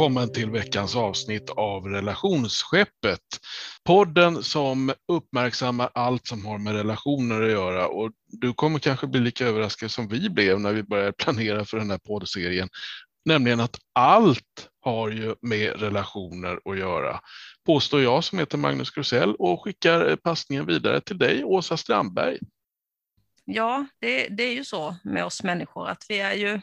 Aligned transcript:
Välkommen 0.00 0.32
till 0.32 0.50
veckans 0.50 0.96
avsnitt 0.96 1.50
av 1.50 1.86
Relationsskeppet. 1.86 3.20
Podden 3.84 4.42
som 4.42 4.92
uppmärksammar 5.12 5.90
allt 5.94 6.26
som 6.26 6.46
har 6.46 6.58
med 6.58 6.74
relationer 6.74 7.42
att 7.42 7.50
göra. 7.50 7.88
Och 7.88 8.10
du 8.26 8.52
kommer 8.52 8.78
kanske 8.78 9.06
bli 9.06 9.20
lika 9.20 9.46
överraskad 9.46 9.90
som 9.90 10.08
vi 10.08 10.30
blev 10.30 10.60
när 10.60 10.72
vi 10.72 10.82
började 10.82 11.12
planera 11.12 11.64
för 11.64 11.78
den 11.78 11.90
här 11.90 11.98
poddserien. 11.98 12.68
Nämligen 13.24 13.60
att 13.60 13.78
allt 13.94 14.68
har 14.80 15.10
ju 15.10 15.34
med 15.40 15.80
relationer 15.80 16.60
att 16.64 16.78
göra. 16.78 17.20
Påstår 17.66 18.02
jag 18.02 18.24
som 18.24 18.38
heter 18.38 18.58
Magnus 18.58 18.90
Grusell 18.90 19.34
och 19.34 19.64
skickar 19.64 20.16
passningen 20.16 20.66
vidare 20.66 21.00
till 21.00 21.18
dig, 21.18 21.44
Åsa 21.44 21.76
Strandberg. 21.76 22.38
Ja, 23.44 23.86
det, 24.00 24.28
det 24.28 24.42
är 24.42 24.54
ju 24.54 24.64
så 24.64 24.96
med 25.04 25.24
oss 25.24 25.42
människor 25.42 25.88
att 25.88 26.06
vi 26.08 26.20
är 26.20 26.34
ju 26.34 26.60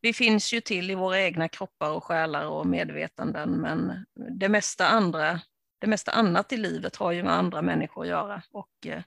vi 0.00 0.12
finns 0.12 0.52
ju 0.52 0.60
till 0.60 0.90
i 0.90 0.94
våra 0.94 1.20
egna 1.20 1.48
kroppar 1.48 1.90
och 1.90 2.04
själar 2.04 2.46
och 2.46 2.66
medvetanden, 2.66 3.50
men 3.50 4.06
det 4.38 4.48
mesta, 4.48 4.88
andra, 4.88 5.40
det 5.80 5.86
mesta 5.86 6.12
annat 6.12 6.52
i 6.52 6.56
livet 6.56 6.96
har 6.96 7.12
ju 7.12 7.22
med 7.22 7.32
andra 7.32 7.62
människor 7.62 8.02
att 8.02 8.08
göra. 8.08 8.42
Och 8.50 8.86
eh, 8.86 9.02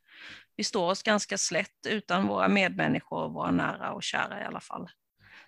vi 0.56 0.64
står 0.64 0.90
oss 0.90 1.04
ganska 1.04 1.38
slätt 1.38 1.86
utan 1.88 2.28
våra 2.28 2.48
medmänniskor, 2.48 3.30
våra 3.30 3.52
nära 3.52 3.92
och 3.92 4.04
kära 4.04 4.42
i 4.42 4.46
alla 4.46 4.60
fall. 4.60 4.90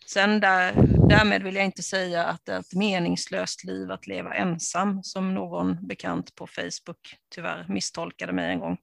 Sen 0.05 0.39
där, 0.39 0.73
därmed 1.09 1.43
vill 1.43 1.55
jag 1.55 1.65
inte 1.65 1.83
säga 1.83 2.25
att 2.25 2.45
det 2.45 2.53
är 2.53 2.59
ett 2.59 2.73
meningslöst 2.73 3.63
liv 3.63 3.91
att 3.91 4.07
leva 4.07 4.33
ensam, 4.33 5.03
som 5.03 5.33
någon 5.33 5.87
bekant 5.87 6.35
på 6.35 6.47
Facebook 6.47 7.15
tyvärr 7.35 7.65
misstolkade 7.69 8.33
mig 8.33 8.51
en 8.51 8.59
gång 8.59 8.77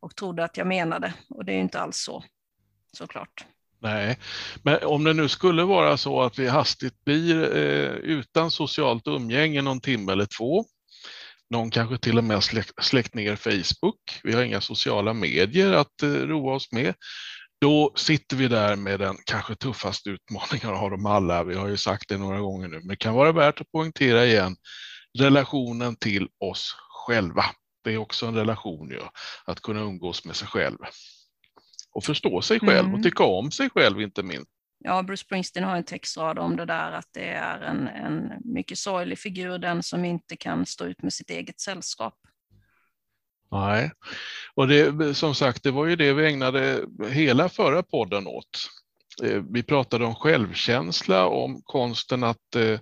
och 0.00 0.16
trodde 0.16 0.44
att 0.44 0.56
jag 0.56 0.66
menade. 0.66 1.14
Och 1.28 1.44
det 1.44 1.52
är 1.52 1.56
ju 1.56 1.62
inte 1.62 1.80
alls 1.80 1.96
så, 1.96 2.24
såklart. 2.92 3.46
Nej, 3.82 4.18
men 4.62 4.78
om 4.84 5.04
det 5.04 5.12
nu 5.12 5.28
skulle 5.28 5.64
vara 5.64 5.96
så 5.96 6.22
att 6.22 6.38
vi 6.38 6.48
hastigt 6.48 7.04
blir 7.04 7.56
eh, 7.56 7.92
utan 7.92 8.50
socialt 8.50 9.06
umgänge 9.06 9.62
någon 9.62 9.80
timme 9.80 10.12
eller 10.12 10.26
två, 10.38 10.64
någon 11.50 11.70
kanske 11.70 11.98
till 11.98 12.18
och 12.18 12.24
med 12.24 12.44
släckt, 12.44 12.84
släckt 12.84 13.14
ner 13.14 13.36
Facebook, 13.36 14.20
vi 14.22 14.32
har 14.32 14.42
inga 14.42 14.60
sociala 14.60 15.12
medier 15.12 15.72
att 15.72 16.02
eh, 16.02 16.08
roa 16.08 16.54
oss 16.54 16.72
med, 16.72 16.94
då 17.60 17.92
sitter 17.96 18.36
vi 18.36 18.48
där 18.48 18.76
med 18.76 19.00
den 19.00 19.16
kanske 19.26 19.54
tuffaste 19.54 20.10
utmaningen 20.10 20.70
av 20.76 20.90
dem 20.90 21.06
alla. 21.06 21.44
Vi 21.44 21.54
har 21.54 21.68
ju 21.68 21.76
sagt 21.76 22.08
det 22.08 22.18
några 22.18 22.40
gånger 22.40 22.68
nu, 22.68 22.78
men 22.78 22.88
det 22.88 22.96
kan 22.96 23.14
vara 23.14 23.32
värt 23.32 23.60
att 23.60 23.72
poängtera 23.72 24.26
igen 24.26 24.56
relationen 25.18 25.96
till 25.96 26.28
oss 26.44 26.76
själva. 27.06 27.44
Det 27.84 27.92
är 27.92 27.98
också 27.98 28.26
en 28.26 28.34
relation, 28.34 28.90
ju, 28.90 29.00
att 29.44 29.60
kunna 29.60 29.80
umgås 29.80 30.24
med 30.24 30.36
sig 30.36 30.48
själv 30.48 30.78
och 31.92 32.04
förstå 32.04 32.42
sig 32.42 32.60
själv 32.60 32.86
mm. 32.86 32.94
och 32.94 33.02
tycka 33.02 33.24
om 33.24 33.50
sig 33.50 33.70
själv 33.70 34.00
inte 34.00 34.22
minst. 34.22 34.50
Ja, 34.84 35.02
Bruce 35.02 35.24
Springsteen 35.24 35.64
har 35.64 35.76
en 35.76 35.84
textrad 35.84 36.38
om 36.38 36.56
det 36.56 36.64
där 36.64 36.92
att 36.92 37.08
det 37.12 37.28
är 37.28 37.60
en, 37.60 37.88
en 37.88 38.32
mycket 38.44 38.78
sorglig 38.78 39.18
figur, 39.18 39.58
den 39.58 39.82
som 39.82 40.04
inte 40.04 40.36
kan 40.36 40.66
stå 40.66 40.84
ut 40.84 41.02
med 41.02 41.12
sitt 41.12 41.30
eget 41.30 41.60
sällskap. 41.60 42.14
Nej, 43.50 43.90
och 44.54 44.68
det, 44.68 45.14
som 45.14 45.34
sagt, 45.34 45.62
det 45.62 45.70
var 45.70 45.86
ju 45.86 45.96
det 45.96 46.12
vi 46.12 46.26
ägnade 46.26 46.84
hela 47.08 47.48
förra 47.48 47.82
podden 47.82 48.26
åt. 48.26 48.68
Eh, 49.22 49.42
vi 49.50 49.62
pratade 49.62 50.04
om 50.04 50.14
självkänsla, 50.14 51.26
om 51.26 51.62
konsten 51.64 52.24
att 52.24 52.56
eh, 52.56 52.78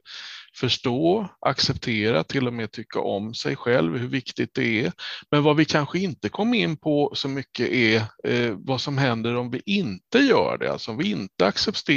förstå, 0.56 1.28
acceptera, 1.40 2.24
till 2.24 2.46
och 2.46 2.52
med 2.52 2.72
tycka 2.72 3.00
om 3.00 3.34
sig 3.34 3.56
själv, 3.56 3.96
hur 3.96 4.08
viktigt 4.08 4.54
det 4.54 4.84
är. 4.84 4.92
Men 5.30 5.42
vad 5.42 5.56
vi 5.56 5.64
kanske 5.64 5.98
inte 5.98 6.28
kom 6.28 6.55
in 6.55 6.77
på 6.77 7.12
så 7.14 7.28
mycket 7.28 7.68
är 7.68 7.96
eh, 8.24 8.55
vad 8.56 8.80
som 8.80 8.98
händer 8.98 9.36
om 9.36 9.50
vi 9.50 9.62
inte 9.66 10.18
gör 10.18 10.58
det, 10.58 10.72
alltså 10.72 10.90
om 10.90 10.96
vi 10.96 11.10
inte 11.10 11.46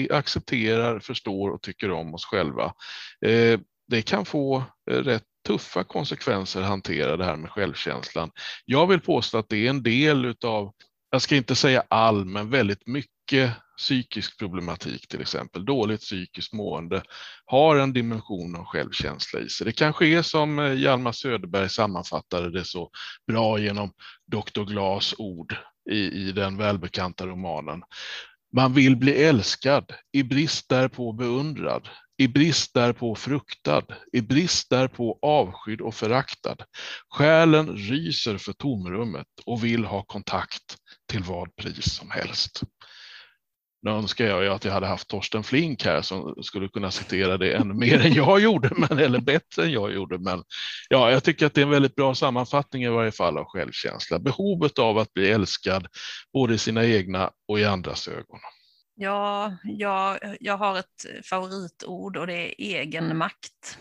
accepterar, 0.10 1.00
förstår 1.00 1.50
och 1.50 1.62
tycker 1.62 1.92
om 1.92 2.14
oss 2.14 2.26
själva. 2.26 2.74
Eh, 3.26 3.60
det 3.88 4.02
kan 4.02 4.26
få 4.26 4.64
eh, 4.92 4.98
rätt 4.98 5.24
tuffa 5.48 5.84
konsekvenser 5.84 6.62
att 6.62 6.68
hantera 6.68 7.18
det 7.18 7.26
här 7.26 7.36
med 7.36 7.52
självkänslan. 7.52 8.32
Jag 8.66 8.88
vill 8.88 9.00
påstå 9.00 9.38
att 9.38 9.50
det 9.50 9.66
är 9.66 9.70
en 9.70 9.84
del 9.84 10.26
utav, 10.26 10.72
jag 11.12 11.22
ska 11.22 11.36
inte 11.36 11.56
säga 11.56 11.84
all, 11.88 12.26
men 12.26 12.50
väldigt 12.50 12.88
mycket 12.88 13.13
psykisk 13.78 14.40
problematik 14.40 15.08
till 15.08 15.22
exempel, 15.22 15.66
dåligt 15.66 16.02
psykiskt 16.02 16.54
mående, 16.54 17.04
har 17.46 17.76
en 17.76 17.94
dimension 17.94 18.56
av 18.56 18.66
självkänsla 18.66 19.40
i 19.40 19.50
sig. 19.50 19.66
Det 19.66 19.72
kanske 19.72 20.08
är 20.08 20.22
som 20.22 20.60
eh, 20.60 20.74
Hjalmar 20.74 21.12
Söderberg 21.12 21.70
sammanfattade 21.70 22.52
det 22.52 22.66
så 22.66 22.90
bra 23.28 23.60
genom 23.60 23.92
Dr. 24.32 24.64
Glas 24.64 25.16
ord 25.18 25.56
i, 25.92 26.00
i 26.00 26.32
den 26.32 26.58
välbekanta 26.58 27.28
romanen. 27.28 27.82
Man 28.56 28.74
vill 28.74 28.96
bli 28.96 29.24
älskad, 29.24 29.94
i 30.12 30.24
brist 30.24 30.70
därpå 30.70 31.12
beundrad, 31.14 31.90
i 32.18 32.28
brist 32.28 32.74
därpå 32.74 33.16
fruktad, 33.16 33.84
i 34.12 34.22
brist 34.22 34.70
därpå 34.70 35.20
avskydd 35.22 35.82
och 35.82 35.96
föraktad. 35.96 36.58
Själen 37.10 37.78
ryser 37.78 38.38
för 38.38 38.54
tomrummet 38.54 39.28
och 39.46 39.64
vill 39.64 39.86
ha 39.86 40.04
kontakt 40.04 40.78
till 41.10 41.24
vad 41.24 41.56
pris 41.56 41.94
som 41.94 42.12
helst. 42.12 42.64
Nu 43.84 43.92
önskar 43.92 44.26
jag 44.26 44.44
ju 44.44 44.50
att 44.50 44.66
jag 44.66 44.72
hade 44.72 44.88
haft 44.88 45.08
Torsten 45.08 45.44
Flink 45.44 45.86
här 45.86 46.02
som 46.02 46.44
skulle 46.44 46.68
kunna 46.68 46.92
citera 46.92 47.38
det 47.38 47.54
ännu 47.54 47.74
mer 47.74 48.06
än 48.06 48.14
jag 48.14 48.40
gjorde, 48.40 48.70
men, 48.78 49.00
eller 49.00 49.20
bättre 49.20 49.64
än 49.64 49.72
jag 49.72 49.94
gjorde. 49.94 50.18
Men 50.18 50.44
ja, 50.90 51.12
jag 51.12 51.24
tycker 51.24 51.46
att 51.46 51.54
det 51.54 51.62
är 51.62 51.66
en 51.66 51.70
väldigt 51.70 51.96
bra 51.96 52.16
sammanfattning 52.16 52.84
i 52.84 52.90
varje 52.90 53.12
fall 53.12 53.38
av 53.38 53.46
självkänsla. 53.46 54.20
Behovet 54.20 54.80
av 54.80 54.98
att 54.98 55.14
bli 55.14 55.32
älskad, 55.32 55.88
både 56.34 56.54
i 56.54 56.58
sina 56.58 56.86
egna 56.86 57.32
och 57.48 57.60
i 57.60 57.66
andras 57.66 58.08
ögon. 58.08 58.40
Ja, 58.96 59.58
jag, 59.64 60.20
jag 60.40 60.58
har 60.58 60.80
ett 60.80 61.26
favoritord 61.30 62.18
och 62.18 62.28
det 62.28 62.34
är 62.34 62.54
egenmakt. 62.58 63.78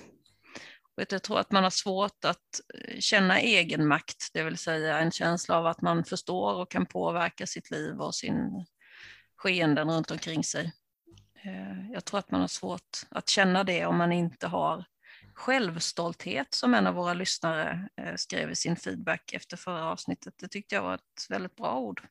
Jag 1.10 1.22
tror 1.22 1.38
att 1.38 1.52
man 1.52 1.62
har 1.62 1.70
svårt 1.70 2.24
att 2.24 2.60
känna 2.98 3.40
egenmakt, 3.40 4.28
det 4.32 4.42
vill 4.42 4.58
säga 4.58 4.98
en 4.98 5.10
känsla 5.10 5.58
av 5.58 5.66
att 5.66 5.82
man 5.82 6.04
förstår 6.04 6.54
och 6.54 6.70
kan 6.70 6.86
påverka 6.86 7.46
sitt 7.46 7.70
liv 7.70 8.00
och 8.00 8.14
sin 8.14 8.64
skeenden 9.42 9.90
runt 9.90 10.10
omkring 10.10 10.44
sig. 10.44 10.72
Eh, 11.44 11.90
jag 11.92 12.04
tror 12.04 12.18
att 12.18 12.30
man 12.30 12.40
har 12.40 12.48
svårt 12.48 12.98
att 13.08 13.28
känna 13.28 13.64
det 13.64 13.86
om 13.86 13.96
man 13.96 14.12
inte 14.12 14.46
har 14.46 14.84
självstolthet 15.34 16.54
som 16.54 16.74
en 16.74 16.86
av 16.86 16.94
våra 16.94 17.14
lyssnare 17.14 17.88
eh, 17.96 18.14
skrev 18.16 18.50
i 18.50 18.56
sin 18.56 18.76
feedback 18.76 19.32
efter 19.32 19.56
förra 19.56 19.84
avsnittet. 19.84 20.34
Det 20.38 20.48
tyckte 20.48 20.74
jag 20.74 20.82
var 20.82 20.94
ett 20.94 21.26
väldigt 21.28 21.56
bra 21.56 21.78
ord. 21.78 22.02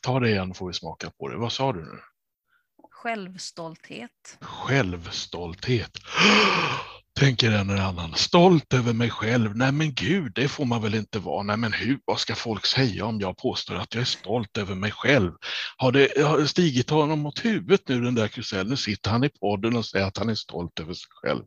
Ta 0.00 0.20
det 0.20 0.30
igen 0.30 0.54
får 0.54 0.66
vi 0.66 0.72
smaka 0.72 1.10
på 1.10 1.28
det. 1.28 1.36
Vad 1.36 1.52
sa 1.52 1.72
du 1.72 1.80
nu? 1.80 1.98
Självstolthet. 2.90 4.38
Självstolthet 4.40 5.98
tänker 7.20 7.50
en 7.50 7.70
eller 7.70 7.82
annan. 7.82 8.14
Stolt 8.14 8.74
över 8.74 8.92
mig 8.92 9.10
själv. 9.10 9.56
Nej 9.56 9.72
men 9.72 9.94
gud, 9.94 10.32
det 10.34 10.48
får 10.48 10.64
man 10.64 10.82
väl 10.82 10.94
inte 10.94 11.18
vara. 11.18 11.42
Nej 11.42 11.56
men 11.56 11.72
hur, 11.72 11.98
vad 12.04 12.20
ska 12.20 12.34
folk 12.34 12.66
säga 12.66 13.04
om 13.04 13.20
jag 13.20 13.36
påstår 13.36 13.74
att 13.74 13.94
jag 13.94 14.00
är 14.00 14.04
stolt 14.04 14.58
över 14.58 14.74
mig 14.74 14.90
själv? 14.90 15.32
Har 15.76 15.92
det, 15.92 16.22
har 16.24 16.38
det 16.38 16.48
stigit 16.48 16.90
honom 16.90 17.18
mot 17.20 17.44
huvudet 17.44 17.88
nu 17.88 18.00
den 18.00 18.14
där 18.14 18.28
Krusell? 18.28 18.68
Nu 18.68 18.76
sitter 18.76 19.10
han 19.10 19.24
i 19.24 19.28
podden 19.28 19.76
och 19.76 19.86
säger 19.86 20.06
att 20.06 20.18
han 20.18 20.28
är 20.28 20.34
stolt 20.34 20.80
över 20.80 20.94
sig 20.94 21.08
själv. 21.10 21.42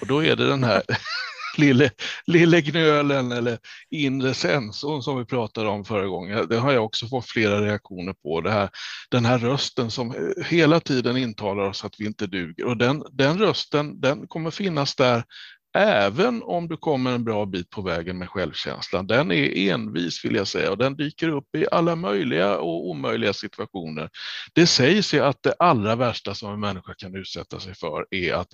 Och 0.00 0.06
då 0.06 0.24
är 0.24 0.36
det 0.36 0.48
den 0.48 0.64
här 0.64 0.82
lille, 1.58 1.90
lille 2.26 2.60
gnölen 2.60 3.32
eller 3.32 3.58
inre 3.90 4.34
sensorn 4.34 5.02
som 5.02 5.18
vi 5.18 5.24
pratade 5.24 5.68
om 5.68 5.84
förra 5.84 6.06
gången. 6.06 6.46
Det 6.48 6.56
har 6.56 6.72
jag 6.72 6.84
också 6.84 7.06
fått 7.06 7.26
flera 7.26 7.60
reaktioner 7.60 8.12
på. 8.12 8.40
Det 8.40 8.50
här, 8.50 8.68
den 9.10 9.24
här 9.24 9.38
rösten 9.38 9.90
som 9.90 10.10
eh, 10.10 10.44
hela 10.44 10.80
tiden 10.80 11.16
intalar 11.16 11.62
oss 11.62 11.84
att 11.84 11.94
vi 11.98 12.06
inte 12.06 12.26
duger. 12.26 12.64
Och 12.64 12.76
den, 12.76 13.04
den 13.12 13.38
rösten 13.38 14.00
den 14.00 14.26
kommer 14.26 14.50
finnas 14.50 14.96
där 14.96 15.24
även 15.76 16.42
om 16.42 16.68
du 16.68 16.76
kommer 16.76 17.12
en 17.12 17.24
bra 17.24 17.46
bit 17.46 17.70
på 17.70 17.82
vägen 17.82 18.18
med 18.18 18.28
självkänslan. 18.28 19.06
Den 19.06 19.32
är 19.32 19.70
envis 19.70 20.24
vill 20.24 20.34
jag 20.34 20.46
säga 20.46 20.70
och 20.70 20.78
den 20.78 20.96
dyker 20.96 21.28
upp 21.28 21.54
i 21.56 21.66
alla 21.72 21.96
möjliga 21.96 22.58
och 22.58 22.88
omöjliga 22.90 23.32
situationer. 23.32 24.10
Det 24.54 24.66
sägs 24.66 25.14
ju 25.14 25.20
att 25.20 25.42
det 25.42 25.54
allra 25.58 25.96
värsta 25.96 26.34
som 26.34 26.52
en 26.52 26.60
människa 26.60 26.94
kan 26.94 27.14
utsätta 27.14 27.60
sig 27.60 27.74
för 27.74 28.06
är 28.10 28.34
att 28.34 28.48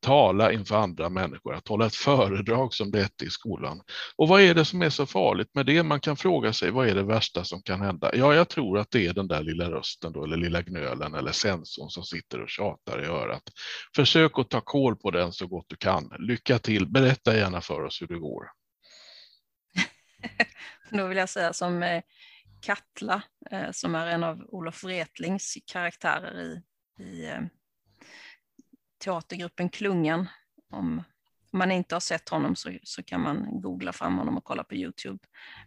tala 0.00 0.52
inför 0.52 0.76
andra 0.76 1.08
människor, 1.08 1.54
att 1.54 1.68
hålla 1.68 1.86
ett 1.86 1.94
föredrag 1.94 2.74
som 2.74 2.90
det 2.90 3.02
hette 3.02 3.24
i 3.24 3.30
skolan. 3.30 3.80
Och 4.16 4.28
vad 4.28 4.40
är 4.40 4.54
det 4.54 4.64
som 4.64 4.82
är 4.82 4.90
så 4.90 5.06
farligt 5.06 5.54
med 5.54 5.66
det? 5.66 5.82
Man 5.82 6.00
kan 6.00 6.16
fråga 6.16 6.52
sig, 6.52 6.70
vad 6.70 6.88
är 6.88 6.94
det 6.94 7.02
värsta 7.02 7.44
som 7.44 7.62
kan 7.62 7.80
hända? 7.80 8.10
Ja, 8.16 8.34
jag 8.34 8.48
tror 8.48 8.78
att 8.78 8.90
det 8.90 9.06
är 9.06 9.14
den 9.14 9.28
där 9.28 9.42
lilla 9.42 9.70
rösten 9.70 10.12
då, 10.12 10.24
eller 10.24 10.36
lilla 10.36 10.62
gnölen 10.62 11.14
eller 11.14 11.32
sensorn 11.32 11.90
som 11.90 12.02
sitter 12.02 12.42
och 12.42 12.48
tjatar 12.48 13.02
i 13.02 13.06
örat. 13.06 13.42
Försök 13.96 14.38
att 14.38 14.50
ta 14.50 14.60
koll 14.60 14.96
på 14.96 15.10
den 15.10 15.32
så 15.32 15.46
gott 15.46 15.66
du 15.68 15.76
kan. 15.76 16.10
Lycka 16.18 16.58
till. 16.66 16.86
Berätta 16.86 17.36
gärna 17.36 17.60
för 17.60 17.82
oss 17.82 18.02
hur 18.02 18.06
det 18.06 18.18
går. 18.18 18.50
Då 20.90 21.06
vill 21.06 21.18
jag 21.18 21.28
säga 21.28 21.52
som 21.52 21.82
eh, 21.82 22.02
Katla, 22.60 23.22
eh, 23.50 23.70
som 23.70 23.94
är 23.94 24.06
en 24.06 24.24
av 24.24 24.44
Olof 24.48 24.84
Wretlings 24.84 25.58
karaktärer 25.66 26.40
i, 26.40 26.62
i 27.02 27.26
eh, 27.26 27.40
teatergruppen 29.04 29.68
Klungan. 29.68 30.28
Om 30.72 31.02
man 31.52 31.72
inte 31.72 31.94
har 31.94 32.00
sett 32.00 32.28
honom 32.28 32.56
så, 32.56 32.78
så 32.82 33.02
kan 33.02 33.20
man 33.20 33.60
googla 33.60 33.92
fram 33.92 34.18
honom 34.18 34.36
och 34.36 34.44
kolla 34.44 34.64
på 34.64 34.74
Youtube. 34.74 35.18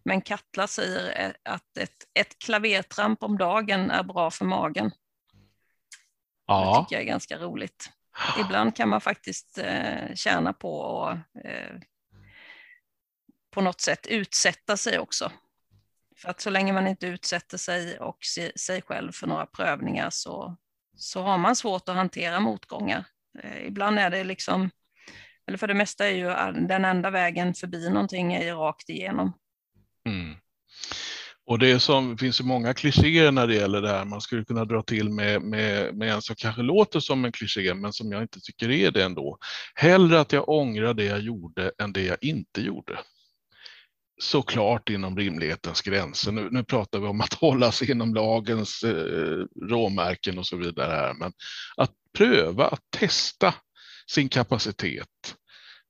Men 0.03 0.21
Katla 0.21 0.67
säger 0.67 1.37
att 1.43 1.77
ett, 1.77 2.07
ett 2.13 2.39
klavertramp 2.39 3.23
om 3.23 3.37
dagen 3.37 3.91
är 3.91 4.03
bra 4.03 4.31
för 4.31 4.45
magen. 4.45 4.91
Ja. 6.47 6.77
Det 6.77 6.83
tycker 6.83 6.95
jag 6.95 7.03
är 7.03 7.07
ganska 7.07 7.37
roligt. 7.37 7.89
Ibland 8.39 8.75
kan 8.75 8.89
man 8.89 9.01
faktiskt 9.01 9.57
eh, 9.57 10.15
tjäna 10.15 10.53
på 10.53 11.03
att 11.03 11.45
eh, 11.45 11.79
på 13.51 13.61
något 13.61 13.81
sätt 13.81 14.07
utsätta 14.07 14.77
sig 14.77 14.99
också. 14.99 15.31
För 16.17 16.29
att 16.29 16.41
så 16.41 16.49
länge 16.49 16.73
man 16.73 16.87
inte 16.87 17.07
utsätter 17.07 17.57
sig 17.57 17.99
och 17.99 18.17
sig 18.55 18.81
själv 18.81 19.11
för 19.11 19.27
några 19.27 19.45
prövningar 19.45 20.09
så, 20.09 20.55
så 20.95 21.21
har 21.21 21.37
man 21.37 21.55
svårt 21.55 21.89
att 21.89 21.95
hantera 21.95 22.39
motgångar. 22.39 23.05
Eh, 23.43 23.67
ibland 23.67 23.99
är 23.99 24.09
det 24.09 24.23
liksom, 24.23 24.69
eller 25.47 25.57
för 25.57 25.67
det 25.67 25.73
mesta 25.73 26.07
är 26.07 26.11
ju 26.11 26.27
den 26.67 26.85
enda 26.85 27.09
vägen 27.09 27.53
förbi 27.53 27.89
någonting 27.89 28.33
är 28.33 28.43
ju 28.43 28.51
rakt 28.51 28.89
igenom. 28.89 29.33
Och 31.49 31.59
det 31.59 31.79
som, 31.79 32.17
finns 32.17 32.41
ju 32.41 32.45
många 32.45 32.73
klichéer 32.73 33.31
när 33.31 33.47
det 33.47 33.55
gäller 33.55 33.81
det 33.81 33.89
här. 33.89 34.05
Man 34.05 34.21
skulle 34.21 34.45
kunna 34.45 34.65
dra 34.65 34.81
till 34.81 35.09
med, 35.09 35.41
med, 35.41 35.95
med 35.95 36.13
en 36.13 36.21
som 36.21 36.35
kanske 36.35 36.61
låter 36.61 36.99
som 36.99 37.25
en 37.25 37.31
kliché, 37.31 37.73
men 37.73 37.93
som 37.93 38.11
jag 38.11 38.21
inte 38.21 38.39
tycker 38.39 38.71
är 38.71 38.91
det 38.91 39.03
ändå. 39.03 39.37
Hellre 39.75 40.19
att 40.19 40.31
jag 40.31 40.49
ångrar 40.49 40.93
det 40.93 41.03
jag 41.03 41.19
gjorde 41.19 41.71
än 41.81 41.93
det 41.93 42.03
jag 42.03 42.17
inte 42.21 42.61
gjorde 42.61 42.99
såklart 44.21 44.89
inom 44.89 45.17
rimlighetens 45.17 45.81
gränser. 45.81 46.31
Nu, 46.31 46.47
nu, 46.51 46.63
pratar 46.63 46.99
vi 46.99 47.07
om 47.07 47.21
att 47.21 47.33
hålla 47.41 47.71
sig 47.71 47.91
inom 47.91 48.13
lagens 48.13 48.83
eh, 48.83 49.45
råmärken 49.69 50.39
och 50.39 50.47
så 50.47 50.57
vidare 50.57 50.91
här, 50.91 51.13
men 51.13 51.31
att 51.77 51.91
pröva 52.17 52.67
att 52.67 52.83
testa 52.99 53.55
sin 54.11 54.29
kapacitet 54.29 55.35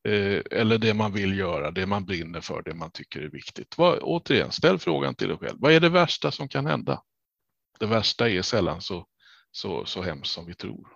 Eh, 0.07 0.41
eller 0.51 0.77
det 0.77 0.93
man 0.93 1.13
vill 1.13 1.37
göra, 1.37 1.71
det 1.71 1.85
man 1.85 2.05
brinner 2.05 2.41
för, 2.41 2.61
det 2.61 2.73
man 2.73 2.91
tycker 2.91 3.21
är 3.21 3.29
viktigt. 3.29 3.77
Vad, 3.77 3.99
återigen, 4.01 4.51
ställ 4.51 4.79
frågan 4.79 5.15
till 5.15 5.27
dig 5.27 5.37
själv. 5.37 5.57
Vad 5.59 5.71
är 5.71 5.79
det 5.79 5.89
värsta 5.89 6.31
som 6.31 6.47
kan 6.47 6.65
hända? 6.65 7.01
Det 7.79 7.85
värsta 7.85 8.29
är 8.29 8.41
sällan 8.41 8.81
så, 8.81 9.05
så, 9.51 9.85
så 9.85 10.01
hemskt 10.01 10.31
som 10.31 10.45
vi 10.45 10.53
tror. 10.53 10.87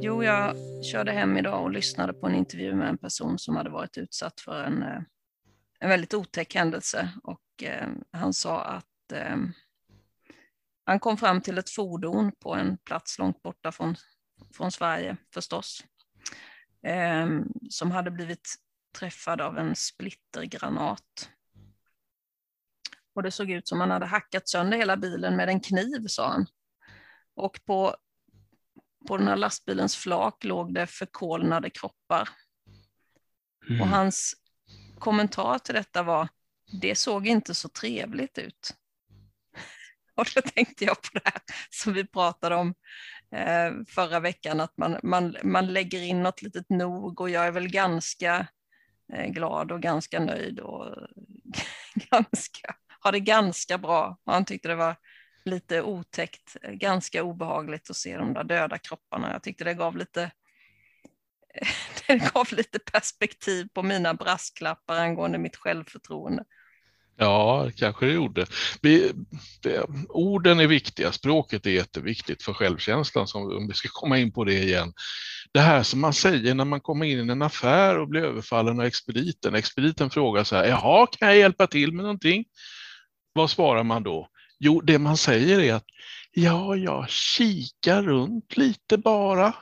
Jo, 0.00 0.24
jag 0.24 0.56
körde 0.84 1.12
hem 1.12 1.36
idag 1.36 1.62
och 1.62 1.70
lyssnade 1.70 2.12
på 2.12 2.26
en 2.26 2.34
intervju 2.34 2.74
med 2.74 2.88
en 2.88 2.98
person 2.98 3.38
som 3.38 3.56
hade 3.56 3.70
varit 3.70 3.98
utsatt 3.98 4.40
för 4.40 4.62
en, 4.62 4.82
eh, 4.82 5.00
en 5.80 5.88
väldigt 5.88 6.14
otäck 6.14 6.54
händelse. 6.54 7.08
Och 7.22 7.62
eh, 7.62 7.88
han 8.12 8.34
sa 8.34 8.60
att 8.60 9.12
eh, 9.12 9.36
han 10.86 11.00
kom 11.00 11.16
fram 11.16 11.40
till 11.40 11.58
ett 11.58 11.70
fordon 11.70 12.32
på 12.32 12.54
en 12.54 12.78
plats 12.78 13.18
långt 13.18 13.42
borta 13.42 13.72
från, 13.72 13.96
från 14.54 14.72
Sverige 14.72 15.16
förstås. 15.34 15.84
Eh, 16.82 17.28
som 17.70 17.90
hade 17.90 18.10
blivit 18.10 18.56
träffad 18.98 19.40
av 19.40 19.58
en 19.58 19.76
splittergranat. 19.76 21.30
Och 23.14 23.22
det 23.22 23.30
såg 23.30 23.50
ut 23.50 23.68
som 23.68 23.80
han 23.80 23.90
hade 23.90 24.06
hackat 24.06 24.48
sönder 24.48 24.78
hela 24.78 24.96
bilen 24.96 25.36
med 25.36 25.48
en 25.48 25.60
kniv, 25.60 26.06
sa 26.06 26.28
han. 26.28 26.46
Och 27.34 27.60
på 27.64 27.96
på 29.06 29.16
den 29.16 29.28
här 29.28 29.36
lastbilens 29.36 29.96
flak 29.96 30.44
låg 30.44 30.74
det 30.74 30.86
förkolnade 30.86 31.70
kroppar. 31.70 32.28
Mm. 33.68 33.80
Och 33.80 33.88
hans 33.88 34.34
kommentar 34.98 35.58
till 35.58 35.74
detta 35.74 36.02
var, 36.02 36.28
det 36.80 36.94
såg 36.94 37.26
inte 37.26 37.54
så 37.54 37.68
trevligt 37.68 38.38
ut. 38.38 38.76
Och 40.16 40.26
då 40.34 40.40
tänkte 40.40 40.84
jag 40.84 41.02
på 41.02 41.08
det 41.12 41.20
här 41.24 41.42
som 41.70 41.92
vi 41.92 42.06
pratade 42.06 42.54
om 42.54 42.74
eh, 43.32 43.72
förra 43.88 44.20
veckan, 44.20 44.60
att 44.60 44.76
man, 44.76 44.98
man, 45.02 45.36
man 45.42 45.72
lägger 45.72 46.02
in 46.02 46.22
något 46.22 46.42
litet 46.42 46.70
nog 46.70 47.20
och 47.20 47.30
jag 47.30 47.46
är 47.46 47.50
väl 47.50 47.68
ganska 47.68 48.46
eh, 49.12 49.26
glad 49.26 49.72
och 49.72 49.82
ganska 49.82 50.20
nöjd 50.20 50.60
och 50.60 50.96
ganska, 52.10 52.74
har 53.00 53.12
det 53.12 53.20
ganska 53.20 53.78
bra. 53.78 54.18
Och 54.24 54.32
han 54.32 54.44
tyckte 54.44 54.68
det 54.68 54.74
var 54.74 54.96
lite 55.44 55.82
otäckt, 55.82 56.56
ganska 56.62 57.22
obehagligt 57.22 57.90
att 57.90 57.96
se 57.96 58.16
de 58.16 58.34
där 58.34 58.44
döda 58.44 58.78
kropparna. 58.78 59.32
Jag 59.32 59.42
tyckte 59.42 59.64
det 59.64 59.74
gav 59.74 59.96
lite, 59.96 60.30
det 62.06 62.32
gav 62.34 62.48
lite 62.50 62.78
perspektiv 62.78 63.68
på 63.74 63.82
mina 63.82 64.14
brasklappar 64.14 64.96
angående 64.96 65.38
mitt 65.38 65.56
självförtroende. 65.56 66.44
Ja, 67.18 67.70
kanske 67.76 68.06
det 68.06 68.12
gjorde. 68.12 68.46
Vi, 68.82 69.12
det, 69.62 69.86
orden 70.08 70.60
är 70.60 70.66
viktiga, 70.66 71.12
språket 71.12 71.66
är 71.66 71.70
jätteviktigt 71.70 72.42
för 72.42 72.52
självkänslan, 72.52 73.26
som, 73.26 73.42
om 73.42 73.68
vi 73.68 73.74
ska 73.74 73.88
komma 73.92 74.18
in 74.18 74.32
på 74.32 74.44
det 74.44 74.62
igen. 74.62 74.92
Det 75.52 75.60
här 75.60 75.82
som 75.82 76.00
man 76.00 76.12
säger 76.12 76.54
när 76.54 76.64
man 76.64 76.80
kommer 76.80 77.06
in 77.06 77.28
i 77.28 77.32
en 77.32 77.42
affär 77.42 77.98
och 77.98 78.08
blir 78.08 78.24
överfallen 78.24 78.80
av 78.80 78.86
expediten. 78.86 79.54
Expediten 79.54 80.10
frågar 80.10 80.44
så 80.44 80.56
här, 80.56 80.64
jaha, 80.66 81.06
kan 81.06 81.28
jag 81.28 81.38
hjälpa 81.38 81.66
till 81.66 81.92
med 81.92 82.02
någonting? 82.02 82.44
Vad 83.32 83.50
svarar 83.50 83.82
man 83.82 84.02
då? 84.02 84.28
Jo, 84.58 84.80
det 84.80 84.98
man 84.98 85.16
säger 85.16 85.60
är 85.60 85.74
att 85.74 85.84
ja, 86.32 86.76
jag 86.76 87.10
kikar 87.10 88.02
runt 88.02 88.56
lite 88.56 88.98
bara. 88.98 89.54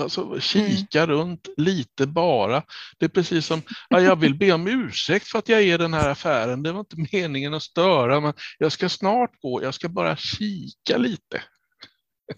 Alltså 0.00 0.40
kika 0.40 1.02
mm. 1.02 1.16
runt 1.16 1.48
lite 1.56 2.06
bara. 2.06 2.62
Det 2.98 3.04
är 3.04 3.08
precis 3.08 3.46
som, 3.46 3.62
ja, 3.88 4.00
jag 4.00 4.16
vill 4.20 4.34
be 4.34 4.52
om 4.52 4.68
ursäkt 4.68 5.28
för 5.28 5.38
att 5.38 5.48
jag 5.48 5.60
är 5.60 5.74
i 5.74 5.76
den 5.76 5.94
här 5.94 6.10
affären. 6.10 6.62
Det 6.62 6.72
var 6.72 6.80
inte 6.80 6.96
meningen 7.12 7.54
att 7.54 7.62
störa, 7.62 8.20
men 8.20 8.32
jag 8.58 8.72
ska 8.72 8.88
snart 8.88 9.40
gå. 9.40 9.62
Jag 9.62 9.74
ska 9.74 9.88
bara 9.88 10.16
kika 10.16 10.96
lite. 10.96 11.42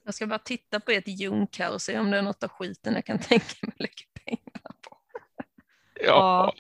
Jag 0.05 0.15
ska 0.15 0.27
bara 0.27 0.39
titta 0.39 0.81
på 0.81 0.91
ett 0.91 1.21
junk 1.21 1.59
här 1.59 1.73
och 1.73 1.83
se 1.83 1.99
om 1.99 2.11
det 2.11 2.19
är 2.19 2.23
något 2.23 2.43
av 2.43 2.51
skiten 2.51 2.95
jag 2.95 3.07
kan 3.07 3.19
tänka 3.29 3.55
mig 3.63 3.73
att 3.75 3.81
lägga 3.81 4.25
pengarna 4.25 4.71
på. 4.83 4.99
Ja. 6.01 6.55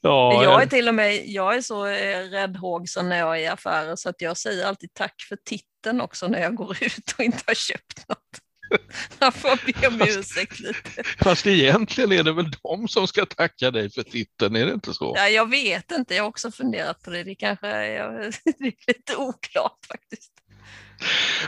ja. 0.00 0.44
Jag 0.44 0.62
är 0.62 0.66
till 0.66 0.88
och 0.88 0.94
med 0.94 1.26
jag 1.26 1.56
är 1.56 1.60
så 1.60 1.86
eh, 1.86 2.30
räddhågsen 2.30 3.08
när 3.08 3.18
jag 3.18 3.36
är 3.36 3.42
i 3.42 3.46
affärer 3.46 3.96
så 3.96 4.08
att 4.08 4.20
jag 4.20 4.36
säger 4.36 4.66
alltid 4.66 4.94
tack 4.94 5.14
för 5.28 5.36
titeln 5.36 6.00
också 6.00 6.28
när 6.28 6.40
jag 6.40 6.54
går 6.54 6.76
ut 6.84 7.14
och 7.18 7.24
inte 7.24 7.42
har 7.46 7.54
köpt 7.54 8.08
något. 8.08 8.47
Jag 9.18 9.34
får 9.34 9.80
be 9.80 9.88
om 9.88 10.00
ursäkt 10.18 10.60
lite. 10.60 11.02
Fast 11.18 11.46
egentligen 11.46 12.12
är 12.12 12.22
det 12.22 12.32
väl 12.32 12.50
de 12.62 12.88
som 12.88 13.06
ska 13.06 13.26
tacka 13.26 13.70
dig 13.70 13.90
för 13.90 14.02
titeln, 14.02 14.56
är 14.56 14.66
det 14.66 14.72
inte 14.72 14.94
så? 14.94 15.14
Ja, 15.16 15.28
jag 15.28 15.50
vet 15.50 15.90
inte, 15.90 16.14
jag 16.14 16.22
har 16.22 16.28
också 16.28 16.50
funderat 16.50 17.02
på 17.02 17.10
det. 17.10 17.24
Det 17.24 17.34
kanske 17.34 17.66
är, 17.66 18.10
det 18.44 18.66
är 18.66 18.86
lite 18.86 19.16
oklart 19.16 19.86
faktiskt. 19.88 20.32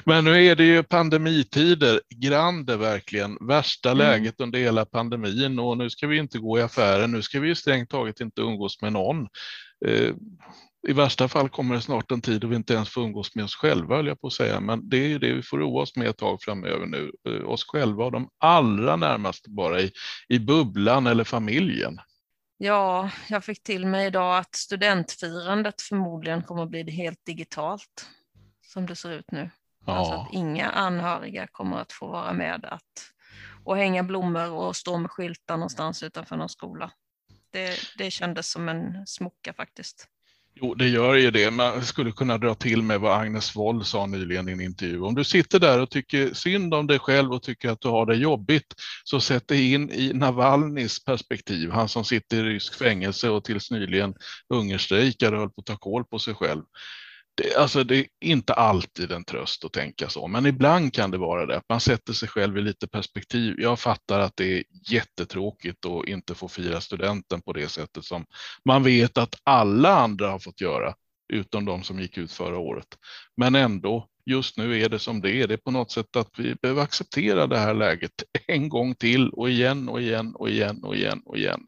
Men 0.05 0.25
nu 0.25 0.47
är 0.47 0.57
det 0.57 0.65
ju 0.65 0.83
pandemitider, 0.83 2.01
grande 2.17 2.77
verkligen, 2.77 3.39
värsta 3.41 3.91
mm. 3.91 3.99
läget 3.99 4.41
under 4.41 4.59
hela 4.59 4.87
pandemin 4.87 5.59
och 5.59 5.79
nu 5.79 5.91
ska 5.91 6.07
vi 6.07 6.19
inte 6.19 6.39
gå 6.39 6.59
i 6.59 6.63
affären, 6.63 7.13
nu 7.13 7.23
ska 7.23 7.41
vi 7.41 7.49
ju 7.49 7.55
strängt 7.55 7.91
taget 7.91 8.21
inte 8.21 8.41
umgås 8.41 8.83
med 8.83 8.93
någon. 8.93 9.29
I 10.89 10.93
värsta 10.93 11.29
fall 11.29 11.49
kommer 11.49 11.75
det 11.75 11.81
snart 11.81 12.11
en 12.11 12.21
tid 12.21 12.41
då 12.41 12.47
vi 12.49 12.57
inte 12.57 12.75
ens 12.75 12.89
får 12.89 13.03
umgås 13.03 13.35
med 13.35 13.45
oss 13.45 13.55
själva, 13.55 13.97
höll 13.97 14.07
jag 14.07 14.21
på 14.21 14.27
att 14.27 14.33
säga, 14.33 14.61
men 14.61 14.89
det 14.89 14.97
är 14.97 15.09
ju 15.09 15.19
det 15.19 15.33
vi 15.33 15.43
får 15.43 15.59
roa 15.59 15.83
oss 15.83 15.97
med 15.97 16.09
ett 16.09 16.17
tag 16.17 16.43
framöver 16.43 16.87
nu, 16.87 17.13
eh, 17.29 17.49
oss 17.49 17.65
själva 17.65 18.05
och 18.05 18.13
de 18.13 18.29
allra 18.39 18.97
närmaste 18.97 19.51
bara 19.51 19.81
i, 19.81 19.93
i 20.29 20.39
bubblan 20.39 21.07
eller 21.07 21.25
familjen. 21.25 22.01
Ja, 22.59 23.11
jag 23.29 23.45
fick 23.45 23.63
till 23.63 23.87
mig 23.87 24.07
idag 24.07 24.39
att 24.39 24.55
studentfirandet 24.55 25.83
förmodligen 25.83 26.43
kommer 26.43 26.63
att 26.63 26.71
bli 26.71 26.91
helt 26.91 27.25
digitalt 27.25 28.09
som 28.67 28.87
det 28.87 28.97
ser 28.97 29.11
ut 29.11 29.31
nu. 29.31 29.51
Ja. 29.87 29.93
Alltså 29.93 30.15
att 30.15 30.33
inga 30.33 30.71
anhöriga 30.71 31.47
kommer 31.47 31.77
att 31.77 31.93
få 31.93 32.07
vara 32.07 32.33
med 32.33 32.65
att, 32.65 33.13
och 33.65 33.77
hänga 33.77 34.03
blommor 34.03 34.51
och 34.51 34.77
stå 34.77 34.99
med 34.99 35.11
skyltar 35.11 35.57
någonstans 35.57 36.03
utanför 36.03 36.37
någon 36.37 36.49
skola. 36.49 36.91
Det, 37.51 37.79
det 37.99 38.11
kändes 38.11 38.51
som 38.51 38.69
en 38.69 39.07
smocka 39.07 39.53
faktiskt. 39.53 40.09
Jo, 40.55 40.75
det 40.75 40.89
gör 40.89 41.15
ju 41.15 41.31
det. 41.31 41.51
Man 41.51 41.85
skulle 41.85 42.13
kunna 42.13 42.39
dra 42.39 42.55
till 42.55 42.83
med 42.83 43.01
vad 43.01 43.21
Agnes 43.21 43.57
Woll 43.57 43.85
sa 43.85 44.07
nyligen 44.07 44.49
i 44.49 44.53
en 44.53 44.61
intervju. 44.61 45.01
Om 45.01 45.15
du 45.15 45.25
sitter 45.25 45.59
där 45.59 45.81
och 45.81 45.91
tycker 45.91 46.35
synd 46.35 46.75
om 46.75 46.87
dig 46.87 46.99
själv 46.99 47.33
och 47.33 47.43
tycker 47.43 47.71
att 47.71 47.81
du 47.81 47.89
har 47.89 48.07
det 48.07 48.17
jobbigt, 48.17 48.75
så 49.05 49.21
sätt 49.21 49.49
dig 49.49 49.73
in 49.73 49.91
i 49.91 50.13
Navalnys 50.13 51.05
perspektiv. 51.05 51.71
Han 51.71 51.89
som 51.89 52.05
sitter 52.05 52.37
i 52.37 52.43
rysk 52.43 52.75
fängelse 52.75 53.31
och 53.31 53.45
tills 53.45 53.71
nyligen 53.71 54.15
hungerstrejkade 54.49 55.37
och 55.37 55.41
höll 55.41 55.51
på 55.51 55.61
att 55.61 55.67
ta 55.67 55.77
koll 55.77 56.05
på 56.05 56.19
sig 56.19 56.35
själv 56.35 56.63
det, 57.35 57.57
alltså 57.57 57.85
det 57.85 57.99
är 57.99 58.07
inte 58.21 58.55
alltid 58.55 59.13
en 59.13 59.25
tröst 59.25 59.65
att 59.65 59.73
tänka 59.73 60.09
så, 60.09 60.27
men 60.27 60.47
ibland 60.47 60.95
kan 60.95 61.11
det 61.11 61.19
vara 61.19 61.47
det. 61.47 61.63
Man 61.69 61.81
sätter 61.81 62.13
sig 62.13 62.29
själv 62.29 62.59
i 62.59 62.63
lite 62.63 62.89
perspektiv. 62.89 63.55
Jag 63.59 63.81
fattar 63.81 64.21
att 64.21 64.37
det 64.37 64.59
är 64.59 64.65
jättetråkigt 64.91 65.87
att 65.87 66.09
inte 66.09 66.35
få 66.35 66.49
fira 66.49 66.81
studenten 66.81 67.43
på 67.43 67.53
det 67.53 67.69
sättet 67.69 68.05
som 68.05 68.27
man 68.65 68.83
vet 68.83 69.19
att 69.19 69.35
alla 69.45 69.95
andra 69.95 70.31
har 70.31 70.39
fått 70.39 70.61
göra, 70.61 70.95
utom 71.33 71.65
de 71.65 71.83
som 71.83 72.01
gick 72.01 72.19
ut 72.19 72.33
förra 72.33 72.59
året. 72.59 72.89
Men 73.37 73.55
ändå, 73.55 74.09
just 74.27 74.57
nu 74.57 74.81
är 74.81 74.89
det 74.89 74.99
som 74.99 75.21
det 75.21 75.33
är. 75.33 75.49
Det 75.49 75.55
är 75.55 75.59
på 75.59 75.71
något 75.71 75.91
sätt 75.91 76.17
att 76.17 76.31
vi 76.39 76.55
behöver 76.55 76.83
acceptera 76.83 77.47
det 77.47 77.59
här 77.59 77.75
läget 77.75 78.23
en 78.47 78.69
gång 78.69 78.95
till 78.95 79.31
och 79.31 79.51
igen 79.51 79.89
och 79.89 80.01
igen 80.01 80.35
och 80.35 80.51
igen 80.51 80.85
och 80.85 80.97
igen 80.97 81.23
och 81.25 81.39
igen. 81.39 81.61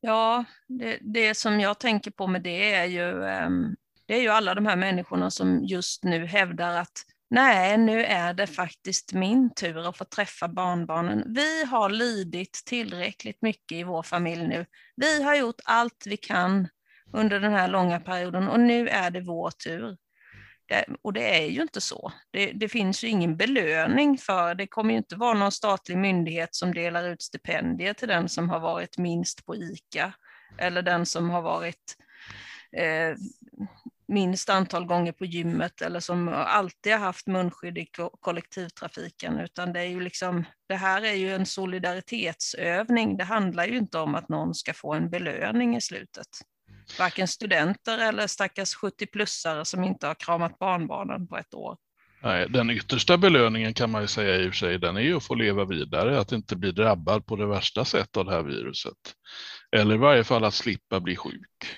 Ja, 0.00 0.44
det, 0.68 0.98
det 1.00 1.36
som 1.36 1.60
jag 1.60 1.78
tänker 1.78 2.10
på 2.10 2.26
med 2.26 2.42
det 2.42 2.72
är 2.72 2.84
ju 2.84 3.12
um 3.46 3.76
det 4.06 4.14
är 4.14 4.20
ju 4.20 4.28
alla 4.28 4.54
de 4.54 4.66
här 4.66 4.76
människorna 4.76 5.30
som 5.30 5.64
just 5.64 6.04
nu 6.04 6.26
hävdar 6.26 6.76
att 6.76 7.04
nej, 7.30 7.78
nu 7.78 8.04
är 8.04 8.34
det 8.34 8.46
faktiskt 8.46 9.12
min 9.12 9.54
tur 9.54 9.88
att 9.88 9.96
få 9.96 10.04
träffa 10.04 10.48
barnbarnen. 10.48 11.24
Vi 11.34 11.64
har 11.64 11.90
lidit 11.90 12.62
tillräckligt 12.66 13.42
mycket 13.42 13.78
i 13.78 13.82
vår 13.82 14.02
familj 14.02 14.48
nu. 14.48 14.66
Vi 14.96 15.22
har 15.22 15.34
gjort 15.34 15.60
allt 15.64 16.04
vi 16.06 16.16
kan 16.16 16.68
under 17.12 17.40
den 17.40 17.52
här 17.52 17.68
långa 17.68 18.00
perioden 18.00 18.48
och 18.48 18.60
nu 18.60 18.88
är 18.88 19.10
det 19.10 19.20
vår 19.20 19.50
tur. 19.50 19.96
och 21.02 21.12
det 21.12 21.44
är 21.44 21.50
ju 21.50 21.62
inte 21.62 21.80
så. 21.80 22.12
Det, 22.30 22.52
det, 22.52 22.68
finns 22.68 23.04
ju 23.04 23.08
ingen 23.08 23.36
belöning 23.36 24.18
för, 24.18 24.54
det 24.54 24.66
kommer 24.66 24.90
ju 24.90 24.96
inte 24.96 25.16
vara 25.16 25.34
någon 25.34 25.52
statlig 25.52 25.98
myndighet 25.98 26.54
som 26.54 26.74
delar 26.74 27.08
ut 27.08 27.22
stipendier 27.22 27.94
till 27.94 28.08
den 28.08 28.28
som 28.28 28.50
har 28.50 28.60
varit 28.60 28.98
minst 28.98 29.46
på 29.46 29.56
ICA 29.56 30.12
eller 30.58 30.82
den 30.82 31.06
som 31.06 31.30
har 31.30 31.42
varit 31.42 31.96
eh, 32.72 33.16
minst 34.08 34.48
antal 34.48 34.84
gånger 34.84 35.12
på 35.12 35.24
gymmet 35.24 35.82
eller 35.82 36.00
som 36.00 36.28
alltid 36.28 36.92
har 36.92 36.98
haft 36.98 37.26
munskydd 37.26 37.78
i 37.78 37.86
kollektivtrafiken, 38.20 39.40
utan 39.40 39.72
det 39.72 39.80
är 39.80 39.88
ju 39.88 40.00
liksom, 40.00 40.44
det 40.68 40.74
här 40.74 41.02
är 41.02 41.14
ju 41.14 41.34
en 41.34 41.46
solidaritetsövning. 41.46 43.16
Det 43.16 43.24
handlar 43.24 43.66
ju 43.66 43.76
inte 43.76 43.98
om 43.98 44.14
att 44.14 44.28
någon 44.28 44.54
ska 44.54 44.72
få 44.72 44.94
en 44.94 45.10
belöning 45.10 45.76
i 45.76 45.80
slutet. 45.80 46.28
Varken 46.98 47.28
studenter 47.28 47.98
eller 47.98 48.26
stackars 48.26 48.76
70-plussare 48.76 49.64
som 49.64 49.84
inte 49.84 50.06
har 50.06 50.14
kramat 50.14 50.58
barnbarnen 50.58 51.28
på 51.28 51.36
ett 51.36 51.54
år. 51.54 51.76
Nej, 52.22 52.46
den 52.48 52.70
yttersta 52.70 53.18
belöningen 53.18 53.74
kan 53.74 53.90
man 53.90 54.02
ju 54.02 54.08
säga 54.08 54.36
i 54.36 54.48
och 54.48 54.52
för 54.52 54.56
sig, 54.56 54.78
den 54.78 54.96
är 54.96 55.00
ju 55.00 55.16
att 55.16 55.24
få 55.24 55.34
leva 55.34 55.64
vidare, 55.64 56.20
att 56.20 56.32
inte 56.32 56.56
bli 56.56 56.72
drabbad 56.72 57.26
på 57.26 57.36
det 57.36 57.46
värsta 57.46 57.84
sätt 57.84 58.16
av 58.16 58.24
det 58.24 58.32
här 58.32 58.42
viruset. 58.42 58.96
Eller 59.76 59.94
i 59.94 59.98
varje 59.98 60.24
fall 60.24 60.44
att 60.44 60.54
slippa 60.54 61.00
bli 61.00 61.16
sjuk. 61.16 61.76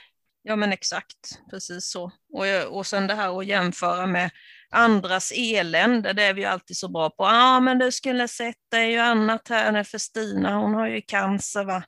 Ja 0.49 0.57
men 0.57 0.73
exakt, 0.73 1.41
precis 1.51 1.91
så. 1.91 2.13
Och, 2.33 2.77
och 2.77 2.87
sen 2.87 3.07
det 3.07 3.15
här 3.15 3.39
att 3.39 3.47
jämföra 3.47 4.07
med 4.07 4.31
andras 4.71 5.33
elände, 5.37 6.13
det 6.13 6.23
är 6.23 6.35
vi 6.35 6.41
ju 6.41 6.47
alltid 6.47 6.77
så 6.77 6.89
bra 6.89 7.11
på. 7.11 7.25
Ja 7.25 7.57
ah, 7.57 7.61
men 7.61 7.79
du 7.79 7.93
skulle 7.93 8.29
sett, 8.29 8.57
det 8.71 8.77
är 8.77 8.87
ju 8.87 8.99
annat 8.99 9.49
här 9.49 9.73
än 9.73 9.85
för 9.85 9.99
Stina, 9.99 10.57
hon 10.57 10.75
har 10.75 10.89
ju 10.89 11.01
cancer 11.01 11.65
va. 11.65 11.83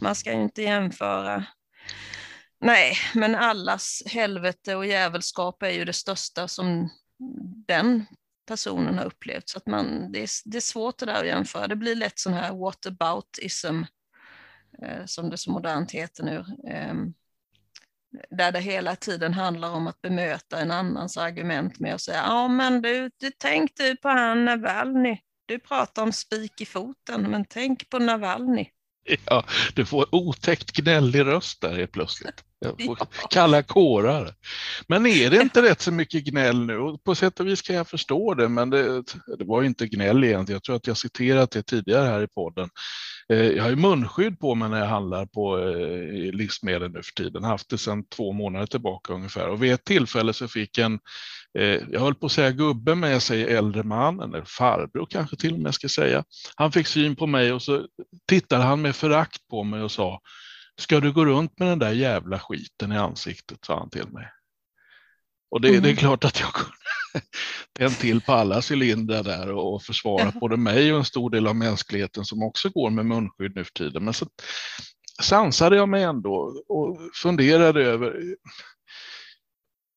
Man 0.00 0.14
ska 0.14 0.32
ju 0.32 0.42
inte 0.42 0.62
jämföra. 0.62 1.44
Nej, 2.60 2.96
men 3.14 3.34
allas 3.34 4.02
helvete 4.06 4.74
och 4.74 4.86
djävulskap 4.86 5.62
är 5.62 5.70
ju 5.70 5.84
det 5.84 5.92
största 5.92 6.48
som 6.48 6.90
den 7.66 8.06
personen 8.48 8.98
har 8.98 9.04
upplevt. 9.04 9.48
Så 9.48 9.58
att 9.58 9.66
man, 9.66 10.12
det, 10.12 10.22
är, 10.22 10.28
det 10.44 10.56
är 10.56 10.60
svårt 10.60 10.98
det 10.98 11.06
där 11.06 11.20
att 11.20 11.26
jämföra. 11.26 11.68
Det 11.68 11.76
blir 11.76 11.94
lätt 11.94 12.18
sån 12.18 12.32
här 12.32 12.52
whataboutism, 12.52 13.82
eh, 14.82 15.04
som 15.06 15.30
det 15.30 15.36
så 15.36 15.50
modernt 15.50 15.90
heter 15.92 16.24
nu. 16.24 16.44
Eh, 16.70 16.94
där 18.30 18.52
det 18.52 18.60
hela 18.60 18.96
tiden 18.96 19.34
handlar 19.34 19.70
om 19.70 19.86
att 19.86 20.02
bemöta 20.02 20.60
en 20.60 20.70
annans 20.70 21.16
argument 21.16 21.80
med 21.80 21.94
att 21.94 22.00
säga 22.00 22.22
ja 22.26 22.48
men 22.48 22.82
du, 22.82 23.10
du 23.20 23.30
tänk 23.38 23.76
du 23.76 23.96
på 23.96 24.08
han 24.08 24.44
Navalny. 24.44 25.18
Du 25.46 25.58
pratar 25.58 26.02
om 26.02 26.12
spik 26.12 26.60
i 26.60 26.66
foten, 26.66 27.22
men 27.22 27.44
tänk 27.44 27.90
på 27.90 27.98
Navalny. 27.98 28.66
Ja, 29.26 29.44
du 29.74 29.86
får 29.86 30.14
otäckt 30.14 30.72
gnällig 30.72 31.26
röst 31.26 31.60
där 31.60 31.76
helt 31.76 31.92
plötsligt. 31.92 32.44
Jag 32.58 32.84
får 32.84 32.98
kalla 33.30 33.62
kårar. 33.62 34.34
Men 34.88 35.06
är 35.06 35.30
det 35.30 35.42
inte 35.42 35.62
rätt 35.62 35.80
så 35.80 35.92
mycket 35.92 36.24
gnäll 36.24 36.66
nu? 36.66 36.78
Och 36.78 37.04
på 37.04 37.14
sätt 37.14 37.40
och 37.40 37.46
vis 37.46 37.62
kan 37.62 37.76
jag 37.76 37.88
förstå 37.88 38.34
det, 38.34 38.48
men 38.48 38.70
det, 38.70 39.02
det 39.38 39.44
var 39.44 39.62
inte 39.62 39.86
gnäll 39.86 40.24
egentligen. 40.24 40.56
Jag 40.56 40.62
tror 40.62 40.76
att 40.76 40.86
jag 40.86 40.96
citerat 40.96 41.50
det 41.50 41.62
tidigare 41.62 42.06
här 42.06 42.22
i 42.22 42.26
podden. 42.26 42.68
Eh, 43.32 43.50
jag 43.50 43.62
har 43.62 43.70
ju 43.70 43.76
munskydd 43.76 44.40
på 44.40 44.54
mig 44.54 44.68
när 44.68 44.78
jag 44.78 44.86
handlar 44.86 45.26
på 45.26 45.58
eh, 45.58 46.32
livsmedel 46.32 46.90
nu 46.90 47.02
för 47.02 47.12
tiden, 47.24 47.44
haft 47.44 47.70
det 47.70 47.78
sedan 47.78 48.04
två 48.08 48.32
månader 48.32 48.66
tillbaka 48.66 49.12
ungefär. 49.12 49.48
Och 49.48 49.62
vid 49.62 49.72
ett 49.72 49.84
tillfälle 49.84 50.32
så 50.32 50.48
fick 50.48 50.78
en, 50.78 50.98
eh, 51.58 51.80
jag 51.90 52.00
höll 52.00 52.14
på 52.14 52.26
att 52.26 52.32
säga 52.32 52.50
gubbe, 52.50 52.94
men 52.94 53.10
jag 53.10 53.22
säger 53.22 53.56
äldre 53.56 53.82
man, 53.82 54.20
eller 54.20 54.44
farbror 54.46 55.06
kanske 55.10 55.36
till 55.36 55.52
och 55.52 55.60
med 55.60 55.74
ska 55.74 55.88
säga. 55.88 56.24
Han 56.56 56.72
fick 56.72 56.86
syn 56.86 57.16
på 57.16 57.26
mig 57.26 57.52
och 57.52 57.62
så 57.62 57.86
tittade 58.28 58.62
han 58.62 58.82
med 58.82 58.96
förakt 58.96 59.48
på 59.50 59.64
mig 59.64 59.82
och 59.82 59.92
sa, 59.92 60.20
ska 60.78 61.00
du 61.00 61.12
gå 61.12 61.24
runt 61.24 61.58
med 61.58 61.68
den 61.68 61.78
där 61.78 61.92
jävla 61.92 62.38
skiten 62.38 62.92
i 62.92 62.96
ansiktet, 62.96 63.64
sa 63.64 63.78
han 63.78 63.90
till 63.90 64.08
mig. 64.08 64.28
Och 65.50 65.60
det, 65.60 65.68
mm. 65.68 65.82
det 65.82 65.90
är 65.90 65.96
klart 65.96 66.24
att 66.24 66.40
jag 66.40 66.52
kunde 66.52 66.76
tänt 67.78 67.98
till 67.98 68.20
på 68.20 68.32
alla 68.32 68.62
cylindrar 68.70 69.22
där 69.22 69.52
och 69.52 69.82
försvarat 69.82 70.34
både 70.40 70.56
mig 70.56 70.92
och 70.92 70.98
en 70.98 71.04
stor 71.04 71.30
del 71.30 71.46
av 71.46 71.56
mänskligheten 71.56 72.24
som 72.24 72.42
också 72.42 72.68
går 72.68 72.90
med 72.90 73.06
munskydd 73.06 73.52
nu 73.54 73.64
för 73.64 73.72
tiden. 73.72 74.04
Men 74.04 74.14
så 74.14 74.26
sansade 75.22 75.76
jag 75.76 75.88
mig 75.88 76.02
ändå 76.02 76.62
och 76.68 76.98
funderade 77.14 77.82
över 77.82 78.36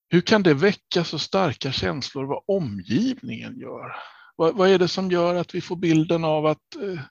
hur 0.10 0.22
kan 0.22 0.44
det 0.44 0.54
väcka 0.54 1.04
så 1.04 1.20
starka 1.20 1.72
känslor 1.72 2.26
vad 2.26 2.44
omgivningen 2.48 3.60
gör? 3.60 3.96
Vad, 4.36 4.56
vad 4.56 4.70
är 4.70 4.80
det 4.80 4.88
som 4.88 5.12
gör 5.12 5.36
att 5.36 5.56
vi 5.56 5.62
får 5.62 5.76
bilden 5.76 6.24
av 6.24 6.46
att 6.46 6.76
eh, 6.82 7.02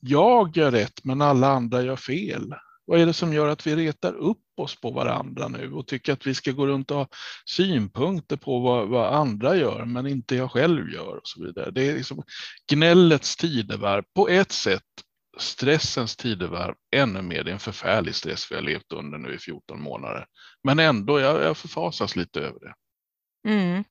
jag 0.00 0.56
gör 0.56 0.70
rätt 0.70 1.04
men 1.04 1.22
alla 1.22 1.48
andra 1.48 1.82
gör 1.82 1.96
fel? 1.96 2.54
Vad 2.88 3.00
är 3.00 3.06
det 3.06 3.12
som 3.12 3.32
gör 3.32 3.48
att 3.48 3.66
vi 3.66 3.76
retar 3.76 4.14
upp 4.14 4.44
oss 4.56 4.80
på 4.80 4.90
varandra 4.90 5.48
nu 5.48 5.72
och 5.72 5.86
tycker 5.86 6.12
att 6.12 6.26
vi 6.26 6.34
ska 6.34 6.52
gå 6.52 6.66
runt 6.66 6.90
och 6.90 6.96
ha 6.96 7.08
synpunkter 7.46 8.36
på 8.36 8.60
vad, 8.60 8.88
vad 8.88 9.14
andra 9.14 9.56
gör 9.56 9.84
men 9.84 10.06
inte 10.06 10.36
jag 10.36 10.50
själv 10.50 10.90
gör 10.90 11.16
och 11.16 11.28
så 11.28 11.44
vidare. 11.44 11.70
Det 11.70 11.88
är 11.88 11.94
liksom 11.94 12.22
gnällets 12.70 13.36
tidevarv 13.36 14.04
på 14.14 14.28
ett 14.28 14.52
sätt 14.52 14.82
stressens 15.38 16.16
tidevarv 16.16 16.74
ännu 16.96 17.22
mer. 17.22 17.44
Det 17.44 17.50
är 17.50 17.54
en 17.54 17.58
förfärlig 17.58 18.14
stress 18.14 18.50
vi 18.50 18.54
har 18.54 18.62
levt 18.62 18.92
under 18.92 19.18
nu 19.18 19.34
i 19.34 19.38
14 19.38 19.82
månader. 19.82 20.26
Men 20.62 20.78
ändå, 20.78 21.20
jag, 21.20 21.42
jag 21.42 21.56
förfasas 21.56 22.16
lite 22.16 22.40
över 22.40 22.60
det. 22.60 22.74
Mm. 23.50 23.84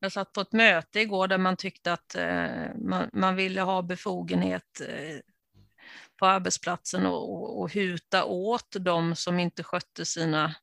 Jag 0.00 0.12
satt 0.12 0.32
på 0.32 0.40
ett 0.40 0.52
möte 0.52 1.00
igår 1.00 1.28
där 1.28 1.38
man 1.38 1.56
tyckte 1.56 1.92
att 1.92 2.14
eh, 2.14 2.76
man, 2.78 3.10
man, 3.12 3.36
ville 3.36 3.60
ha 3.60 3.82
befogenhet 3.82 4.80
eh, 4.80 5.16
på 6.18 6.26
arbetsplatsen 6.26 7.06
och, 7.06 7.60
och 7.60 7.72
huta 7.72 8.24
åt 8.24 8.76
de 8.80 9.16
som 9.16 9.38
inte 9.38 9.62
skötte 9.62 10.04
sina, 10.04 10.54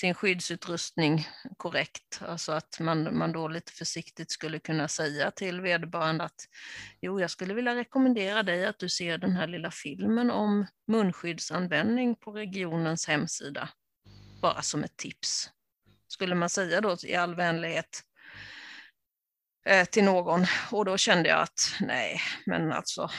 sin 0.00 0.14
skyddsutrustning 0.14 1.28
korrekt. 1.56 2.22
Alltså 2.22 2.52
att 2.52 2.80
man, 2.80 3.18
man 3.18 3.32
då 3.32 3.48
lite 3.48 3.72
försiktigt 3.72 4.30
skulle 4.30 4.58
kunna 4.58 4.88
säga 4.88 5.30
till 5.30 5.60
vederbörande 5.60 6.24
att 6.24 6.48
jo, 7.00 7.20
jag 7.20 7.30
skulle 7.30 7.54
vilja 7.54 7.74
rekommendera 7.74 8.42
dig 8.42 8.66
att 8.66 8.78
du 8.78 8.88
ser 8.88 9.18
den 9.18 9.32
här 9.32 9.46
lilla 9.46 9.70
filmen 9.70 10.30
om 10.30 10.66
munskyddsanvändning 10.86 12.14
på 12.14 12.32
regionens 12.32 13.08
hemsida. 13.08 13.68
Bara 14.42 14.62
som 14.62 14.84
ett 14.84 14.96
tips. 14.96 15.50
Skulle 16.08 16.34
man 16.34 16.48
säga 16.48 16.80
då 16.80 16.96
i 17.02 17.14
all 17.14 17.34
vänlighet 17.34 18.02
eh, 19.66 19.84
till 19.84 20.04
någon 20.04 20.46
och 20.70 20.84
då 20.84 20.96
kände 20.96 21.28
jag 21.28 21.40
att 21.40 21.76
nej, 21.80 22.20
men 22.46 22.72
alltså 22.72 23.10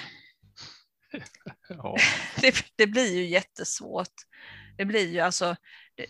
ja. 1.69 1.97
det, 2.41 2.55
det, 2.75 2.87
blir 2.87 3.15
ju 3.15 3.25
jättesvårt. 3.25 4.13
Det 4.77 4.85
blir 4.85 5.07
ju 5.07 5.19
alltså, 5.19 5.55
det, 5.95 6.05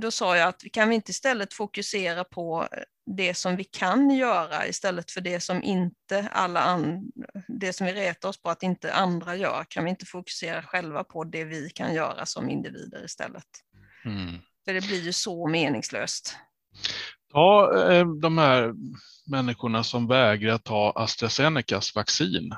då 0.00 0.10
sa 0.10 0.36
jag 0.36 0.48
att 0.48 0.62
kan 0.72 0.88
vi 0.88 0.94
inte 0.94 1.10
istället 1.10 1.54
fokusera 1.54 2.24
på 2.24 2.68
det 3.06 3.34
som 3.34 3.56
vi 3.56 3.64
kan 3.64 4.10
göra 4.10 4.66
istället 4.66 5.10
för 5.10 5.20
det 5.20 5.40
som 5.40 5.62
inte 5.62 6.28
alla 6.32 6.60
an, 6.60 7.12
det 7.48 7.72
som 7.72 7.86
vi 7.86 7.92
retar 7.92 8.28
oss 8.28 8.42
på 8.42 8.50
att 8.50 8.62
inte 8.62 8.94
andra 8.94 9.36
gör. 9.36 9.64
Kan 9.68 9.84
vi 9.84 9.90
inte 9.90 10.06
fokusera 10.06 10.62
själva 10.62 11.04
på 11.04 11.24
det 11.24 11.44
vi 11.44 11.70
kan 11.70 11.94
göra 11.94 12.26
som 12.26 12.50
individer 12.50 13.04
istället? 13.04 13.46
Mm. 14.04 14.38
För 14.64 14.74
det 14.74 14.80
blir 14.80 15.00
ju 15.00 15.12
så 15.12 15.48
meningslöst. 15.48 16.36
Ja, 17.32 17.82
eh, 17.90 18.06
de 18.06 18.38
här 18.38 18.74
människorna 19.26 19.84
som 19.84 20.06
vägrar 20.06 20.58
ta 20.58 20.92
AstraZenecas 20.96 21.94
vaccin 21.94 22.54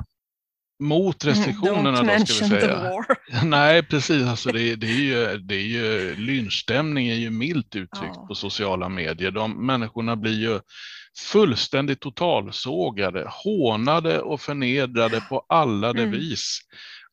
mot 0.78 1.24
mm, 1.24 1.34
restriktionerna 1.34 2.02
Don't 2.02 2.18
då 2.18 2.26
ska 2.26 2.44
vi 2.44 2.60
säga. 2.60 3.04
Nej, 3.44 3.82
precis. 3.82 4.26
Alltså 4.26 4.52
det, 4.52 4.76
det, 4.76 4.86
är 4.86 5.00
ju, 5.00 5.38
det 5.38 5.54
är 5.54 5.66
ju, 5.66 6.16
lynchstämning 6.16 7.08
är 7.08 7.14
ju 7.14 7.30
milt 7.30 7.76
uttryckt 7.76 8.16
ja. 8.16 8.26
på 8.28 8.34
sociala 8.34 8.88
medier. 8.88 9.30
De 9.30 9.66
människorna 9.66 10.16
blir 10.16 10.40
ju 10.40 10.60
fullständigt 11.18 12.00
totalsågade, 12.00 13.30
hånade 13.44 14.20
och 14.20 14.40
förnedrade 14.40 15.20
på 15.20 15.44
alla 15.48 15.90
mm. 15.90 16.10
vis. 16.10 16.60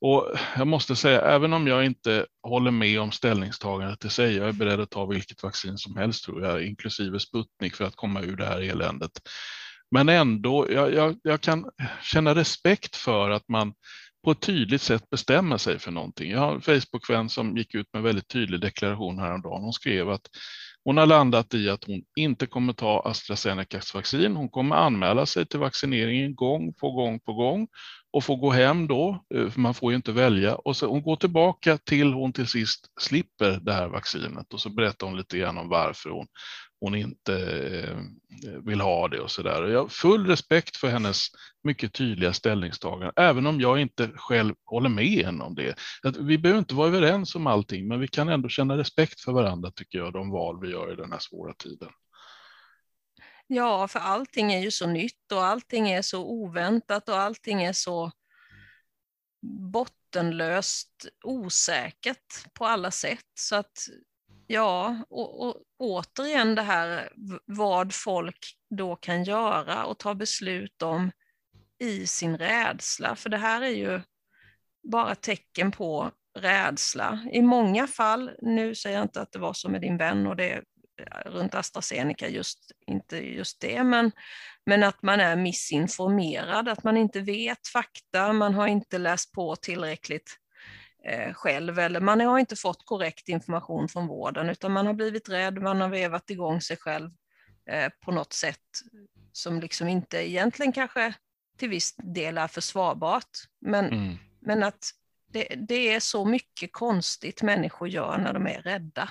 Och 0.05 0.33
jag 0.57 0.67
måste 0.67 0.95
säga, 0.95 1.21
även 1.21 1.53
om 1.53 1.67
jag 1.67 1.85
inte 1.85 2.25
håller 2.47 2.71
med 2.71 2.99
om 2.99 3.11
ställningstagandet 3.11 4.05
i 4.05 4.09
sig, 4.09 4.35
jag 4.35 4.47
är 4.47 4.53
beredd 4.53 4.79
att 4.79 4.89
ta 4.89 5.05
vilket 5.05 5.43
vaccin 5.43 5.77
som 5.77 5.97
helst 5.97 6.25
tror 6.25 6.43
jag, 6.43 6.65
inklusive 6.65 7.19
Sputnik 7.19 7.75
för 7.75 7.85
att 7.85 7.95
komma 7.95 8.21
ur 8.21 8.35
det 8.35 8.45
här 8.45 8.61
eländet. 8.61 9.11
Men 9.93 10.09
ändå, 10.09 10.71
jag, 10.71 10.93
jag, 10.93 11.15
jag, 11.23 11.41
kan 11.41 11.69
känna 12.01 12.35
respekt 12.35 12.95
för 12.95 13.29
att 13.29 13.49
man 13.49 13.73
på 14.23 14.31
ett 14.31 14.41
tydligt 14.41 14.81
sätt 14.81 15.09
bestämmer 15.09 15.57
sig 15.57 15.79
för 15.79 15.91
någonting. 15.91 16.31
Jag 16.31 16.39
har 16.39 16.53
en 16.53 16.61
Facebook-vän 16.61 17.29
som 17.29 17.57
gick 17.57 17.75
ut 17.75 17.87
med 17.93 17.99
en 17.99 18.03
väldigt 18.03 18.27
tydlig 18.27 18.61
deklaration 18.61 19.19
häromdagen. 19.19 19.63
Hon 19.63 19.73
skrev 19.73 20.09
att 20.09 20.21
hon 20.83 20.97
har 20.97 21.05
landat 21.05 21.53
i 21.53 21.69
att 21.69 21.83
hon 21.83 22.03
inte 22.15 22.45
kommer 22.45 22.73
ta 22.73 22.99
AstraZenecas 23.05 23.93
vaccin. 23.93 24.35
Hon 24.35 24.49
kommer 24.49 24.75
anmäla 24.75 25.25
sig 25.25 25.45
till 25.45 25.59
vaccineringen 25.59 26.35
gång 26.35 26.73
på 26.73 26.91
gång 26.91 27.19
på 27.19 27.33
gång 27.33 27.67
och 28.13 28.23
få 28.23 28.35
gå 28.35 28.49
hem 28.49 28.87
då, 28.87 29.23
eh, 29.35 29.49
för 29.49 29.59
man 29.59 29.73
får 29.73 29.91
ju 29.91 29.95
inte 29.95 30.11
välja. 30.11 30.55
Och 30.55 30.77
så 30.77 30.87
hon 30.87 31.01
går 31.01 31.15
tillbaka 31.15 31.77
till 31.77 32.13
hon 32.13 32.33
till 32.33 32.47
sist 32.47 32.87
slipper 33.01 33.59
det 33.61 33.73
här 33.73 33.87
vaccinet 33.87 34.53
och 34.53 34.61
så 34.61 34.69
berättar 34.69 35.07
hon 35.07 35.17
lite 35.17 35.37
grann 35.37 35.57
om 35.57 35.69
varför 35.69 36.09
hon 36.09 36.27
hon 36.83 36.95
inte 36.95 37.33
eh, 38.43 38.59
vill 38.65 38.81
ha 38.81 39.07
det 39.07 39.19
och 39.19 39.31
så 39.31 39.41
där. 39.41 39.67
Jag 39.67 39.81
har 39.81 39.87
full 39.87 40.27
respekt 40.27 40.77
för 40.77 40.87
hennes 40.87 41.27
mycket 41.63 41.93
tydliga 41.93 42.33
ställningstagande, 42.33 43.13
även 43.15 43.47
om 43.47 43.61
jag 43.61 43.79
inte 43.79 44.09
själv 44.15 44.55
håller 44.65 44.89
med 44.89 45.25
henne 45.25 45.43
om 45.43 45.55
det. 45.55 45.75
Vi 46.19 46.37
behöver 46.37 46.59
inte 46.59 46.75
vara 46.75 46.87
överens 46.87 47.35
om 47.35 47.47
allting, 47.47 47.87
men 47.87 47.99
vi 47.99 48.07
kan 48.07 48.29
ändå 48.29 48.49
känna 48.49 48.77
respekt 48.77 49.21
för 49.21 49.31
varandra 49.31 49.71
tycker 49.71 49.97
jag, 49.97 50.13
de 50.13 50.29
val 50.29 50.61
vi 50.61 50.71
gör 50.71 50.93
i 50.93 50.95
den 50.95 51.11
här 51.11 51.19
svåra 51.19 51.53
tiden. 51.53 51.89
Ja, 53.47 53.87
för 53.87 53.99
allting 53.99 54.53
är 54.53 54.59
ju 54.59 54.71
så 54.71 54.87
nytt 54.87 55.31
och 55.31 55.45
allting 55.45 55.89
är 55.89 56.01
så 56.01 56.25
oväntat 56.25 57.09
och 57.09 57.19
allting 57.19 57.63
är 57.63 57.73
så 57.73 58.11
bottenlöst 59.71 61.07
osäkert 61.23 62.53
på 62.53 62.65
alla 62.65 62.91
sätt. 62.91 63.25
Så 63.39 63.55
att 63.55 63.87
ja, 64.47 64.97
och, 65.09 65.47
och 65.47 65.55
återigen 65.79 66.55
det 66.55 66.61
här 66.61 67.09
vad 67.45 67.93
folk 67.93 68.37
då 68.69 68.95
kan 68.95 69.23
göra 69.23 69.85
och 69.85 69.97
ta 69.97 70.15
beslut 70.15 70.81
om 70.81 71.11
i 71.79 72.07
sin 72.07 72.37
rädsla. 72.37 73.15
För 73.15 73.29
det 73.29 73.37
här 73.37 73.61
är 73.61 73.69
ju 73.69 74.01
bara 74.83 75.15
tecken 75.15 75.71
på 75.71 76.11
rädsla. 76.39 77.19
I 77.31 77.41
många 77.41 77.87
fall, 77.87 78.31
nu 78.41 78.75
säger 78.75 78.97
jag 78.97 79.05
inte 79.05 79.21
att 79.21 79.31
det 79.31 79.39
var 79.39 79.53
så 79.53 79.69
med 79.69 79.81
din 79.81 79.97
vän 79.97 80.27
och 80.27 80.35
det 80.35 80.53
eh, 80.53 81.31
runt 81.31 81.55
AstraZeneca, 81.55 82.27
just, 82.27 82.71
inte 82.87 83.17
just 83.17 83.61
det, 83.61 83.83
men, 83.83 84.11
men 84.65 84.83
att 84.83 85.01
man 85.01 85.19
är 85.19 85.35
missinformerad, 85.35 86.69
att 86.69 86.83
man 86.83 86.97
inte 86.97 87.19
vet 87.19 87.67
fakta, 87.67 88.33
man 88.33 88.53
har 88.53 88.67
inte 88.67 88.97
läst 88.97 89.31
på 89.31 89.55
tillräckligt 89.55 90.37
själv, 91.33 91.79
eller 91.79 91.99
man 91.99 92.19
har 92.19 92.39
inte 92.39 92.55
fått 92.55 92.85
korrekt 92.85 93.29
information 93.29 93.89
från 93.89 94.07
vården, 94.07 94.49
utan 94.49 94.71
man 94.71 94.87
har 94.87 94.93
blivit 94.93 95.29
rädd, 95.29 95.61
man 95.61 95.81
har 95.81 95.89
vevat 95.89 96.29
igång 96.29 96.61
sig 96.61 96.77
själv 96.77 97.09
eh, 97.69 97.89
på 98.05 98.11
något 98.11 98.33
sätt 98.33 98.59
som 99.31 99.59
liksom 99.59 99.87
inte 99.87 100.29
egentligen 100.29 100.71
kanske 100.71 101.13
till 101.57 101.69
viss 101.69 101.95
del 101.95 102.37
är 102.37 102.47
försvarbart, 102.47 103.29
men, 103.61 103.85
mm. 103.85 104.17
men 104.39 104.63
att 104.63 104.91
det, 105.27 105.47
det 105.67 105.93
är 105.93 105.99
så 105.99 106.25
mycket 106.25 106.73
konstigt 106.73 107.41
människor 107.41 107.87
gör 107.87 108.17
när 108.17 108.33
de 108.33 108.47
är 108.47 108.61
rädda. 108.61 109.09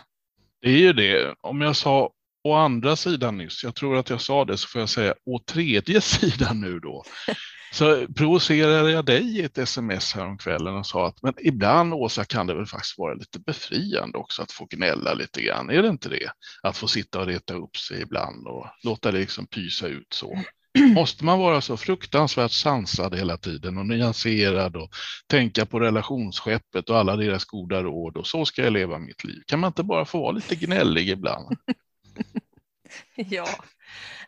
Det 0.61 0.68
är 0.68 0.78
ju 0.78 0.92
det. 0.92 1.34
Om 1.40 1.61
jag 1.61 1.76
sa 1.76 2.11
å 2.44 2.54
andra 2.54 2.96
sidan 2.96 3.38
nyss, 3.38 3.64
jag 3.64 3.75
tror 3.75 3.96
att 3.96 4.11
jag 4.11 4.20
sa 4.20 4.44
det, 4.44 4.56
så 4.56 4.68
får 4.68 4.80
jag 4.80 4.88
säga 4.88 5.14
å 5.26 5.38
tredje 5.38 6.00
sidan 6.00 6.61
nu 6.61 6.80
då. 6.80 7.04
Så 7.72 8.06
provocerade 8.06 8.90
jag 8.90 9.04
dig 9.04 9.38
i 9.38 9.42
ett 9.42 9.58
sms 9.58 10.14
häromkvällen 10.14 10.76
och 10.76 10.87
sa 10.87 11.06
att 11.06 11.22
men 11.22 11.34
ibland 11.38 11.94
Åsa 11.94 12.25
kan 12.25 12.46
det 12.46 12.54
väl 12.54 12.66
faktiskt 12.66 12.99
vara 12.99 13.14
lite 13.14 13.38
befriande 13.38 14.18
också 14.18 14.42
att 14.42 14.52
få 14.52 14.66
gnälla 14.70 15.14
lite 15.14 15.42
grann. 15.42 15.70
Är 15.70 15.82
det 15.82 15.88
inte 15.88 16.08
det? 16.08 16.30
Att 16.62 16.76
få 16.76 16.88
sitta 16.88 17.20
och 17.20 17.26
reta 17.26 17.54
upp 17.54 17.76
sig 17.76 18.02
ibland 18.02 18.46
och 18.46 18.66
låta 18.84 19.12
det 19.12 19.18
liksom 19.18 19.46
pysa 19.46 19.87
ut 19.87 20.12
så. 20.12 20.42
Måste 20.94 21.25
man 21.25 21.38
vara 21.38 21.61
så 21.61 21.76
fruktansvärt 21.76 22.50
sansad 22.52 23.14
hela 23.14 23.37
tiden 23.37 23.78
och 23.78 23.87
nyanserad 23.87 24.76
och 24.76 24.90
tänka 25.26 25.66
på 25.66 25.80
relationsskeppet 25.80 26.90
och 26.90 26.99
alla 26.99 27.16
deras 27.16 27.44
goda 27.44 27.82
råd 27.82 28.16
och 28.16 28.26
så 28.26 28.44
ska 28.44 28.62
jag 28.62 28.72
leva 28.72 28.99
mitt 28.99 29.25
liv. 29.25 29.42
Kan 29.46 29.61
man 29.61 29.68
inte 29.68 29.82
bara 29.82 30.04
få 30.04 30.20
vara 30.20 30.32
lite 30.32 30.54
gnällig 30.54 31.08
ibland? 31.08 31.56
ja, 33.14 33.64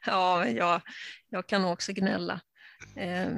ja 0.06 0.48
jag, 0.48 0.80
jag 1.28 1.46
kan 1.46 1.64
också 1.64 1.92
gnälla. 1.92 2.40
Eh, 2.96 3.30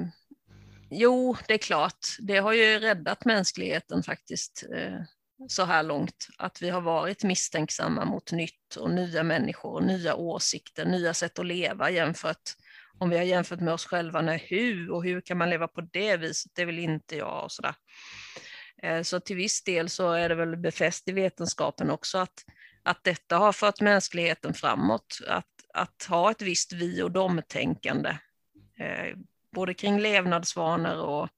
jo, 0.89 1.37
det 1.47 1.53
är 1.53 1.57
klart, 1.57 2.07
det 2.19 2.37
har 2.37 2.53
ju 2.53 2.79
räddat 2.79 3.25
mänskligheten 3.25 4.03
faktiskt 4.03 4.63
eh, 4.75 5.01
så 5.47 5.63
här 5.63 5.83
långt, 5.83 6.27
att 6.37 6.61
vi 6.61 6.69
har 6.69 6.81
varit 6.81 7.23
misstänksamma 7.23 8.05
mot 8.05 8.31
nytt 8.31 8.75
och 8.75 8.91
nya 8.91 9.23
människor 9.23 9.73
och 9.73 9.83
nya 9.83 10.15
åsikter, 10.15 10.85
nya 10.85 11.13
sätt 11.13 11.39
att 11.39 11.45
leva 11.45 11.89
jämfört 11.89 12.55
om 12.99 13.09
vi 13.09 13.17
har 13.17 13.23
jämfört 13.23 13.59
med 13.59 13.73
oss 13.73 13.85
själva, 13.85 14.21
när 14.21 14.37
hur 14.37 14.91
och 14.91 15.03
hur 15.03 15.21
kan 15.21 15.37
man 15.37 15.49
leva 15.49 15.67
på 15.67 15.81
det 15.81 16.17
viset, 16.17 16.51
det 16.55 16.65
vill 16.65 16.79
inte 16.79 17.15
jag 17.15 17.43
och 17.43 17.51
sådär. 17.51 17.75
Eh, 18.83 19.01
så 19.01 19.19
till 19.19 19.35
viss 19.35 19.63
del 19.63 19.89
så 19.89 20.11
är 20.11 20.29
det 20.29 20.35
väl 20.35 20.57
befäst 20.57 21.07
i 21.07 21.11
vetenskapen 21.11 21.89
också 21.89 22.17
att, 22.17 22.45
att 22.87 23.03
detta 23.03 23.37
har 23.37 23.53
fört 23.53 23.81
mänskligheten 23.81 24.53
framåt, 24.53 25.19
att, 25.27 25.45
att 25.73 26.03
ha 26.09 26.31
ett 26.31 26.41
visst 26.41 26.73
vi 26.73 27.01
och 27.01 27.11
dom-tänkande, 27.11 28.09
eh, 28.79 29.17
både 29.55 29.73
kring 29.73 29.99
levnadsvanor 29.99 30.97
och 31.01 31.29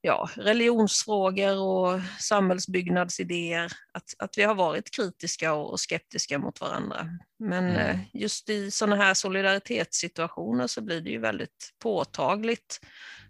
ja, 0.00 0.30
religionsfrågor 0.34 1.58
och 1.58 2.00
samhällsbyggnadsidéer, 2.20 3.72
att, 3.92 4.14
att 4.18 4.38
vi 4.38 4.42
har 4.42 4.54
varit 4.54 4.90
kritiska 4.90 5.54
och 5.54 5.80
skeptiska 5.80 6.38
mot 6.38 6.60
varandra. 6.60 7.08
Men 7.38 7.64
mm. 7.64 7.76
Eh, 7.76 7.98
just 8.12 8.48
i 8.48 8.70
sådana 8.70 8.96
här 8.96 9.14
solidaritetssituationer 9.14 10.66
så 10.66 10.80
blir 10.80 11.00
det 11.00 11.10
ju 11.10 11.18
väldigt 11.18 11.74
påtagligt 11.82 12.80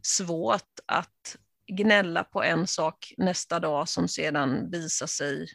svårt 0.02 0.80
att 0.86 1.36
gnälla 1.72 2.24
på 2.24 2.42
en 2.42 2.66
sak 2.66 3.14
nästa 3.16 3.60
dag 3.60 3.88
som 3.88 4.08
sedan 4.08 4.70
visar 4.70 5.06
sig 5.06 5.46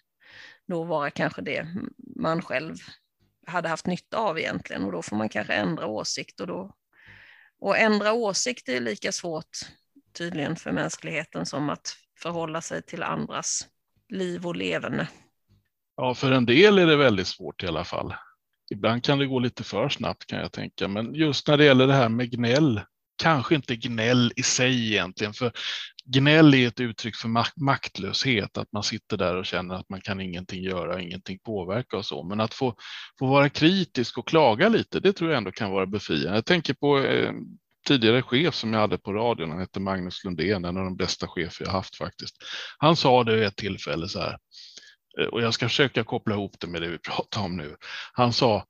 då 0.72 0.84
vara 0.84 1.10
kanske 1.10 1.42
det 1.42 1.68
man 2.16 2.42
själv 2.42 2.76
hade 3.48 3.70
haft 3.70 3.86
nytta 3.86 4.18
av 4.18 4.40
egentligen 4.40 4.84
och 4.84 4.92
då 4.92 5.02
får 5.02 5.16
man 5.16 5.30
kanske 5.30 5.54
ändra 5.54 5.86
åsikt 5.86 6.40
och 6.40 6.48
då 6.48 6.76
och 7.60 7.78
ändra 7.78 8.14
åsikt 8.14 8.70
är 8.70 8.80
lika 8.80 9.12
svårt 9.12 9.58
tydligen 10.18 10.56
för 10.56 10.72
mänskligheten 10.72 11.46
som 11.46 11.70
att 11.70 11.96
förhålla 12.20 12.62
sig 12.62 12.82
till 12.82 13.04
andras 13.04 13.68
liv 14.10 14.48
och 14.48 14.56
leverne. 14.56 15.08
Ja, 15.96 16.14
för 16.14 16.32
en 16.32 16.46
del 16.46 16.80
är 16.80 16.86
det 16.86 16.96
väldigt 16.96 17.28
svårt 17.28 17.64
i 17.64 17.68
alla 17.68 17.84
fall. 17.84 18.14
Ibland 18.72 19.04
kan 19.04 19.20
det 19.20 19.26
gå 19.26 19.40
lite 19.40 19.64
för 19.64 19.90
snabbt 19.90 20.26
kan 20.26 20.40
jag 20.40 20.52
tänka, 20.52 20.88
men 20.88 21.14
just 21.14 21.48
när 21.48 21.58
det 21.58 21.66
gäller 21.66 21.88
det 21.88 21.94
här 21.94 22.10
med 22.10 22.32
gnäll, 22.32 22.82
kanske 23.22 23.56
inte 23.56 23.76
gnäll 23.76 24.34
i 24.36 24.44
sig 24.44 24.92
egentligen, 24.92 25.34
för 25.34 25.52
gnäll 26.06 26.54
är 26.54 26.68
ett 26.68 26.80
uttryck 26.80 27.16
för 27.16 27.30
maktlöshet, 27.64 28.58
att 28.58 28.72
man 28.72 28.84
sitter 28.84 29.18
där 29.18 29.36
och 29.36 29.46
känner 29.46 29.76
att 29.76 29.90
man 29.90 30.02
kan 30.02 30.22
ingenting 30.22 30.64
göra, 30.64 31.02
ingenting 31.02 31.40
påverka 31.40 31.98
och 31.98 32.06
så. 32.06 32.24
Men 32.24 32.40
att 32.40 32.54
få, 32.54 32.76
få 33.20 33.26
vara 33.28 33.50
kritisk 33.50 34.18
och 34.18 34.28
klaga 34.28 34.70
lite, 34.70 35.00
det 35.00 35.14
tror 35.14 35.30
jag 35.30 35.38
ändå 35.38 35.52
kan 35.52 35.72
vara 35.72 35.86
befriande. 35.86 36.38
Jag 36.38 36.46
tänker 36.46 36.74
på 36.74 37.00
eh, 37.00 37.32
tidigare 37.88 38.22
chef 38.22 38.56
som 38.56 38.74
jag 38.74 38.80
hade 38.80 38.98
på 38.98 39.14
radion, 39.14 39.50
han 39.50 39.60
hette 39.60 39.80
Magnus 39.80 40.24
Lundén, 40.24 40.66
en 40.66 40.78
av 40.78 40.84
de 40.84 40.96
bästa 40.98 41.28
chefer 41.28 41.66
jag 41.66 41.72
haft 41.72 41.96
faktiskt. 41.96 42.36
Han 42.78 42.96
sa 42.96 43.24
det 43.24 43.36
vid 43.36 43.44
ett 43.44 43.58
tillfälle 43.58 44.08
så 44.08 44.20
här, 44.20 44.38
eh, 45.22 45.28
och 45.28 45.42
jag 45.42 45.54
ska 45.54 45.68
försöka 45.68 46.04
koppla 46.04 46.34
ihop 46.34 46.56
det 46.60 46.68
med 46.68 46.82
det 46.82 46.88
vi 46.88 46.98
pratar 46.98 47.42
om 47.42 47.58
nu. 47.58 47.76
Han 48.14 48.34
sa, 48.34 48.66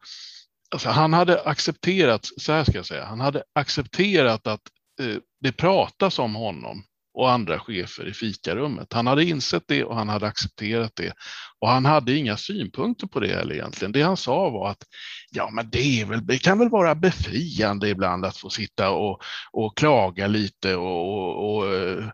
alltså 0.71 0.89
han 0.89 1.13
hade 1.13 1.41
accepterat, 1.41 2.29
så 2.38 2.51
här 2.51 2.63
ska 2.63 2.73
jag 2.73 2.86
säga, 2.86 3.05
han 3.05 3.19
hade 3.19 3.43
accepterat 3.55 4.47
att 4.47 4.62
eh, 5.01 5.17
det 5.41 5.51
pratas 5.51 6.19
om 6.19 6.36
honom 6.36 6.84
och 7.13 7.31
andra 7.31 7.60
chefer 7.60 8.07
i 8.07 8.13
fikarummet. 8.13 8.93
Han 8.93 9.07
hade 9.07 9.23
insett 9.23 9.63
det 9.67 9.84
och 9.84 9.95
han 9.95 10.10
hade 10.10 10.27
accepterat 10.27 10.91
det. 10.95 11.13
Och 11.60 11.69
han 11.69 11.86
hade 11.86 12.15
inga 12.15 12.38
synpunkter 12.38 13.07
på 13.07 13.19
det 13.19 13.27
heller 13.27 13.55
egentligen. 13.55 13.91
Det 13.91 14.01
han 14.01 14.17
sa 14.17 14.49
var 14.49 14.69
att 14.69 14.84
ja, 15.31 15.49
men 15.49 15.69
det, 15.69 16.05
väl, 16.05 16.25
det 16.25 16.38
kan 16.38 16.60
väl 16.60 16.69
vara 16.69 16.95
befriande 16.95 17.89
ibland 17.89 18.25
att 18.25 18.38
få 18.38 18.49
sitta 18.49 18.89
och, 18.89 19.21
och 19.51 19.77
klaga 19.77 20.27
lite 20.27 20.75
och, 20.75 21.13
och, 21.13 21.55
och 21.55 21.75
eh, 21.75 22.05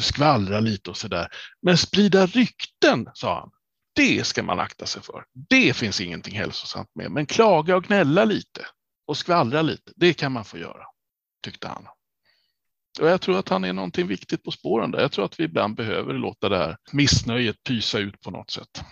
skvallra 0.00 0.60
lite 0.60 0.90
och 0.90 0.96
så 0.96 1.08
där. 1.08 1.28
Men 1.62 1.78
sprida 1.78 2.26
rykten, 2.26 3.08
sa 3.14 3.40
han, 3.40 3.50
det 3.94 4.26
ska 4.26 4.42
man 4.42 4.60
akta 4.60 4.86
sig 4.86 5.02
för. 5.02 5.24
Det 5.48 5.76
finns 5.76 6.00
ingenting 6.00 6.38
hälsosamt 6.38 6.88
med. 6.94 7.10
Men 7.10 7.26
klaga 7.26 7.76
och 7.76 7.84
gnälla 7.84 8.24
lite 8.24 8.66
och 9.06 9.16
skvallra 9.16 9.62
lite, 9.62 9.92
det 9.96 10.14
kan 10.14 10.32
man 10.32 10.44
få 10.44 10.58
göra, 10.58 10.86
tyckte 11.44 11.68
han. 11.68 11.86
Och 13.00 13.08
jag 13.08 13.20
tror 13.20 13.38
att 13.38 13.48
han 13.48 13.64
är 13.64 13.72
någonting 13.72 14.06
viktigt 14.06 14.42
på 14.42 14.50
spåren 14.50 14.90
där. 14.90 15.00
Jag 15.00 15.12
tror 15.12 15.24
att 15.24 15.40
vi 15.40 15.44
ibland 15.44 15.76
behöver 15.76 16.14
låta 16.14 16.48
det 16.48 16.58
här 16.58 16.76
missnöjet 16.92 17.56
pysa 17.68 17.98
ut 17.98 18.20
på 18.20 18.30
något 18.30 18.50
sätt. 18.50 18.82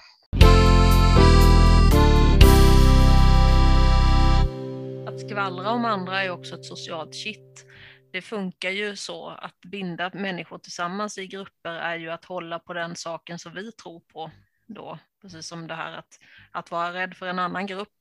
Att 5.06 5.20
skvallra 5.20 5.70
om 5.70 5.84
andra 5.84 6.22
är 6.22 6.30
också 6.30 6.54
ett 6.54 6.64
socialt 6.64 7.14
kitt. 7.14 7.66
Det 8.12 8.22
funkar 8.22 8.70
ju 8.70 8.96
så 8.96 9.28
att 9.28 9.60
binda 9.60 10.10
människor 10.14 10.58
tillsammans 10.58 11.18
i 11.18 11.26
grupper 11.26 11.72
är 11.72 11.96
ju 11.96 12.10
att 12.10 12.24
hålla 12.24 12.58
på 12.58 12.72
den 12.72 12.96
saken 12.96 13.38
som 13.38 13.54
vi 13.54 13.72
tror 13.72 14.00
på 14.00 14.30
då. 14.74 14.98
Precis 15.22 15.46
som 15.46 15.66
det 15.66 15.74
här 15.74 15.92
att, 15.92 16.18
att 16.50 16.70
vara 16.70 16.92
rädd 16.92 17.16
för 17.16 17.26
en 17.26 17.38
annan 17.38 17.66
grupp 17.66 17.92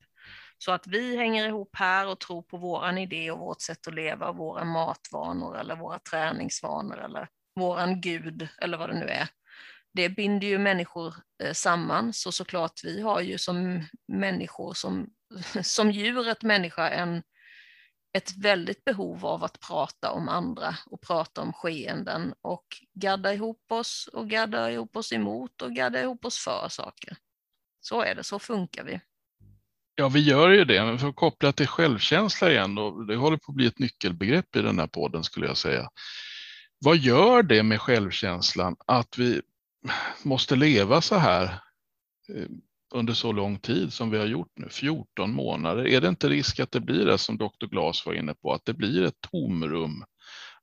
så 0.58 0.72
att 0.72 0.86
vi 0.86 1.16
hänger 1.16 1.48
ihop 1.48 1.76
här 1.76 2.06
och 2.06 2.18
tror 2.18 2.42
på 2.42 2.56
våran 2.56 2.98
idé 2.98 3.30
och 3.30 3.38
vårt 3.38 3.60
sätt 3.60 3.88
att 3.88 3.94
leva, 3.94 4.32
våra 4.32 4.64
matvanor 4.64 5.58
eller 5.58 5.76
våra 5.76 5.98
träningsvanor 5.98 7.04
eller 7.04 7.28
våran 7.54 8.00
gud 8.00 8.48
eller 8.58 8.78
vad 8.78 8.88
det 8.88 8.98
nu 8.98 9.06
är. 9.06 9.28
Det 9.92 10.08
binder 10.08 10.46
ju 10.46 10.58
människor 10.58 11.14
eh, 11.42 11.52
samman, 11.52 12.12
så 12.12 12.32
såklart 12.32 12.84
vi 12.84 13.00
har 13.00 13.20
ju 13.20 13.38
som 13.38 13.86
människor, 14.08 14.74
som, 14.74 15.10
som 15.62 15.90
djuret 15.90 16.42
människa, 16.42 16.88
en, 16.88 17.22
ett 18.12 18.36
väldigt 18.36 18.84
behov 18.84 19.26
av 19.26 19.44
att 19.44 19.60
prata 19.60 20.10
om 20.10 20.28
andra 20.28 20.76
och 20.86 21.00
prata 21.00 21.40
om 21.40 21.52
skeenden 21.52 22.34
och 22.40 22.66
gadda 22.94 23.34
ihop 23.34 23.72
oss 23.72 24.08
och 24.12 24.30
gadda 24.30 24.72
ihop 24.72 24.96
oss 24.96 25.12
emot 25.12 25.62
och 25.62 25.72
gadda 25.72 26.02
ihop 26.02 26.24
oss 26.24 26.38
för 26.38 26.68
saker. 26.68 27.16
Så 27.80 28.02
är 28.02 28.14
det, 28.14 28.24
så 28.24 28.38
funkar 28.38 28.84
vi. 28.84 29.00
Ja, 29.94 30.08
vi 30.08 30.20
gör 30.20 30.50
ju 30.50 30.64
det, 30.64 30.84
men 30.84 30.98
för 30.98 31.08
att 31.08 31.16
koppla 31.16 31.52
till 31.52 31.66
självkänsla 31.66 32.50
igen, 32.50 32.78
och 32.78 33.06
det 33.06 33.16
håller 33.16 33.36
på 33.36 33.52
att 33.52 33.56
bli 33.56 33.66
ett 33.66 33.78
nyckelbegrepp 33.78 34.56
i 34.56 34.62
den 34.62 34.78
här 34.78 34.86
podden 34.86 35.24
skulle 35.24 35.46
jag 35.46 35.56
säga. 35.56 35.90
Vad 36.78 36.96
gör 36.96 37.42
det 37.42 37.62
med 37.62 37.80
självkänslan 37.80 38.76
att 38.86 39.18
vi 39.18 39.42
måste 40.22 40.56
leva 40.56 41.00
så 41.00 41.16
här 41.16 41.44
eh, 42.34 42.48
under 42.94 43.14
så 43.14 43.32
lång 43.32 43.58
tid 43.58 43.92
som 43.92 44.10
vi 44.10 44.18
har 44.18 44.26
gjort 44.26 44.52
nu, 44.56 44.68
14 44.70 45.32
månader? 45.32 45.86
Är 45.86 46.00
det 46.00 46.08
inte 46.08 46.28
risk 46.28 46.60
att 46.60 46.72
det 46.72 46.80
blir 46.80 47.04
det 47.04 47.18
som 47.18 47.38
Dr. 47.38 47.66
Glas 47.70 48.06
var 48.06 48.14
inne 48.14 48.34
på, 48.34 48.52
att 48.52 48.64
det 48.64 48.74
blir 48.74 49.02
ett 49.02 49.20
tomrum? 49.30 50.04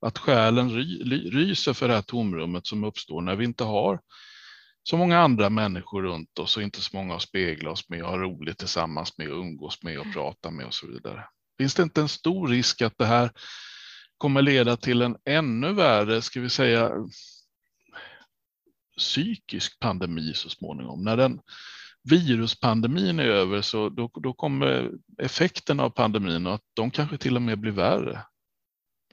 Att 0.02 0.18
själen 0.18 0.72
ry, 0.72 1.04
ryser 1.30 1.74
för 1.74 1.88
det 1.88 1.94
här 1.94 2.02
tomrummet 2.02 2.68
som 2.68 2.84
uppstår 2.84 3.22
när 3.22 3.36
vi 3.36 3.46
inte 3.46 3.64
har 3.64 4.00
så 4.84 4.98
många 4.98 5.20
andra 5.20 5.50
människor 5.50 6.02
runt 6.02 6.40
oss 6.40 6.58
och 6.58 6.64
inte 6.64 6.82
så 6.82 6.98
många 6.98 7.16
att 7.16 7.22
spegla 7.22 7.72
oss 7.72 7.90
med 7.90 8.04
och 8.04 8.10
ha 8.10 8.18
roligt 8.18 8.58
tillsammans 8.58 9.18
med 9.18 9.32
och 9.32 9.40
umgås 9.40 9.84
med 9.84 9.98
och 10.00 10.06
mm. 10.06 10.14
prata 10.14 10.52
med 10.52 10.66
och 10.66 10.74
så 10.74 10.88
vidare. 10.88 11.26
Finns 11.58 11.76
det 11.76 11.84
inte 11.84 12.02
en 12.02 12.10
stor 12.10 12.48
risk 12.48 12.82
att 12.82 12.98
det 12.98 13.06
här 13.06 13.32
kommer 14.18 14.42
leda 14.42 14.78
till 14.78 15.02
en 15.02 15.18
ännu 15.26 15.74
värre, 15.74 16.22
ska 16.22 16.42
vi 16.42 16.50
säga, 16.50 16.92
psykisk 18.98 19.80
pandemi 19.80 20.34
så 20.34 20.50
småningom? 20.50 21.04
När 21.04 21.18
den 21.18 21.40
viruspandemin 22.10 23.20
är 23.20 23.24
över 23.24 23.62
så 23.62 23.90
då, 23.90 24.12
då 24.14 24.34
kommer 24.34 24.92
effekterna 25.18 25.84
av 25.84 25.90
pandemin 25.90 26.48
och 26.48 26.54
att 26.54 26.66
de 26.74 26.92
kanske 26.92 27.18
till 27.18 27.36
och 27.36 27.42
med 27.42 27.60
blir 27.60 27.72
värre. 27.72 28.22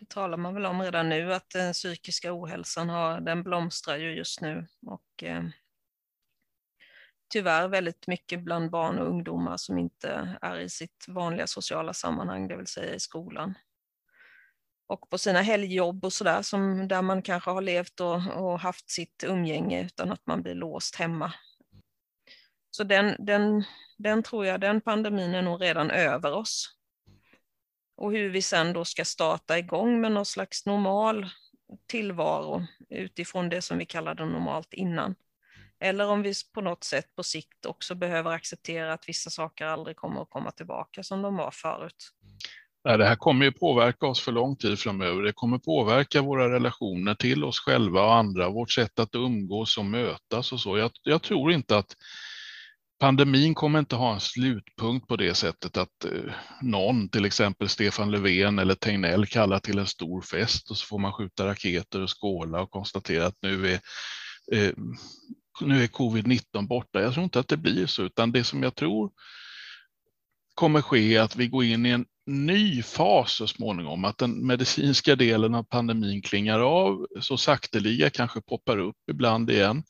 Det 0.00 0.08
talar 0.08 0.38
man 0.38 0.54
väl 0.54 0.66
om 0.66 0.82
redan 0.82 1.08
nu 1.08 1.34
att 1.34 1.50
den 1.50 1.72
psykiska 1.72 2.32
ohälsan 2.32 2.88
har, 2.88 3.20
den 3.20 3.42
blomstrar 3.42 3.96
ju 3.96 4.16
just 4.16 4.40
nu 4.40 4.66
och 4.86 5.22
eh, 5.22 5.44
tyvärr 7.32 7.68
väldigt 7.68 8.06
mycket 8.06 8.40
bland 8.40 8.70
barn 8.70 8.98
och 8.98 9.08
ungdomar 9.08 9.56
som 9.56 9.78
inte 9.78 10.38
är 10.42 10.58
i 10.58 10.68
sitt 10.68 11.04
vanliga 11.08 11.46
sociala 11.46 11.92
sammanhang, 11.92 12.48
det 12.48 12.56
vill 12.56 12.66
säga 12.66 12.94
i 12.94 13.00
skolan. 13.00 13.54
Och 14.86 15.10
på 15.10 15.18
sina 15.18 15.42
helgjobb 15.42 16.04
och 16.04 16.12
sådär, 16.12 16.86
där 16.86 17.02
man 17.02 17.22
kanske 17.22 17.50
har 17.50 17.62
levt 17.62 18.00
och, 18.00 18.14
och, 18.36 18.60
haft 18.60 18.90
sitt 18.90 19.24
umgänge 19.26 19.84
utan 19.84 20.12
att 20.12 20.26
man 20.26 20.42
blir 20.42 20.54
låst 20.54 20.96
hemma. 20.96 21.32
Så 22.76 22.84
den, 22.84 23.16
den, 23.18 23.64
den 23.98 24.22
tror 24.22 24.46
jag, 24.46 24.60
den 24.60 24.80
pandemin 24.80 25.34
är 25.34 25.42
nog 25.42 25.62
redan 25.62 25.90
över 25.90 26.32
oss. 26.32 26.70
Och 27.96 28.12
hur 28.12 28.30
vi 28.30 28.42
sen 28.42 28.72
då 28.72 28.84
ska 28.84 29.04
starta 29.04 29.58
igång 29.58 30.00
med 30.00 30.12
någon 30.12 30.26
slags 30.26 30.66
normal 30.66 31.26
tillvaro 31.86 32.66
utifrån 32.90 33.48
det 33.48 33.62
som 33.62 33.78
vi 33.78 33.86
kallade 33.86 34.24
normalt 34.24 34.74
innan. 34.74 35.14
Eller 35.80 36.08
om 36.08 36.22
vi 36.22 36.32
på 36.54 36.60
något 36.60 36.84
sätt 36.84 37.16
på 37.16 37.22
sikt 37.22 37.66
också 37.66 37.94
behöver 37.94 38.30
acceptera 38.30 38.92
att 38.92 39.08
vissa 39.08 39.30
saker 39.30 39.66
aldrig 39.66 39.96
kommer 39.96 40.22
att 40.22 40.30
komma 40.30 40.50
tillbaka 40.50 41.02
som 41.02 41.22
de 41.22 41.36
var 41.36 41.50
förut. 41.50 42.10
Det 42.84 43.06
här 43.06 43.16
kommer 43.16 43.44
ju 43.44 43.52
påverka 43.52 44.06
oss 44.06 44.20
för 44.20 44.32
lång 44.32 44.56
tid 44.56 44.78
framöver. 44.78 45.22
Det 45.22 45.32
kommer 45.32 45.58
påverka 45.58 46.22
våra 46.22 46.54
relationer 46.54 47.14
till 47.14 47.44
oss 47.44 47.58
själva 47.60 48.02
och 48.02 48.14
andra, 48.14 48.50
vårt 48.50 48.70
sätt 48.70 48.98
att 48.98 49.14
umgås 49.14 49.78
och 49.78 49.84
mötas 49.84 50.52
och 50.52 50.60
så. 50.60 50.78
Jag, 50.78 50.90
jag 51.02 51.22
tror 51.22 51.52
inte 51.52 51.78
att 51.78 51.96
pandemin 53.00 53.54
kommer 53.54 53.78
inte 53.78 53.96
ha 53.96 54.14
en 54.14 54.20
slutpunkt 54.20 55.08
på 55.08 55.16
det 55.16 55.34
sättet 55.34 55.76
att 55.76 56.04
eh, 56.04 56.32
någon, 56.62 57.08
till 57.08 57.24
exempel 57.24 57.68
Stefan 57.68 58.10
Löfven 58.10 58.58
eller 58.58 58.74
Tegnell 58.74 59.26
kallar 59.26 59.58
till 59.58 59.78
en 59.78 59.86
stor 59.86 60.22
fest 60.22 60.70
och 60.70 60.76
så 60.76 60.86
får 60.86 60.98
man 60.98 61.12
skjuta 61.12 61.46
raketer 61.46 62.00
och 62.00 62.20
skåla 62.20 62.60
och 62.60 62.70
konstatera 62.70 63.26
att 63.26 63.38
nu 63.42 63.72
är 63.72 63.80
eh, 64.52 64.72
nu 65.60 65.82
är 65.82 65.86
covid-19 65.86 66.66
borta. 66.66 67.02
Jag 67.02 67.14
tror 67.14 67.24
inte 67.24 67.40
att 67.40 67.48
det 67.48 67.56
blir 67.56 67.86
så, 67.86 68.02
utan 68.02 68.32
det 68.32 68.44
som 68.44 68.62
jag 68.62 68.74
tror 68.74 69.10
kommer 70.54 70.82
ske 70.82 71.16
är 71.16 71.20
att 71.20 71.36
vi 71.36 71.48
går 71.48 71.64
in 71.64 71.86
i 71.86 71.90
en 71.90 72.06
ny 72.26 72.82
fas 72.82 73.32
så 73.32 73.46
småningom, 73.46 74.04
att 74.04 74.18
den 74.18 74.46
medicinska 74.46 75.16
delen 75.16 75.54
av 75.54 75.62
pandemin 75.62 76.22
klingar 76.22 76.60
av 76.60 77.06
så 77.20 77.36
sakteliga, 77.36 78.10
kanske 78.10 78.40
poppar 78.40 78.78
upp 78.78 78.96
ibland 79.10 79.50
igen. 79.50 79.82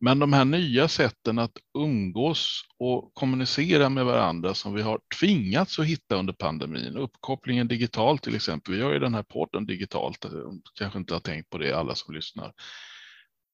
Men 0.00 0.18
de 0.18 0.32
här 0.32 0.44
nya 0.44 0.88
sätten 0.88 1.38
att 1.38 1.58
umgås 1.78 2.60
och 2.78 3.14
kommunicera 3.14 3.88
med 3.88 4.04
varandra 4.04 4.54
som 4.54 4.74
vi 4.74 4.82
har 4.82 5.00
tvingats 5.20 5.78
att 5.78 5.86
hitta 5.86 6.16
under 6.16 6.32
pandemin, 6.32 6.96
uppkopplingen 6.96 7.68
digitalt 7.68 8.22
till 8.22 8.36
exempel, 8.36 8.74
vi 8.74 8.80
gör 8.80 8.92
ju 8.92 8.98
den 8.98 9.14
här 9.14 9.22
podden 9.22 9.66
digitalt, 9.66 10.24
eh, 10.24 10.30
kanske 10.78 10.98
inte 10.98 11.14
har 11.14 11.20
tänkt 11.20 11.50
på 11.50 11.58
det 11.58 11.72
alla 11.72 11.94
som 11.94 12.14
lyssnar 12.14 12.52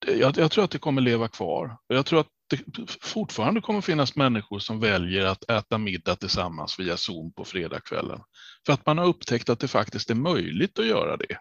jag, 0.06 0.38
jag, 0.38 0.50
tror 0.50 0.64
att 0.64 0.70
det 0.70 0.78
kommer 0.78 1.02
leva 1.02 1.28
kvar. 1.28 1.76
Jag 1.86 2.06
tror 2.06 2.20
att 2.20 2.28
det 2.50 2.60
fortfarande 3.00 3.60
kommer 3.60 3.80
finnas 3.80 4.16
människor 4.16 4.58
som 4.58 4.80
väljer 4.80 5.24
att 5.24 5.50
äta 5.50 5.78
middag 5.78 6.16
tillsammans 6.16 6.80
via 6.80 6.96
Zoom 6.96 7.32
på 7.32 7.44
fredagskvällen. 7.44 8.20
För 8.66 8.72
att 8.72 8.86
man 8.86 8.98
har 8.98 9.06
upptäckt 9.06 9.48
att 9.48 9.60
det 9.60 9.68
faktiskt 9.68 10.10
är 10.10 10.14
möjligt 10.14 10.78
att 10.78 10.86
göra 10.86 11.16
det. 11.16 11.36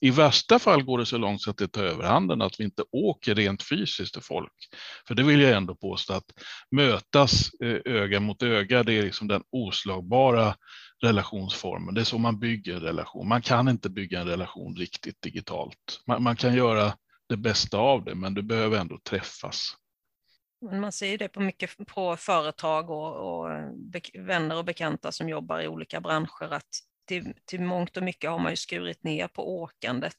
I 0.00 0.10
värsta 0.10 0.58
fall 0.58 0.82
går 0.82 0.98
det 0.98 1.06
så 1.06 1.18
långt 1.18 1.42
så 1.42 1.50
att 1.50 1.56
det 1.56 1.68
tar 1.68 1.84
överhanden 1.84 2.42
att 2.42 2.60
vi 2.60 2.64
inte 2.64 2.82
åker 2.92 3.34
rent 3.34 3.62
fysiskt 3.62 4.14
till 4.14 4.22
folk. 4.22 4.52
För 5.08 5.14
det 5.14 5.22
vill 5.22 5.40
jag 5.40 5.56
ändå 5.56 5.74
påstå 5.74 6.12
att 6.12 6.32
mötas 6.70 7.54
eh, 7.62 7.78
öga 7.84 8.20
mot 8.20 8.42
öga, 8.42 8.82
det 8.82 8.92
är 8.92 9.02
liksom 9.02 9.28
den 9.28 9.42
oslagbara 9.50 10.54
relationsformen. 11.02 11.94
Det 11.94 12.00
är 12.00 12.04
så 12.04 12.18
man 12.18 12.38
bygger 12.38 12.74
en 12.74 12.80
relation. 12.80 13.28
Man 13.28 13.42
kan 13.42 13.68
inte 13.68 13.90
bygga 13.90 14.20
en 14.20 14.26
relation 14.26 14.76
riktigt 14.76 15.22
digitalt. 15.22 16.02
Man, 16.06 16.22
man 16.22 16.36
kan 16.36 16.54
göra 16.54 16.92
det 17.28 17.36
bästa 17.36 17.78
av 17.78 18.04
det, 18.04 18.14
men 18.14 18.34
du 18.34 18.42
behöver 18.42 18.78
ändå 18.78 18.98
träffas. 18.98 19.76
Man 20.72 20.92
ser 20.92 21.06
ju 21.06 21.16
det 21.16 21.28
på 21.28 21.40
mycket 21.40 21.86
på 21.86 22.16
företag 22.16 22.90
och, 22.90 23.42
och 23.42 23.50
vänner 24.14 24.56
och 24.56 24.64
bekanta 24.64 25.12
som 25.12 25.28
jobbar 25.28 25.60
i 25.60 25.68
olika 25.68 26.00
branscher 26.00 26.52
att 26.52 26.68
till, 27.06 27.34
till 27.44 27.60
mångt 27.60 27.96
och 27.96 28.02
mycket 28.02 28.30
har 28.30 28.38
man 28.38 28.52
ju 28.52 28.56
skurit 28.56 29.04
ner 29.04 29.28
på 29.28 29.62
åkandet. 29.62 30.18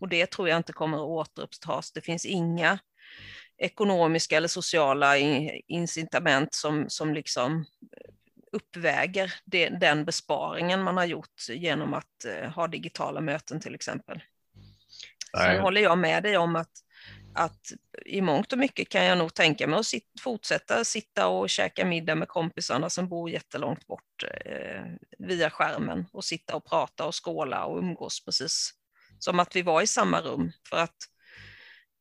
Och 0.00 0.08
det 0.08 0.30
tror 0.30 0.48
jag 0.48 0.56
inte 0.56 0.72
kommer 0.72 0.96
att 0.96 1.02
återupptas. 1.02 1.92
Det 1.92 2.00
finns 2.00 2.26
inga 2.26 2.78
ekonomiska 3.58 4.36
eller 4.36 4.48
sociala 4.48 5.18
incitament 5.66 6.54
som, 6.54 6.84
som 6.88 7.14
liksom 7.14 7.64
uppväger 8.52 9.34
det, 9.44 9.68
den 9.68 10.04
besparingen 10.04 10.82
man 10.82 10.96
har 10.96 11.04
gjort 11.04 11.48
genom 11.48 11.94
att 11.94 12.24
eh, 12.24 12.50
ha 12.50 12.66
digitala 12.68 13.20
möten 13.20 13.60
till 13.60 13.74
exempel. 13.74 14.22
Nej. 15.32 15.54
Sen 15.54 15.62
håller 15.62 15.80
jag 15.80 15.98
med 15.98 16.22
dig 16.22 16.36
om 16.36 16.56
att, 16.56 16.72
att 17.38 17.72
i 18.06 18.20
mångt 18.20 18.52
och 18.52 18.58
mycket 18.58 18.88
kan 18.88 19.04
jag 19.04 19.18
nog 19.18 19.34
tänka 19.34 19.66
mig 19.66 19.78
att 19.78 19.86
sit, 19.86 20.12
fortsätta 20.20 20.84
sitta 20.84 21.28
och 21.28 21.50
käka 21.50 21.84
middag 21.84 22.14
med 22.14 22.28
kompisarna 22.28 22.90
som 22.90 23.08
bor 23.08 23.30
jättelångt 23.30 23.86
bort 23.86 24.24
eh, 24.44 24.82
via 25.18 25.50
skärmen 25.50 26.06
och 26.12 26.24
sitta 26.24 26.56
och 26.56 26.64
prata 26.64 27.06
och 27.06 27.24
skåla 27.24 27.64
och 27.64 27.78
umgås 27.78 28.24
precis 28.24 28.74
som 29.18 29.40
att 29.40 29.56
vi 29.56 29.62
var 29.62 29.82
i 29.82 29.86
samma 29.86 30.20
rum. 30.20 30.52
För 30.68 30.76
att, 30.76 30.96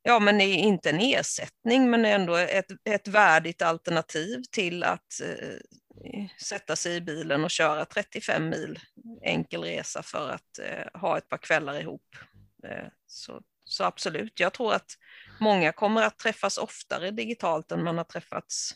ja 0.04 0.20
men 0.20 0.42
inte 0.42 0.90
en 0.90 1.00
ersättning 1.00 1.90
men 1.90 2.06
ändå 2.06 2.36
ett, 2.36 2.72
ett 2.90 3.08
värdigt 3.08 3.62
alternativ 3.62 4.44
till 4.52 4.84
att 4.84 5.22
eh, 5.24 6.26
sätta 6.44 6.76
sig 6.76 6.96
i 6.96 7.02
bilen 7.02 7.44
och 7.44 7.52
köra 7.52 7.86
35 7.86 8.50
mil 8.50 8.80
enkel 9.24 9.64
resa 9.64 10.04
för 10.04 10.30
att 10.30 10.60
eh, 10.60 11.02
ha 11.02 11.18
ett 11.18 11.30
par 11.30 11.38
kvällar 11.38 11.80
ihop 11.80 12.16
Eh, 12.64 12.88
så, 13.08 13.42
så 13.68 13.84
absolut, 13.84 14.40
jag 14.40 14.54
tror 14.54 14.74
att 14.74 14.98
många 15.40 15.72
kommer 15.72 16.02
att 16.02 16.20
träffas 16.20 16.58
oftare 16.58 17.12
digitalt 17.12 17.72
än 17.72 17.84
man 17.84 17.98
har 17.98 18.04
träffats 18.04 18.76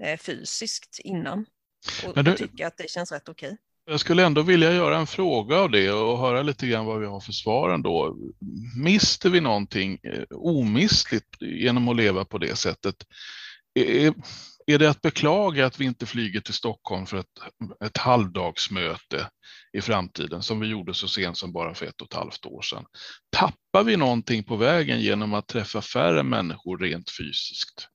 eh, 0.00 0.18
fysiskt 0.18 1.00
innan. 1.04 1.46
Och 2.06 2.24
du, 2.24 2.36
tycker 2.36 2.66
att 2.66 2.76
det 2.76 2.90
känns 2.90 3.12
rätt 3.12 3.28
okej. 3.28 3.48
Okay. 3.48 3.58
Jag 3.86 4.00
skulle 4.00 4.24
ändå 4.24 4.42
vilja 4.42 4.72
göra 4.72 4.98
en 4.98 5.06
fråga 5.06 5.58
av 5.58 5.70
det 5.70 5.90
och 5.90 6.18
höra 6.18 6.42
lite 6.42 6.66
grann 6.66 6.84
vad 6.84 7.00
vi 7.00 7.06
har 7.06 7.20
för 7.20 7.32
svar 7.32 7.70
ändå. 7.70 8.16
Mister 8.84 9.30
vi 9.30 9.40
någonting 9.40 9.98
eh, 10.02 10.24
omistligt 10.30 11.36
genom 11.40 11.88
att 11.88 11.96
leva 11.96 12.24
på 12.24 12.38
det 12.38 12.56
sättet? 12.56 12.96
Är, 13.74 14.14
är 14.66 14.78
det 14.78 14.90
att 14.90 15.02
beklaga 15.02 15.66
att 15.66 15.80
vi 15.80 15.84
inte 15.84 16.06
flyger 16.06 16.40
till 16.40 16.54
Stockholm 16.54 17.06
för 17.06 17.16
ett, 17.16 17.38
ett 17.84 17.96
halvdagsmöte 17.96 19.30
i 19.72 19.80
framtiden 19.80 20.42
som 20.42 20.60
vi 20.60 20.66
gjorde 20.66 20.94
så 20.94 21.08
sent 21.08 21.38
som 21.38 21.52
bara 21.52 21.74
för 21.74 21.86
ett 21.86 22.00
och 22.00 22.06
ett 22.06 22.14
halvt 22.14 22.46
år 22.46 22.62
sedan? 22.62 22.84
Tappar 23.36 23.84
vi 23.84 23.96
någonting 23.96 24.44
på 24.44 24.56
vägen 24.56 25.00
genom 25.00 25.34
att 25.34 25.48
träffa 25.48 25.82
färre 25.82 26.22
människor 26.22 26.78
rent 26.78 27.10
fysiskt? 27.10 27.88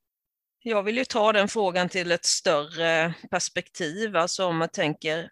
Jag 0.64 0.84
vill 0.84 0.98
ju 0.98 1.06
ta 1.06 1.34
den 1.34 1.48
frågan 1.48 1.90
till 1.90 2.12
ett 2.12 2.26
större 2.26 3.14
perspektiv, 3.32 4.16
alltså 4.16 4.46
om 4.46 4.58
man 4.58 4.70
tänker 4.70 5.30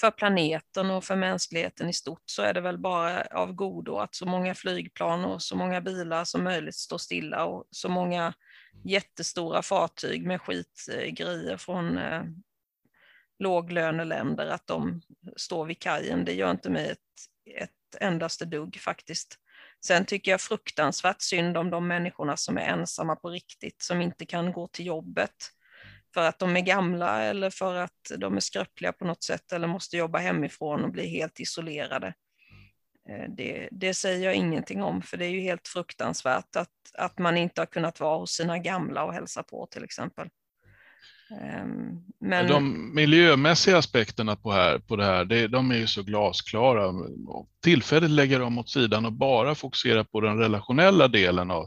för 0.00 0.10
planeten 0.10 0.90
och 0.90 1.04
för 1.04 1.16
mänskligheten 1.16 1.88
i 1.88 1.92
stort 1.92 2.22
så 2.24 2.42
är 2.42 2.54
det 2.54 2.60
väl 2.60 2.78
bara 2.78 3.22
av 3.22 3.52
godo 3.52 3.96
att 3.96 4.14
så 4.14 4.26
många 4.26 4.54
flygplan 4.54 5.24
och 5.24 5.42
så 5.42 5.56
många 5.56 5.80
bilar 5.80 6.24
som 6.24 6.44
möjligt 6.44 6.74
står 6.74 6.98
stilla 6.98 7.44
och 7.44 7.64
så 7.70 7.88
många 7.88 8.34
jättestora 8.84 9.62
fartyg 9.62 10.26
med 10.26 10.40
skitgrejer 10.40 11.56
från 11.56 11.98
eh, 11.98 12.22
låglöneländer, 13.38 14.46
att 14.46 14.66
de 14.66 15.02
står 15.36 15.66
vid 15.66 15.78
kajen. 15.78 16.24
Det 16.24 16.32
gör 16.32 16.50
inte 16.50 16.70
mig 16.70 16.88
ett, 16.88 16.98
ett 17.60 18.02
endaste 18.02 18.44
dugg 18.44 18.80
faktiskt. 18.80 19.38
Sen 19.86 20.04
tycker 20.04 20.30
jag 20.30 20.40
fruktansvärt 20.40 21.20
synd 21.22 21.56
om 21.56 21.70
de 21.70 21.88
människorna 21.88 22.36
som 22.36 22.58
är 22.58 22.62
ensamma 22.62 23.16
på 23.16 23.30
riktigt, 23.30 23.82
som 23.82 24.00
inte 24.00 24.26
kan 24.26 24.52
gå 24.52 24.66
till 24.66 24.86
jobbet. 24.86 25.52
för 26.14 26.28
att 26.28 26.38
de 26.38 26.56
är 26.56 26.60
gamla 26.60 27.22
eller 27.22 27.50
för 27.50 27.74
att 27.74 28.12
de 28.18 28.36
är 28.36 28.40
skröpliga 28.40 28.92
på 28.92 29.04
något 29.04 29.22
sätt 29.22 29.52
eller 29.52 29.68
måste 29.68 29.96
jobba 29.96 30.18
hemifrån 30.18 30.84
och 30.84 30.90
bli 30.90 31.08
helt 31.08 31.40
isolerade. 31.40 32.14
Eh, 33.08 33.30
det, 33.36 33.68
det, 33.70 33.94
säger 33.94 34.24
jag 34.24 34.34
ingenting 34.34 34.82
om, 34.82 35.02
för 35.02 35.16
det 35.16 35.24
är 35.24 35.30
ju 35.30 35.40
helt 35.40 35.68
fruktansvärt 35.68 36.56
att, 36.56 36.70
att 36.98 37.18
man 37.18 37.36
inte 37.36 37.60
har 37.60 37.66
kunnat 37.66 38.00
vara 38.00 38.18
hos 38.18 38.30
sina 38.30 38.58
gamla 38.58 39.04
och 39.04 39.14
hälsa 39.14 39.42
på 39.42 39.66
till 39.70 39.84
exempel. 39.84 40.28
Ehm, 41.30 42.02
men... 42.20 42.46
De 42.46 42.94
miljömässiga 42.94 43.78
aspekterna 43.78 44.36
på, 44.36 44.52
här, 44.52 44.78
på 44.78 44.96
det 44.96 45.04
här, 45.04 45.24
det, 45.24 45.48
de 45.48 45.70
är 45.70 45.76
ju 45.76 45.86
så 45.86 46.02
glasklara. 46.02 46.92
Tillfälligt 47.62 48.10
lägger 48.10 48.40
de 48.40 48.58
åt 48.58 48.70
sidan 48.70 49.06
och 49.06 49.12
bara 49.12 49.54
fokuserar 49.54 50.04
på 50.04 50.20
den 50.20 50.38
relationella 50.38 51.08
delen 51.08 51.50
av, 51.50 51.66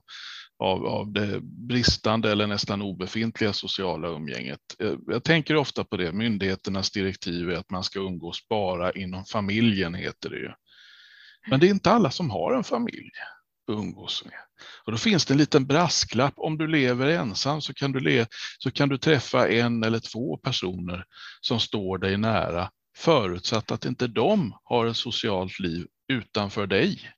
av, 0.59 0.85
av 0.85 1.13
det 1.13 1.39
bristande 1.41 2.31
eller 2.31 2.47
nästan 2.47 2.81
obefintliga 2.81 3.53
sociala 3.53 4.07
umgänget. 4.07 4.59
Eh, 4.79 4.93
jag 5.07 5.23
tänker 5.23 5.55
ofta 5.55 5.83
på 5.83 5.97
det, 5.97 6.11
myndigheternas 6.11 6.91
direktiv 6.91 7.49
är 7.49 7.57
att 7.57 7.71
man 7.71 7.83
ska 7.83 7.99
umgås 7.99 8.47
bara 8.47 8.91
inom 8.91 9.25
familjen, 9.25 9.93
heter 9.93 10.29
det 10.29 10.37
ju. 10.37 10.51
Men 11.49 11.59
det 11.59 11.67
är 11.67 11.69
inte 11.69 11.91
alla 11.91 12.11
som 12.11 12.29
har 12.29 12.53
en 12.53 12.63
familj 12.63 13.11
att 13.67 13.75
umgås 13.75 14.25
med. 14.25 14.39
Och 14.85 14.91
då 14.91 14.97
finns 14.97 15.25
det 15.25 15.33
en 15.33 15.37
liten 15.37 15.65
brasklapp. 15.65 16.33
Om 16.37 16.57
du 16.57 16.67
lever 16.67 17.07
ensam 17.07 17.61
så 17.61 17.73
kan 17.73 17.91
du, 17.91 17.99
le 17.99 18.25
så 18.59 18.71
kan 18.71 18.89
du 18.89 18.97
träffa 18.97 19.49
en 19.49 19.83
eller 19.83 19.99
två 19.99 20.37
personer 20.37 21.05
som 21.41 21.59
står 21.59 21.97
dig 21.97 22.17
nära, 22.17 22.71
förutsatt 22.97 23.71
att 23.71 23.85
inte 23.85 24.07
de 24.07 24.57
har 24.63 24.85
ett 24.85 24.97
socialt 24.97 25.59
liv 25.59 25.87
utanför 26.07 26.67
dig. 26.67 27.11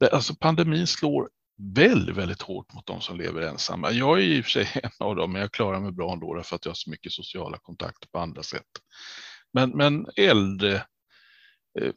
Det, 0.00 0.10
alltså 0.10 0.34
pandemin 0.34 0.86
slår 0.86 1.28
väldigt, 1.74 2.16
väldigt 2.16 2.42
hårt 2.42 2.72
mot 2.74 2.86
de 2.86 3.00
som 3.00 3.18
lever 3.18 3.42
ensamma. 3.42 3.90
Jag 3.90 4.18
är 4.18 4.22
i 4.22 4.40
och 4.40 4.44
för 4.44 4.50
sig 4.50 4.68
en 4.82 5.06
av 5.06 5.16
dem, 5.16 5.32
men 5.32 5.40
jag 5.40 5.52
klarar 5.52 5.80
mig 5.80 5.92
bra 5.92 6.12
ändå 6.12 6.42
för 6.42 6.56
att 6.56 6.64
jag 6.64 6.70
har 6.70 6.74
så 6.74 6.90
mycket 6.90 7.12
sociala 7.12 7.58
kontakter 7.58 8.08
på 8.08 8.18
andra 8.18 8.42
sätt. 8.42 8.66
Men, 9.52 9.70
men 9.70 10.06
äldre, 10.16 10.74
eh, 11.80 11.92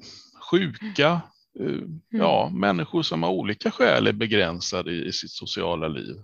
sjuka, 0.51 1.21
mm. 1.59 2.01
ja, 2.09 2.49
människor 2.53 3.03
som 3.03 3.23
av 3.23 3.31
olika 3.31 3.71
skäl 3.71 4.07
är 4.07 4.13
begränsade 4.13 4.91
i, 4.91 5.05
i 5.05 5.11
sitt 5.13 5.31
sociala 5.31 5.87
liv. 5.87 6.15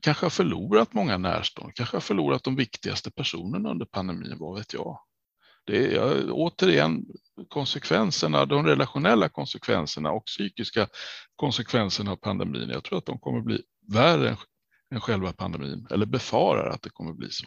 Kanske 0.00 0.24
har 0.26 0.30
förlorat 0.30 0.94
många 0.94 1.18
närstående, 1.18 1.72
kanske 1.72 1.96
har 1.96 2.00
förlorat 2.00 2.44
de 2.44 2.56
viktigaste 2.56 3.10
personerna 3.10 3.70
under 3.70 3.86
pandemin, 3.86 4.36
vad 4.38 4.58
vet 4.58 4.74
jag. 4.74 5.00
Det 5.64 5.96
är 5.96 6.26
återigen 6.30 7.06
konsekvenserna, 7.48 8.44
de 8.44 8.66
relationella 8.66 9.28
konsekvenserna 9.28 10.10
och 10.10 10.24
psykiska 10.24 10.88
konsekvenserna 11.36 12.12
av 12.12 12.16
pandemin. 12.16 12.70
Jag 12.70 12.84
tror 12.84 12.98
att 12.98 13.06
de 13.06 13.18
kommer 13.18 13.40
bli 13.40 13.62
värre 13.92 14.36
än 14.94 15.00
själva 15.00 15.32
pandemin, 15.32 15.86
eller 15.90 16.06
befarar 16.06 16.70
att 16.70 16.82
det 16.82 16.90
kommer 16.90 17.12
bli 17.12 17.30
så. 17.30 17.46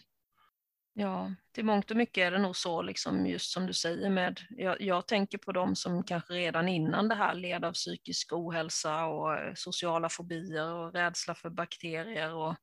Ja, 0.95 1.31
till 1.51 1.65
mångt 1.65 1.91
och 1.91 1.97
mycket 1.97 2.21
är 2.21 2.31
det 2.31 2.37
nog 2.37 2.55
så, 2.55 2.81
liksom 2.81 3.27
just 3.27 3.51
som 3.51 3.67
du 3.67 3.73
säger 3.73 4.09
med, 4.09 4.41
jag, 4.49 4.81
jag, 4.81 5.07
tänker 5.07 5.37
på 5.37 5.51
dem 5.51 5.75
som 5.75 6.03
kanske 6.03 6.33
redan 6.33 6.67
innan 6.67 7.07
det 7.07 7.15
här 7.15 7.33
led 7.33 7.65
av 7.65 7.73
psykisk 7.73 8.33
ohälsa 8.33 9.05
och 9.05 9.33
eh, 9.33 9.53
sociala 9.55 10.09
fobier 10.09 10.71
och 10.71 10.93
rädsla 10.93 11.35
för 11.35 11.49
bakterier 11.49 12.33
och 12.33 12.55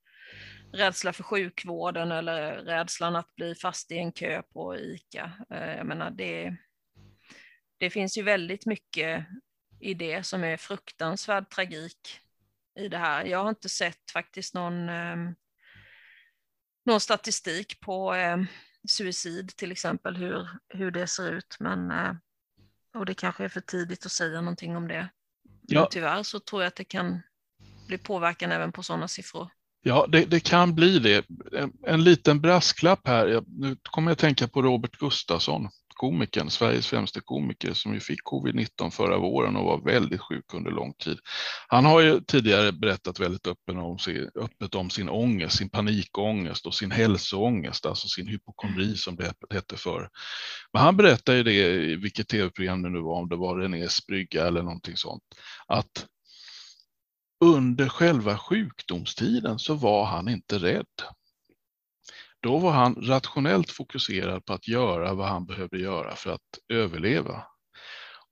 rädsla 0.72 1.12
för 1.12 1.22
sjukvården 1.22 2.12
eller 2.12 2.56
rädslan 2.56 3.16
att 3.16 3.34
bli 3.36 3.54
fast 3.54 3.92
i 3.92 3.98
en 3.98 4.12
kö 4.12 4.42
på 4.42 4.76
ICA. 4.76 5.32
Eh, 5.50 5.76
jag 5.76 5.86
menar, 5.86 6.10
det, 6.10 6.56
det 7.78 7.90
finns 7.90 8.18
ju 8.18 8.22
väldigt 8.22 8.66
mycket 8.66 9.26
i 9.80 9.94
det 9.94 10.22
som 10.22 10.44
är 10.44 10.56
fruktansvärd 10.56 11.50
tragik 11.50 12.20
i 12.78 12.88
det 12.88 12.98
här. 12.98 13.24
Jag 13.24 13.42
har 13.42 13.48
inte 13.48 13.68
sett 13.68 14.10
faktiskt 14.12 14.54
någon 14.54 14.88
ehm, 14.88 15.34
någon 16.90 17.00
statistik 17.00 17.80
på 17.80 18.14
eh, 18.14 18.36
suicid 18.88 19.56
till 19.56 19.72
exempel, 19.72 20.16
hur, 20.16 20.48
hur 20.68 20.90
det 20.90 21.06
ser 21.06 21.32
ut. 21.32 21.56
Men, 21.60 21.90
eh, 21.90 22.12
och 22.94 23.06
det 23.06 23.14
kanske 23.14 23.44
är 23.44 23.48
för 23.48 23.60
tidigt 23.60 24.06
att 24.06 24.12
säga 24.12 24.40
någonting 24.40 24.76
om 24.76 24.88
det. 24.88 25.08
Ja. 25.62 25.80
Men 25.80 25.88
tyvärr 25.90 26.22
så 26.22 26.40
tror 26.40 26.62
jag 26.62 26.68
att 26.68 26.76
det 26.76 26.84
kan 26.84 27.20
bli 27.86 27.98
påverkan 27.98 28.52
även 28.52 28.72
på 28.72 28.82
sådana 28.82 29.08
siffror. 29.08 29.48
Ja, 29.82 30.06
det, 30.08 30.24
det, 30.24 30.40
kan 30.40 30.74
bli 30.74 30.98
det. 30.98 31.26
En, 31.52 31.72
en 31.86 32.04
liten 32.04 32.40
brasklapp 32.40 33.08
här. 33.08 33.42
Nu 33.46 33.76
kommer 33.82 34.10
jag 34.10 34.12
att 34.12 34.18
tänka 34.18 34.48
på 34.48 34.62
Robert 34.62 34.96
Gustafsson 34.96 35.68
komikern, 36.00 36.50
Sveriges 36.50 36.86
främste 36.86 37.20
komiker 37.20 37.72
som 37.72 37.94
ju 37.94 38.00
fick 38.00 38.20
covid-19 38.22 38.90
förra 38.90 39.18
våren 39.18 39.56
och 39.56 39.64
var 39.64 39.80
väldigt 39.80 40.20
sjuk 40.20 40.54
under 40.54 40.70
lång 40.70 40.94
tid. 40.94 41.18
Han 41.68 41.84
har 41.84 42.00
ju 42.00 42.20
tidigare 42.20 42.72
berättat 42.72 43.20
väldigt 43.20 43.46
öppet 43.46 43.76
om 43.76 43.98
sin, 43.98 44.30
öppet 44.34 44.74
om 44.74 44.90
sin 44.90 45.08
ångest, 45.08 45.58
sin 45.58 45.70
panikångest 45.70 46.66
och 46.66 46.74
sin 46.74 46.90
hälsoångest, 46.90 47.86
alltså 47.86 48.08
sin 48.08 48.26
hypokondri 48.26 48.96
som 48.96 49.16
det 49.16 49.32
hette 49.50 49.76
förr. 49.76 50.08
Men 50.72 50.82
han 50.82 50.96
berättade 50.96 51.38
ju 51.38 51.44
det 51.44 51.52
i 51.52 51.96
vilket 51.96 52.28
tv-program 52.28 52.82
det 52.82 52.90
nu 52.90 53.00
var, 53.00 53.20
om 53.20 53.28
det 53.28 53.36
var 53.36 53.56
Renés 53.56 54.06
brygga 54.06 54.46
eller 54.46 54.62
någonting 54.62 54.96
sånt, 54.96 55.22
att 55.66 56.06
under 57.44 57.88
själva 57.88 58.38
sjukdomstiden 58.38 59.58
så 59.58 59.74
var 59.74 60.04
han 60.04 60.28
inte 60.28 60.58
rädd. 60.58 60.86
Då 62.42 62.58
var 62.58 62.72
han 62.72 62.94
rationellt 62.94 63.70
fokuserad 63.70 64.44
på 64.44 64.52
att 64.52 64.68
göra 64.68 65.14
vad 65.14 65.28
han 65.28 65.46
behövde 65.46 65.78
göra 65.78 66.16
för 66.16 66.30
att 66.30 66.58
överleva. 66.72 67.42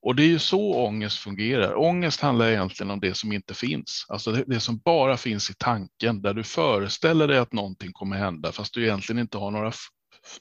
Och 0.03 0.15
det 0.15 0.23
är 0.23 0.29
ju 0.29 0.39
så 0.39 0.75
ångest 0.75 1.19
fungerar. 1.19 1.79
Ångest 1.79 2.21
handlar 2.21 2.49
egentligen 2.49 2.91
om 2.91 3.01
det 3.01 3.15
som 3.15 3.33
inte 3.33 3.55
finns, 3.55 4.07
alltså 4.09 4.33
det, 4.33 4.45
det, 4.47 4.61
som 4.61 4.79
bara 4.79 5.17
finns 5.17 5.51
i 5.51 5.55
tanken, 5.55 6.23
där 6.23 6.35
du 6.35 6.45
föreställer 6.45 7.29
dig 7.29 7.39
att 7.39 7.53
någonting 7.53 7.93
kommer 7.93 8.17
hända, 8.17 8.53
fast 8.53 8.75
du 8.75 8.85
egentligen 8.85 9.19
inte 9.19 9.39
har 9.39 9.51
några, 9.51 9.73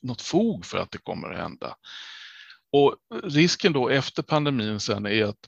något 0.01 0.21
fog 0.21 0.65
för 0.65 0.77
att 0.77 0.91
det 0.91 0.97
kommer 0.97 1.30
att 1.30 1.38
hända. 1.38 1.75
Och 2.71 2.95
risken 3.23 3.73
då 3.73 3.89
efter 3.89 4.23
pandemin 4.23 4.80
sen 4.80 5.06
är 5.06 5.25
att 5.25 5.47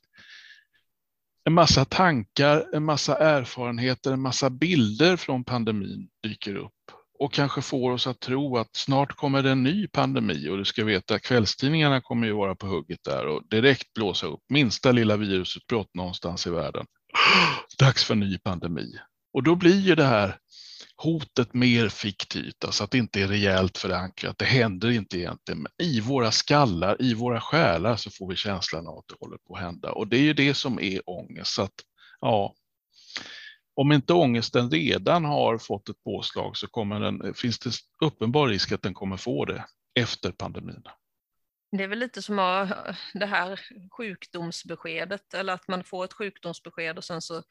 en 1.43 1.53
massa 1.53 1.85
tankar, 1.85 2.65
en 2.73 2.83
massa 2.83 3.17
erfarenheter, 3.17 4.11
en 4.11 4.21
massa 4.21 4.49
bilder 4.49 5.17
från 5.17 5.43
pandemin 5.43 6.09
dyker 6.23 6.55
upp 6.55 6.78
och 7.19 7.33
kanske 7.33 7.61
får 7.61 7.91
oss 7.91 8.07
att 8.07 8.19
tro 8.19 8.57
att 8.57 8.75
snart 8.75 9.15
kommer 9.15 9.43
det 9.43 9.51
en 9.51 9.63
ny 9.63 9.87
pandemi 9.87 10.49
och 10.49 10.57
du 10.57 10.65
ska 10.65 10.85
veta 10.85 11.15
att 11.15 11.21
kvällstidningarna 11.21 12.01
kommer 12.01 12.27
ju 12.27 12.33
vara 12.33 12.55
på 12.55 12.67
hugget 12.67 13.03
där 13.03 13.27
och 13.27 13.49
direkt 13.49 13.93
blåsa 13.93 14.27
upp 14.27 14.43
minsta 14.49 14.91
lilla 14.91 15.17
virusutbrott 15.17 15.93
någonstans 15.93 16.47
i 16.47 16.49
världen. 16.49 16.85
Dags 17.79 18.03
för 18.03 18.13
en 18.13 18.19
ny 18.19 18.37
pandemi. 18.37 18.95
Och 19.33 19.43
då 19.43 19.55
blir 19.55 19.79
ju 19.79 19.95
det 19.95 20.03
här 20.03 20.37
hotet 20.95 21.53
mer 21.53 21.89
fiktivt, 21.89 22.65
alltså 22.65 22.83
att 22.83 22.91
det 22.91 22.97
inte 22.97 23.21
är 23.21 23.27
rejält 23.27 23.77
förankrat. 23.77 24.37
Det 24.37 24.45
händer 24.45 24.91
inte 24.91 25.17
egentligen. 25.17 25.61
Men 25.61 25.71
I 25.87 25.99
våra 25.99 26.31
skallar, 26.31 27.01
i 27.01 27.13
våra 27.13 27.41
själar 27.41 27.95
så 27.95 28.11
får 28.11 28.29
vi 28.29 28.35
känslan 28.35 28.87
av 28.87 28.97
att 28.97 29.07
det 29.07 29.15
håller 29.19 29.37
på 29.37 29.55
att 29.55 29.61
hända. 29.61 29.91
Och 29.91 30.07
det 30.07 30.17
är 30.17 30.21
ju 30.21 30.33
det 30.33 30.53
som 30.53 30.79
är 30.79 31.09
ångest. 31.09 31.53
Så 31.53 31.61
att, 31.61 31.73
ja, 32.21 32.53
om 33.79 33.91
inte 33.91 34.13
ångesten 34.13 34.71
redan 34.71 35.25
har 35.25 35.57
fått 35.57 35.89
ett 35.89 36.03
påslag 36.03 36.57
så 36.57 36.67
kommer 36.67 36.99
den, 36.99 37.33
finns 37.33 37.59
det 37.59 37.71
uppenbar 38.05 38.47
risk 38.47 38.71
att 38.71 38.81
den 38.81 38.93
kommer 38.93 39.17
få 39.17 39.45
det 39.45 39.65
efter 39.99 40.31
pandemin. 40.31 40.83
Det 41.71 41.83
är 41.83 41.87
väl 41.87 41.99
lite 41.99 42.21
som 42.21 42.35
det 43.13 43.25
här 43.25 43.59
sjukdomsbeskedet, 43.91 45.33
eller 45.33 45.53
att 45.53 45.67
man 45.67 45.83
får 45.83 46.05
ett 46.05 46.13
sjukdomsbesked 46.13 46.97
och 46.97 47.03
sen 47.03 47.21
så 47.21 47.43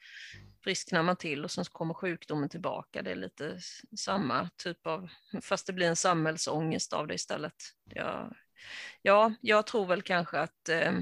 frisknar 0.63 1.03
man 1.03 1.15
till 1.15 1.43
och 1.43 1.51
sen 1.51 1.65
så 1.65 1.71
kommer 1.71 1.93
sjukdomen 1.93 2.49
tillbaka. 2.49 3.01
Det 3.01 3.11
är 3.11 3.15
lite 3.15 3.59
samma 3.97 4.49
typ 4.57 4.87
av, 4.87 5.09
fast 5.41 5.67
det 5.67 5.73
blir 5.73 5.87
en 5.87 5.95
samhällsångest 5.95 6.93
av 6.93 7.07
det 7.07 7.13
istället. 7.13 7.55
Ja, 7.85 8.31
ja 9.01 9.33
jag 9.41 9.67
tror 9.67 9.85
väl 9.85 10.01
kanske 10.01 10.39
att 10.39 10.69
eh, 10.69 10.93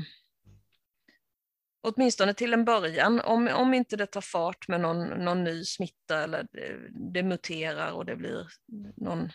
åtminstone 1.87 2.33
till 2.33 2.53
en 2.53 2.65
början, 2.65 3.21
om, 3.21 3.47
om 3.47 3.73
inte 3.73 3.97
det 3.97 4.05
tar 4.05 4.21
fart 4.21 4.67
med 4.67 4.81
någon, 4.81 5.07
någon 5.07 5.43
ny 5.43 5.65
smitta 5.65 6.23
eller 6.23 6.47
det, 6.51 6.75
det 7.13 7.23
muterar 7.23 7.91
och 7.91 8.05
det 8.05 8.15
blir 8.15 8.47
någon, 8.95 9.29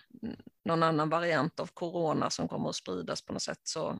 någon 0.65 0.83
annan 0.83 1.09
variant 1.09 1.61
av 1.61 1.67
corona 1.67 2.31
som 2.31 2.49
kommer 2.49 2.69
att 2.69 2.77
spridas 2.77 3.23
på 3.23 3.33
något 3.33 3.43
sätt, 3.43 3.61
så, 3.63 3.99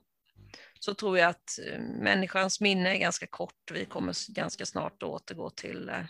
så 0.79 0.93
tror 0.93 1.17
jag 1.17 1.29
att 1.29 1.59
eh, 1.67 1.79
människans 1.81 2.61
minne 2.61 2.95
är 2.95 2.99
ganska 2.99 3.27
kort. 3.27 3.71
Vi 3.73 3.85
kommer 3.85 4.33
ganska 4.33 4.65
snart 4.65 5.03
att 5.03 5.09
återgå 5.09 5.49
till 5.49 5.89
eh, 5.89 6.05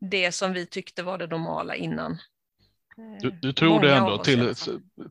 det 0.00 0.32
som 0.32 0.52
vi 0.52 0.66
tyckte 0.66 1.02
var 1.02 1.18
det 1.18 1.26
normala 1.26 1.74
innan. 1.74 2.18
Du, 3.20 3.30
du 3.30 3.52
tror 3.52 3.80
det 3.80 3.94
ändå, 3.94 4.18
till, 4.18 4.54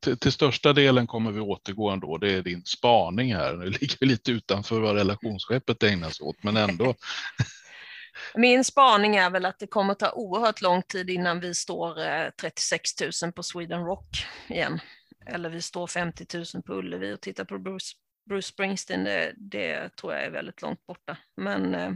till, 0.02 0.17
till, 0.17 0.32
största 0.32 0.73
delen 0.73 1.08
kommer 1.08 1.32
vi 1.32 1.39
återgå 1.39 1.89
ändå. 1.89 2.17
Det 2.17 2.34
är 2.34 2.41
din 2.41 2.65
spaning 2.65 3.36
här. 3.36 3.54
Nu 3.54 3.65
ligger 3.65 3.97
vi 3.99 4.06
lite 4.06 4.32
utanför 4.32 4.80
vad 4.80 4.95
relationsskeppet 4.95 5.84
ägnar 5.84 6.10
sig 6.10 6.23
åt, 6.23 6.43
men 6.43 6.58
ändå. 6.58 6.95
Min 8.36 8.63
spaning 8.63 9.15
är 9.15 9.30
väl 9.30 9.45
att 9.45 9.60
det 9.60 9.67
kommer 9.67 9.93
ta 9.93 10.12
oerhört 10.12 10.62
lång 10.62 10.82
tid 10.82 11.10
innan 11.10 11.39
vi 11.39 11.56
står 11.56 11.95
36 12.32 13.02
eh, 13.02 13.10
000 13.23 13.34
på 13.34 13.43
Sweden 13.43 13.86
Rock 13.86 14.25
igen. 14.47 14.80
Eller 15.25 15.49
vi 15.49 15.62
står 15.62 15.88
50 15.88 16.25
000 16.54 16.63
på 16.63 16.73
Ullevi 16.73 17.13
och 17.13 17.21
tittar 17.21 17.45
på 17.45 17.60
Bruce, 17.60 17.95
Bruce 18.30 18.47
Springsteen. 18.47 19.04
Det, 19.04 19.34
det 19.38 19.95
tror 19.95 20.13
jag 20.13 20.23
är 20.23 20.32
väldigt 20.32 20.62
långt 20.62 20.86
borta. 20.86 21.17
Men 21.38 21.75
eh, 21.75 21.91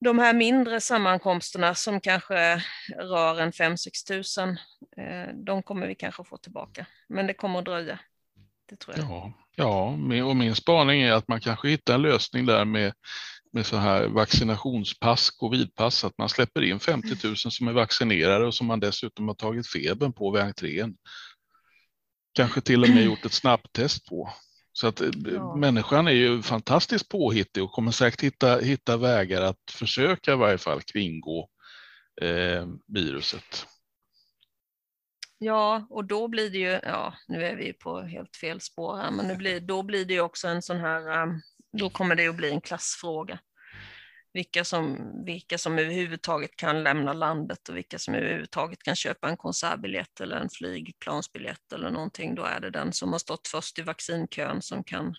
de 0.00 0.18
här 0.18 0.34
mindre 0.34 0.80
sammankomsterna 0.80 1.74
som 1.74 2.00
kanske 2.00 2.62
rör 2.98 3.40
en 3.40 3.52
5-6 3.52 4.06
tusen, 4.08 4.50
eh, 4.96 5.34
de 5.34 5.62
kommer 5.62 5.86
vi 5.86 5.94
kanske 5.94 6.24
få 6.24 6.36
tillbaka. 6.36 6.86
Men 7.08 7.26
det 7.26 7.34
kommer 7.34 7.58
att 7.58 7.64
dröja. 7.64 7.98
Det 8.68 8.76
tror 8.76 8.96
jag. 8.96 9.06
Ja, 9.06 9.32
ja 9.56 10.24
och 10.24 10.36
min 10.36 10.54
spaning 10.54 11.02
är 11.02 11.12
att 11.12 11.28
man 11.28 11.40
kanske 11.40 11.68
hittar 11.68 11.94
en 11.94 12.02
lösning 12.02 12.46
där 12.46 12.64
med, 12.64 12.92
med 13.52 13.66
så 13.66 13.76
här 13.76 14.08
vaccinationspass, 14.08 15.30
covidpass, 15.30 16.04
att 16.04 16.18
man 16.18 16.28
släpper 16.28 16.62
in 16.62 16.80
50 16.80 17.26
000 17.26 17.36
som 17.36 17.68
är 17.68 17.72
vaccinerade 17.72 18.46
och 18.46 18.54
som 18.54 18.66
man 18.66 18.80
dessutom 18.80 19.28
har 19.28 19.34
tagit 19.34 19.66
febern 19.66 20.12
på 20.12 20.30
vid 20.30 20.42
entrén. 20.42 20.96
Kanske 22.32 22.60
till 22.60 22.82
och 22.82 22.90
med 22.90 23.04
gjort 23.04 23.24
ett 23.24 23.32
snabbtest 23.32 24.08
på. 24.08 24.30
Så 24.72 24.86
att 24.86 25.00
eh, 25.00 25.10
ja. 25.24 25.54
människan 25.56 26.08
är 26.08 26.12
ju 26.12 26.42
fantastiskt 26.42 27.08
påhittig 27.08 27.62
och 27.62 27.72
kommer 27.72 27.90
säkert 27.90 28.20
hitta, 28.20 28.58
hitta 28.58 28.96
vägar 28.96 29.42
att 29.42 29.70
försöka 29.70 30.32
i 30.32 30.36
varje 30.36 30.58
fall 30.58 30.82
kringgå 30.82 31.48
eh, 32.22 32.66
viruset. 32.86 33.66
Ja, 35.38 35.86
och 35.90 36.04
då 36.04 36.28
blir 36.28 36.50
det 36.50 36.58
ju, 36.58 36.80
ja, 36.82 37.14
nu 37.28 37.44
är 37.44 37.56
vi 37.56 37.72
på 37.72 38.00
helt 38.00 38.36
fel 38.36 38.60
spår 38.60 38.96
här, 38.96 39.10
men 39.10 39.38
blir, 39.38 39.60
då 39.60 39.82
blir 39.82 40.04
det 40.04 40.14
ju 40.14 40.20
också 40.20 40.48
en 40.48 40.62
sån 40.62 40.76
här, 40.76 41.22
um, 41.22 41.40
då 41.78 41.90
kommer 41.90 42.14
det 42.14 42.28
att 42.28 42.36
bli 42.36 42.50
en 42.50 42.60
klassfråga 42.60 43.38
vilka 44.32 44.64
som, 44.64 45.12
vilka 45.24 45.58
som 45.58 45.78
överhuvudtaget 45.78 46.56
kan 46.56 46.82
lämna 46.82 47.12
landet 47.12 47.68
och 47.68 47.76
vilka 47.76 47.98
som 47.98 48.14
överhuvudtaget 48.14 48.82
kan 48.82 48.96
köpa 48.96 49.28
en 49.28 49.36
konsertbiljett 49.36 50.20
eller 50.20 50.36
en 50.36 50.50
flygplansbiljett 50.50 51.72
eller 51.72 51.90
någonting. 51.90 52.34
Då 52.34 52.42
är 52.42 52.60
det 52.60 52.70
den 52.70 52.92
som 52.92 53.12
har 53.12 53.18
stått 53.18 53.48
först 53.48 53.78
i 53.78 53.82
vaccinkön 53.82 54.62
som 54.62 54.84
kan 54.84 55.16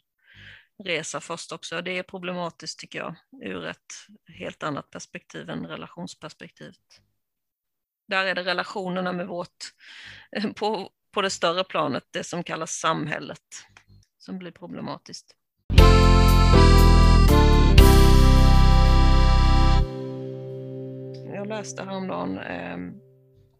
resa 0.83 1.19
först 1.19 1.51
också. 1.51 1.81
Det 1.81 1.97
är 1.97 2.03
problematiskt 2.03 2.79
tycker 2.79 2.99
jag 2.99 3.15
ur 3.43 3.65
ett 3.65 3.93
helt 4.27 4.63
annat 4.63 4.89
perspektiv 4.89 5.49
än 5.49 5.65
relationsperspektivet. 5.65 7.01
Där 8.07 8.25
är 8.25 8.35
det 8.35 8.43
relationerna 8.43 9.13
med 9.13 9.27
vårt, 9.27 9.73
på, 10.55 10.89
på 11.11 11.21
det 11.21 11.29
större 11.29 11.63
planet, 11.63 12.03
det 12.11 12.23
som 12.23 12.43
kallas 12.43 12.71
samhället, 12.71 13.65
som 14.17 14.37
blir 14.37 14.51
problematiskt. 14.51 15.35
Jag 21.41 21.47
läste 21.47 21.83
häromdagen 21.83 22.37
eh, 22.37 22.77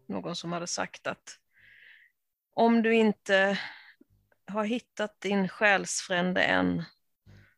någon 0.08 0.36
som 0.36 0.52
hade 0.52 0.66
sagt 0.66 1.06
att 1.06 1.38
om 2.54 2.82
du 2.82 2.94
inte 2.94 3.58
har 4.46 4.64
hittat 4.64 5.20
din 5.20 5.48
själsfrände 5.48 6.42
än, 6.42 6.84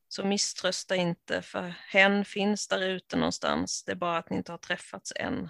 så 0.09 0.25
misströsta 0.25 0.97
inte, 0.97 1.43
för 1.43 1.75
hen 1.89 2.25
finns 2.25 2.69
där 2.69 2.83
ute 2.83 3.17
någonstans. 3.17 3.85
Det 3.85 3.93
är 3.93 3.97
bara 3.97 4.19
att 4.19 4.31
ni 4.31 4.37
inte 4.37 4.53
har 4.53 4.59
träffats 4.59 5.13
än. 5.17 5.49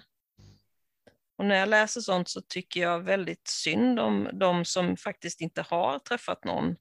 Och 1.37 1.45
när 1.45 1.55
jag 1.55 1.69
läser 1.69 2.01
sånt 2.01 2.29
så 2.29 2.41
tycker 2.41 2.81
jag 2.81 2.99
väldigt 2.99 3.47
synd 3.47 3.99
om 3.99 4.29
de 4.33 4.65
som 4.65 4.97
faktiskt 4.97 5.41
inte 5.41 5.61
har 5.61 5.99
träffat 5.99 6.43
någon 6.43 6.75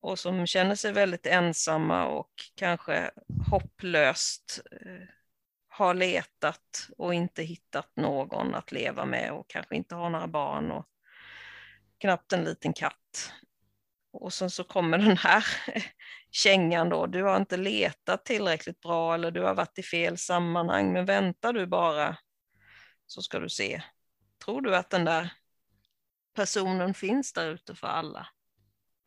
och 0.00 0.18
som 0.18 0.46
känner 0.46 0.74
sig 0.74 0.92
väldigt 0.92 1.26
ensamma 1.26 2.06
och 2.06 2.32
kanske 2.54 3.10
hopplöst 3.50 4.60
eh, 4.70 5.08
har 5.76 5.94
letat 5.94 6.88
och 6.98 7.14
inte 7.14 7.42
hittat 7.42 7.96
någon 7.96 8.54
att 8.54 8.72
leva 8.72 9.04
med 9.04 9.32
och 9.32 9.50
kanske 9.50 9.76
inte 9.76 9.94
har 9.94 10.10
några 10.10 10.28
barn 10.28 10.70
och 10.70 10.86
knappt 12.00 12.32
en 12.32 12.44
liten 12.44 12.72
katt. 12.72 13.32
Och 14.12 14.32
sen 14.32 14.50
så 14.50 14.64
kommer 14.64 14.98
den 15.08 15.16
här 15.16 15.44
kängan 16.30 16.88
då, 16.88 17.06
du 17.06 17.22
har 17.22 17.36
inte 17.36 17.56
letat 17.56 18.24
tillräckligt 18.24 18.80
bra 18.80 19.14
eller 19.14 19.30
du 19.30 19.42
har 19.42 19.54
varit 19.54 19.78
i 19.78 19.82
fel 19.82 20.18
sammanhang, 20.18 20.92
men 20.92 21.06
väntar 21.06 21.52
du 21.52 21.66
bara 21.66 22.16
så 23.06 23.22
ska 23.22 23.38
du 23.38 23.48
se. 23.48 23.82
Tror 24.44 24.60
du 24.60 24.76
att 24.76 24.90
den 24.90 25.04
där 25.04 25.32
personen 26.34 26.94
finns 26.94 27.32
där 27.32 27.50
ute 27.50 27.74
för 27.74 27.86
alla? 27.86 28.26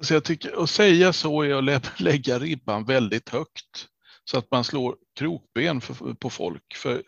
Så 0.01 0.13
jag 0.13 0.23
tycker 0.23 0.63
att 0.63 0.69
säga 0.69 1.13
så 1.13 1.41
är 1.41 1.69
att 1.75 1.99
lägga 1.99 2.39
ribban 2.39 2.86
väldigt 2.86 3.30
högt 3.30 3.88
så 4.23 4.38
att 4.38 4.51
man 4.51 4.63
slår 4.63 4.97
krokben 5.17 5.82
för, 5.82 6.13
på 6.13 6.30
folk. 6.30 6.75
För 6.75 7.03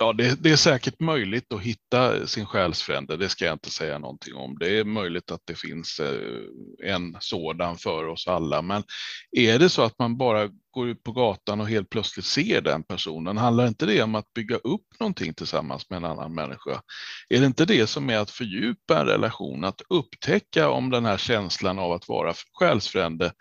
Ja, 0.00 0.12
det, 0.12 0.42
det, 0.42 0.50
är 0.50 0.56
säkert 0.56 1.00
möjligt 1.00 1.52
att 1.52 1.60
hitta 1.60 2.26
sin 2.26 2.46
själsfrände, 2.46 3.16
det 3.16 3.28
ska 3.28 3.44
jag 3.44 3.54
inte 3.54 3.70
säga 3.70 3.98
någonting 3.98 4.34
om. 4.34 4.58
Det 4.58 4.78
är 4.78 4.84
möjligt 4.84 5.30
att 5.30 5.40
det 5.44 5.54
finns 5.54 6.00
eh, 6.00 6.92
en 6.92 7.16
sådan 7.20 7.76
för 7.76 8.06
oss 8.06 8.28
alla, 8.28 8.62
men 8.62 8.82
är 9.30 9.58
det 9.58 9.68
så 9.68 9.82
att 9.82 9.98
man 9.98 10.16
bara 10.16 10.48
går 10.70 10.88
ut 10.88 11.02
på 11.02 11.12
gatan 11.12 11.60
och 11.60 11.68
helt 11.68 11.90
plötsligt 11.90 12.26
ser 12.26 12.60
den 12.60 12.82
personen, 12.82 13.36
handlar 13.36 13.66
inte 13.66 13.86
det 13.86 14.02
om 14.02 14.14
att 14.14 14.32
bygga 14.34 14.56
upp 14.56 14.86
någonting 15.00 15.34
tillsammans 15.34 15.90
med 15.90 15.96
en 15.96 16.04
annan 16.04 16.34
människa? 16.34 16.82
Är 17.28 17.40
det 17.40 17.46
inte 17.46 17.64
det 17.64 17.86
som 17.86 18.10
är 18.10 18.18
att 18.18 18.30
fördjupa 18.30 19.00
en 19.00 19.06
relation, 19.06 19.64
att 19.64 19.82
upptäcka 19.88 20.70
om 20.70 20.90
den 20.90 21.04
här 21.04 21.18
känslan 21.18 21.78
av 21.78 21.92
att 21.92 22.08
vara 22.08 22.34
själsfrände 22.58 23.32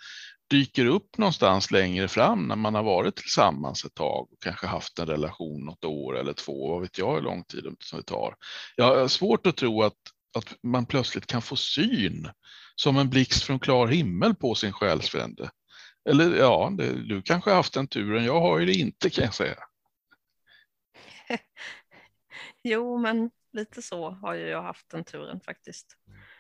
dyker 0.50 0.86
upp 0.86 1.18
någonstans 1.18 1.72
längre 1.72 2.08
fram 2.08 2.48
när 2.48 2.56
man 2.56 2.76
har 2.76 2.84
varit 2.84 3.16
tillsammans 3.16 3.86
ett 3.86 3.94
tag 3.94 4.28
och 4.32 4.42
kanske 4.42 4.68
haft 4.68 5.00
en 5.00 5.08
relation 5.08 5.66
något 5.66 5.86
år 5.86 6.18
eller 6.18 6.34
två, 6.34 6.72
vad 6.72 6.82
vet 6.82 6.98
jag 6.98 7.16
hur 7.16 7.22
lång 7.22 7.44
tid 7.44 7.76
det 7.94 8.04
tar. 8.04 8.36
Jag 8.76 8.96
har 8.96 9.08
svårt 9.08 9.48
att 9.48 9.58
tro 9.58 9.84
att, 9.84 9.94
att 10.38 10.56
man 10.64 10.86
plötsligt 10.86 11.28
kan 11.28 11.42
få 11.42 11.56
syn 11.56 12.30
som 12.76 12.98
en 12.98 13.10
blixt 13.10 13.44
från 13.44 13.60
klar 13.60 13.88
himmel 13.88 14.36
på 14.36 14.56
sin 14.56 14.74
själsfrände. 14.74 15.50
Eller 16.10 16.36
ja, 16.36 16.74
det, 16.78 17.08
du 17.08 17.22
kanske 17.22 17.50
har 17.50 17.56
haft 17.56 17.74
den 17.74 17.88
turen, 17.88 18.26
jag 18.26 18.42
har 18.42 18.60
ju 18.60 18.66
det 18.66 18.74
inte 18.74 19.10
kan 19.10 19.24
jag 19.24 19.34
säga. 19.34 19.58
jo, 22.64 22.98
men 22.98 23.32
lite 23.54 23.82
så 23.82 24.10
har 24.10 24.34
ju 24.34 24.48
jag 24.48 24.62
haft 24.62 24.90
den 24.90 25.04
turen 25.04 25.40
faktiskt. 25.40 25.98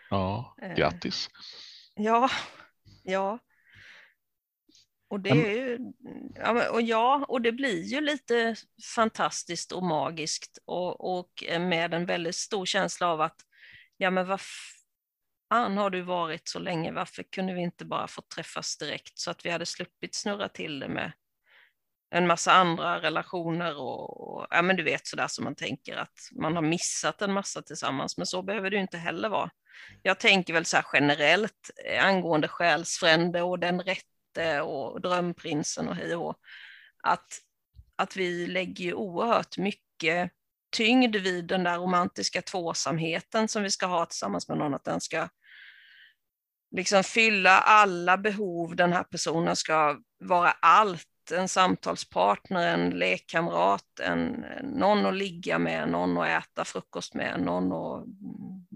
Ja, 0.10 0.56
eh, 0.62 0.76
grattis. 0.76 1.30
Eh, 1.96 2.06
ja, 2.06 2.30
ja, 3.04 3.40
och 5.10 5.20
det, 5.20 5.30
är 5.30 5.56
ju, 5.56 5.80
ja, 6.36 6.70
och 6.70 6.82
ja, 6.82 7.26
och 7.28 7.42
det 7.42 7.52
blir 7.52 7.84
ju 7.84 8.02
lite 8.02 8.56
fantastiskt 8.96 9.72
och 9.72 9.84
magiskt 9.84 10.60
och, 10.66 11.18
och 11.18 11.44
med 11.60 11.94
en 11.94 12.06
väldigt 12.06 12.36
stor 12.36 12.66
känsla 12.66 13.08
av 13.08 13.22
att 13.22 13.42
ja 13.98 14.10
men 14.10 14.28
vad 14.28 14.42
fan 15.50 15.78
har 15.78 15.90
du 15.90 16.02
varit 16.02 16.48
så 16.48 16.60
länge, 16.60 16.92
varför 16.92 17.24
kunde 17.24 17.54
vi 17.54 17.62
inte 17.62 17.86
bara 17.86 18.08
få 18.08 18.22
träffas 18.22 18.78
direkt 18.78 19.20
så 19.20 19.32
att 19.32 19.46
vi 19.46 19.50
hade 19.50 19.66
sluppit 19.66 20.16
snurra 20.16 20.50
till 20.50 20.80
det 20.80 20.88
med 20.88 21.12
en 22.10 22.28
massa 22.28 22.52
andra 22.52 23.02
relationer 23.02 23.78
och, 23.78 24.38
och 24.38 24.48
ja 24.50 24.62
men 24.62 24.76
du 24.76 24.84
vet 24.84 25.08
sådär 25.08 25.28
som 25.28 25.44
man 25.44 25.56
tänker 25.56 25.98
att 25.98 26.20
man 26.32 26.56
har 26.56 26.64
missat 26.64 27.22
en 27.22 27.34
massa 27.34 27.62
tillsammans, 27.62 28.18
men 28.18 28.26
så 28.26 28.42
behöver 28.42 28.70
det 28.70 28.78
inte 28.78 28.98
heller 28.98 29.30
vara. 29.30 29.50
Jag 30.04 30.20
tänker 30.20 30.54
väl 30.54 30.66
så 30.66 30.78
här 30.78 30.86
generellt 30.94 31.72
eh, 31.86 32.06
angående 32.06 32.48
själsfrände 32.48 33.42
och 33.42 33.60
den 33.60 33.82
rätt 33.82 34.04
Hjälte 34.38 34.62
och 34.62 35.02
Drömprinsen 35.02 35.88
och 35.88 35.96
hej 35.96 36.16
och 36.16 36.40
att, 37.04 37.40
att 37.96 38.16
vi 38.16 38.48
lägger 38.48 38.94
oerhört 38.94 39.58
mycket 39.58 40.32
tyngd 40.72 41.16
vid 41.16 41.46
den 41.46 41.64
där 41.64 41.78
romantiska 41.78 42.42
tvåsamheten 42.42 43.48
som 43.48 43.64
vi 43.64 43.70
ska 43.72 43.86
ha 43.86 44.06
tillsammans 44.06 44.50
med 44.50 44.58
någon, 44.58 44.74
att 44.74 44.84
den 44.84 45.02
ska 45.02 45.30
liksom 46.76 47.04
fylla 47.04 47.60
alla 47.60 48.18
behov, 48.18 48.76
den 48.76 48.94
här 48.94 49.04
personen 49.04 49.56
ska 49.56 49.98
vara 50.20 50.52
allt, 50.52 51.08
en 51.34 51.48
samtalspartner, 51.48 52.74
en 52.74 52.90
lekkamrat, 52.90 54.00
en, 54.04 54.46
någon 54.64 55.06
att 55.06 55.16
ligga 55.16 55.60
med, 55.60 55.90
någon 55.90 56.18
att 56.18 56.28
äta 56.28 56.66
frukost 56.66 57.14
med, 57.14 57.42
någon 57.42 57.72
att 57.72 58.06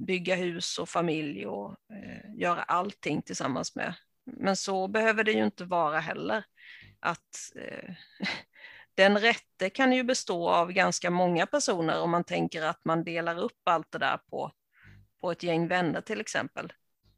bygga 0.06 0.36
hus 0.36 0.78
och 0.78 0.89
familj 0.89 1.45
och 1.45 1.69
eh, 1.69 2.39
göra 2.39 2.63
allting 2.63 3.21
tillsammans 3.21 3.76
med. 3.76 3.93
Men 4.23 4.55
så 4.55 4.88
behöver 4.88 5.23
det 5.23 5.31
ju 5.31 5.45
inte 5.45 5.65
vara 5.65 5.99
heller. 5.99 6.43
Att 6.99 7.51
eh, 7.55 7.93
den 8.95 9.17
rätte 9.17 9.69
kan 9.69 9.93
ju 9.93 10.03
bestå 10.03 10.49
av 10.49 10.72
ganska 10.72 11.09
många 11.09 11.45
personer 11.45 12.01
om 12.01 12.11
man 12.11 12.24
tänker 12.24 12.61
att 12.61 12.86
man 12.86 13.03
delar 13.03 13.39
upp 13.39 13.59
allt 13.63 13.91
det 13.91 13.97
där 13.97 14.17
på, 14.17 14.51
på 15.22 15.32
ett 15.32 15.43
gäng 15.43 15.67
vänner 15.67 16.01
till 16.01 16.22
exempel. 16.22 16.74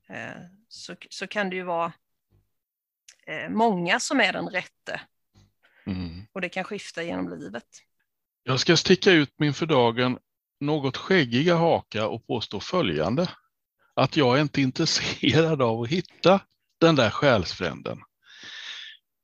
Eh, 0.10 0.42
så, 0.68 0.96
så 1.10 1.28
kan 1.28 1.50
det 1.50 1.56
ju 1.56 1.64
vara 1.64 1.94
eh, 3.28 3.50
många 3.50 4.00
som 4.00 4.20
är 4.20 4.34
den 4.34 4.50
rätte. 4.50 5.02
Mm. 5.86 6.26
Och 6.32 6.42
det 6.42 6.50
kan 6.50 6.64
skifta 6.64 7.04
genom 7.04 7.30
livet. 7.30 7.68
Jag 8.44 8.60
ska 8.60 8.78
sticka 8.78 9.12
ut 9.12 9.34
min 9.38 9.54
för 9.54 9.66
dagen 9.66 10.20
något 10.60 10.98
skäggiga 10.98 11.56
haka 11.56 12.08
och 12.08 12.28
påstå 12.28 12.60
följande. 12.60 13.30
Att 13.94 14.18
jag 14.18 14.38
är 14.38 14.42
inte 14.42 14.62
intresserad 14.68 15.62
av 15.62 15.82
att 15.82 15.90
hitta 15.90 16.42
den 16.84 16.96
där 16.96 17.10
själsfränden. 17.10 17.98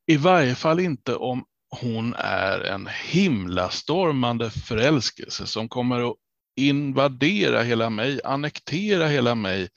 I 0.06 0.16
varje 0.16 0.54
fall 0.54 0.80
inte 0.80 1.14
om 1.14 1.44
hon 1.80 2.14
är 2.18 2.60
en 2.60 2.88
himlastormande 3.10 4.50
förälskelse 4.50 5.46
som 5.46 5.68
kommer 5.68 6.10
att 6.10 6.16
invadera 6.56 7.62
hela 7.62 7.90
mig, 7.90 8.20
annektera 8.24 9.06
hela 9.06 9.34
mig 9.34 9.68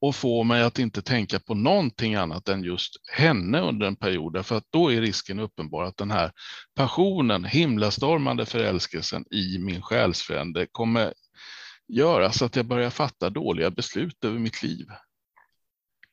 och 0.00 0.14
få 0.14 0.42
mig 0.42 0.62
att 0.62 0.78
inte 0.78 1.02
tänka 1.02 1.38
på 1.38 1.54
någonting 1.54 2.14
annat 2.14 2.48
än 2.48 2.62
just 2.64 2.92
henne 3.12 3.60
under 3.60 3.86
en 3.86 3.96
period, 3.96 4.46
för 4.46 4.56
att 4.56 4.66
då 4.70 4.92
är 4.92 5.00
risken 5.00 5.38
uppenbar 5.38 5.84
att 5.84 5.96
den 5.96 6.10
här 6.10 6.32
passionen, 6.76 7.44
himlastormande 7.44 8.46
förälskelsen 8.46 9.24
i 9.30 9.58
min 9.58 9.82
själsfrände 9.82 10.66
kommer 10.72 11.14
göra 11.88 12.32
så 12.32 12.44
att 12.44 12.56
jag 12.56 12.66
börjar 12.66 12.90
fatta 12.90 13.30
dåliga 13.30 13.70
beslut 13.70 14.24
över 14.24 14.38
mitt 14.38 14.62
liv. 14.62 14.86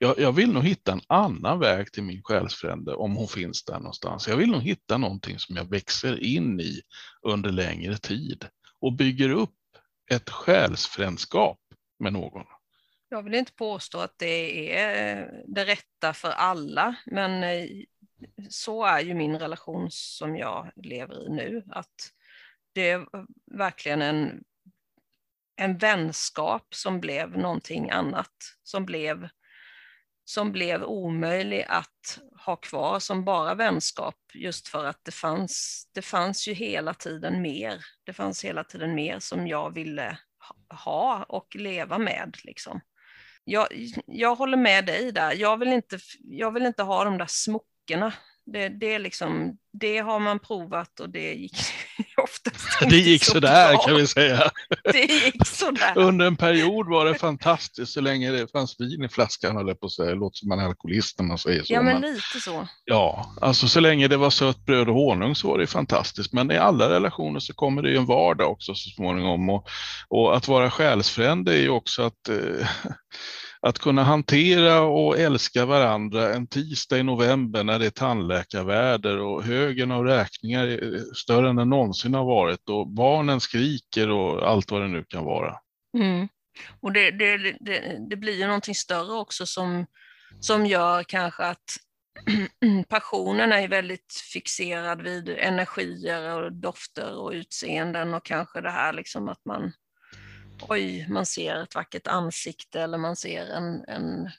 Jag, 0.02 0.20
jag, 0.20 0.32
vill 0.32 0.54
nog 0.54 0.64
hitta 0.64 0.92
en 0.92 1.02
annan 1.08 1.60
väg 1.60 1.92
till 1.92 2.04
min 2.04 2.24
själsfrände 2.24 2.96
om 2.96 3.16
hon 3.16 3.28
finns 3.28 3.66
där 3.66 3.80
någonstans. 3.80 4.28
Jag 4.28 4.38
vill 4.38 4.52
nog 4.52 4.62
hitta 4.62 4.98
någonting 4.98 5.40
som 5.40 5.56
jag 5.56 5.70
växer 5.70 6.24
in 6.24 6.60
i 6.60 6.82
under 7.22 7.52
längre 7.52 7.98
tid 7.98 8.46
och 8.80 8.94
bygger 8.94 9.30
upp 9.30 9.56
ett 10.12 10.30
själsfrändskap 10.30 11.60
med 12.00 12.14
någon. 12.14 12.46
Jag 13.10 13.24
vill 13.24 13.34
inte 13.34 13.54
påstå 13.54 14.00
att 14.00 14.14
det 14.18 14.74
är 14.78 15.18
eh, 15.18 15.28
det 15.48 15.66
rätta 15.66 16.14
för 16.14 16.30
alla, 16.30 16.96
men 17.06 17.44
eh, 17.44 17.70
så 18.50 18.86
är 18.86 19.00
ju 19.00 19.14
min 19.14 19.40
relation 19.40 19.88
som 19.92 20.38
jag 20.38 20.72
lever 20.76 21.26
i 21.26 21.30
nu. 21.30 21.64
Att 21.72 22.12
det 22.74 22.90
är 22.90 23.06
verkligen 23.52 24.02
en, 24.02 24.44
en 25.56 25.78
vänskap 25.78 26.76
som 26.76 27.00
blev 27.00 27.38
någonting 27.38 27.90
annat, 27.90 28.34
som 28.64 28.86
blev, 28.86 29.30
som 30.30 30.52
blev 30.52 30.84
omöjlig 30.84 31.66
att 31.70 32.20
ha 32.46 32.56
kvar 32.56 33.00
som 33.00 33.26
bara 33.26 33.56
vänskap, 33.56 34.16
just 34.34 34.68
för 34.68 34.86
att 34.86 35.00
det 35.04 35.12
fanns, 35.12 35.84
det 35.94 36.02
fanns 36.02 36.48
ju 36.48 36.54
hela 36.54 36.94
tiden 36.94 37.42
mer. 37.42 37.86
Det 38.04 38.14
fanns 38.14 38.46
hela 38.46 38.64
tiden 38.64 38.96
mer 38.96 39.20
som 39.20 39.48
jag 39.48 39.74
ville 39.74 40.18
ha 40.84 41.26
och 41.30 41.56
leva 41.56 41.98
med. 41.98 42.38
Liksom 42.44 42.82
jag, 43.44 43.68
jag 44.06 44.36
håller 44.36 44.58
med 44.58 44.86
dig 44.86 45.12
där. 45.12 45.34
Jag 45.34 45.58
vill 45.58 45.74
inte, 45.74 46.00
jag 46.20 46.52
vill 46.52 46.66
inte 46.66 46.84
ha 46.84 47.04
de 47.04 47.18
där 47.18 47.28
smockorna. 47.30 48.14
Det, 48.46 48.70
det, 48.70 49.00
liksom, 49.00 49.58
det 49.74 49.98
har 49.98 50.20
man 50.20 50.40
provat 50.40 51.00
och 51.00 51.10
det 51.10 51.34
gick 51.34 51.58
ofta 52.24 52.52
det 52.90 52.98
gick 52.98 53.24
så 53.24 53.32
sådär 53.32 53.74
bra. 53.74 53.82
kan 53.86 53.96
vi 53.96 54.08
säga. 54.08 54.52
Det 54.84 55.00
gick 55.00 55.48
sådär. 55.48 55.94
Under 55.96 56.26
en 56.26 56.36
period 56.36 56.90
var 56.90 57.06
det 57.06 57.16
fantastiskt 57.16 57.94
så 57.94 58.02
länge 58.02 58.32
det 58.32 58.52
fanns 58.52 58.76
vin 58.80 59.04
i 59.04 59.10
flaskan, 59.10 59.56
höll 59.56 59.76
på 59.76 59.86
att 59.86 59.92
säga. 59.92 60.10
Det 60.10 60.16
låter 60.16 60.38
som 60.38 60.50
man 60.50 60.60
är 60.60 60.66
alkoholist 60.66 61.20
när 61.20 61.26
man 61.26 61.38
säger 61.38 61.64
så. 61.64 61.74
Ja, 61.74 61.82
men, 61.82 62.02
men 62.02 62.14
lite 62.14 62.40
så. 62.42 62.68
Ja, 62.86 63.36
alltså 63.42 63.68
så 63.68 63.80
länge 63.80 64.08
det 64.08 64.18
var 64.18 64.30
sött 64.30 64.66
bröd 64.66 64.90
och 64.90 64.96
honung 64.96 65.36
så 65.36 65.48
var 65.48 65.58
det 65.58 65.68
fantastiskt. 65.68 66.34
Men 66.34 66.52
i 66.52 66.58
alla 66.58 66.90
relationer 66.90 67.40
så 67.40 67.54
kommer 67.54 67.82
det 67.82 67.90
ju 67.90 67.98
en 67.98 68.06
vardag 68.06 68.52
också 68.52 68.76
så 68.76 68.90
småningom. 68.90 69.50
Och, 69.50 69.68
och 70.08 70.38
att 70.38 70.48
vara 70.48 70.72
själsfrände 70.72 71.54
är 71.54 71.62
ju 71.62 71.70
också 71.70 72.02
att 72.02 72.30
eh, 72.30 72.68
att 73.62 73.80
kunna 73.80 74.04
hantera 74.04 74.82
och 74.82 75.20
älska 75.20 75.66
varandra 75.66 76.34
en 76.34 76.48
tisdag 76.48 76.98
i 76.98 77.04
november 77.04 77.64
när 77.64 77.80
det 77.80 77.86
är 77.86 77.90
tandläkarväder 77.90 79.20
och 79.20 79.44
högen 79.44 79.92
av 79.92 80.06
räkningar 80.06 80.68
är 80.68 81.14
större 81.16 81.50
än 81.50 81.56
den 81.56 81.70
någonsin 81.70 82.14
har 82.14 82.26
varit 82.26 82.70
och 82.70 82.88
barnen 82.88 83.40
skriker 83.40 84.10
och 84.10 84.50
allt 84.50 84.72
vad 84.72 84.82
det 84.82 84.88
nu 84.88 85.04
kan 85.04 85.26
vara. 85.26 85.56
Mm. 85.98 86.28
Och 86.80 86.92
det, 86.92 87.12
det, 87.12 87.38
det, 87.60 87.98
det, 88.10 88.16
blir 88.16 88.34
ju 88.34 88.46
någonting 88.46 88.76
större 88.76 89.14
också 89.14 89.46
som, 89.46 89.86
som 90.40 90.66
gör 90.66 91.04
kanske 91.04 91.44
att 91.44 91.78
passionen 92.90 93.52
är 93.52 93.68
väldigt 93.68 94.14
fixerad 94.34 95.02
vid 95.02 95.30
energier 95.30 96.44
och 96.44 96.54
dofter 96.54 97.20
och 97.20 97.32
utseenden 97.32 98.14
och 98.14 98.26
kanske 98.26 98.62
det 98.62 98.72
här 98.72 98.94
liksom 98.94 99.30
att 99.30 99.46
man 99.46 99.72
oj, 100.70 101.06
man 101.10 101.26
ser 101.26 101.56
ett 101.56 101.76
vackert 101.76 102.08
ansikte 102.08 102.82
eller 102.82 102.98
man 102.98 103.16
ser 103.16 103.46
en, 103.46 103.84
en 103.88 104.30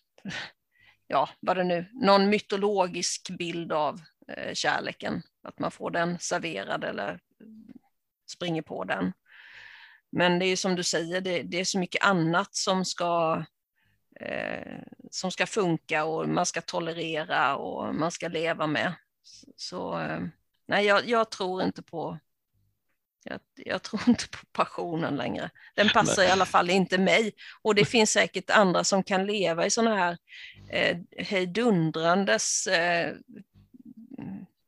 ja, 1.07 1.29
vad 1.41 1.57
det 1.57 1.65
nu, 1.65 1.87
någon 1.93 2.29
mytologisk 2.29 3.31
bild 3.31 3.73
av 3.73 4.01
eh, 4.29 4.55
kärleken, 4.55 5.23
att 5.43 5.59
man 5.59 5.71
får 5.71 5.91
den 5.91 6.19
serverad 6.19 6.85
eller 6.85 7.21
springer 8.31 8.63
på 8.63 8.85
den. 8.85 9.13
Men 10.13 10.39
det 10.39 10.47
är 10.47 10.57
som 10.57 10.77
du 10.77 10.83
säger, 10.83 11.21
det, 11.21 11.43
det 11.43 11.61
är 11.61 11.65
så 11.65 11.79
mycket 11.79 12.05
annat 12.05 12.55
som 12.55 12.85
ska, 12.85 13.45
eh, 14.21 14.79
som 15.11 15.31
ska 15.31 15.47
funka 15.47 16.05
och 16.05 16.29
man 16.29 16.47
ska 16.47 16.61
tolerera 16.61 17.57
och 17.57 17.95
man 17.95 18.11
ska 18.11 18.29
leva 18.29 18.67
med. 18.67 18.95
Så 19.57 20.01
eh, 20.01 20.21
nej, 20.67 20.87
jag, 20.87 21.09
jag 21.09 21.31
tror 21.31 21.63
inte 21.63 21.83
på 21.83 22.19
jag, 23.25 23.41
jag, 23.55 23.83
tror 23.83 24.03
inte 24.07 24.29
på 24.29 24.39
passionen 24.53 25.17
längre. 25.17 25.51
Den 25.75 25.89
passar 25.89 26.23
Nej. 26.23 26.29
i 26.29 26.33
alla 26.33 26.47
fall 26.47 26.71
inte 26.71 26.99
mig. 26.99 27.33
Och 27.63 27.75
det 27.75 27.85
finns 27.85 28.11
säkert 28.11 28.51
andra 28.51 28.85
som 28.85 29.03
kan 29.03 29.27
leva 29.27 29.67
i 29.67 29.71
sådana 29.71 29.97
här 29.97 30.19
eh, 30.71 30.97
hejdundrandes 31.19 32.67
eh, 32.67 33.15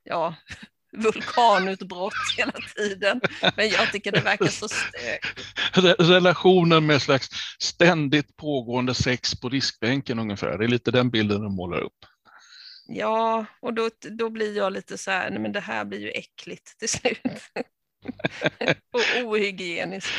ja, 0.04 0.34
vulkanutbrott 0.92 2.12
hela 2.36 2.52
tiden. 2.76 3.20
Men 3.56 3.68
jag 3.68 3.92
tycker 3.92 4.12
det 4.12 4.20
verkar 4.20 4.46
så 4.46 4.68
stökigt. 4.68 6.00
Relationen 6.00 6.86
med 6.86 7.02
slags 7.02 7.28
ständigt 7.58 8.36
pågående 8.36 8.94
sex 8.94 9.40
på 9.40 9.48
diskbänken 9.48 10.18
ungefär. 10.18 10.58
Det 10.58 10.64
är 10.64 10.68
lite 10.68 10.90
den 10.90 11.10
bilden 11.10 11.42
de 11.42 11.54
målar 11.54 11.80
upp. 11.80 12.06
Ja, 12.86 13.46
och 13.60 13.74
då, 13.74 13.90
då 14.10 14.30
blir 14.30 14.56
jag 14.56 14.72
lite 14.72 14.98
så 14.98 15.10
här, 15.10 15.30
nej 15.30 15.38
men 15.38 15.52
det 15.52 15.60
här 15.60 15.84
blir 15.84 16.00
ju 16.00 16.10
äckligt 16.10 16.78
till 16.78 16.88
slut. 16.88 17.20
och 18.92 19.24
ohygieniskt. 19.24 20.10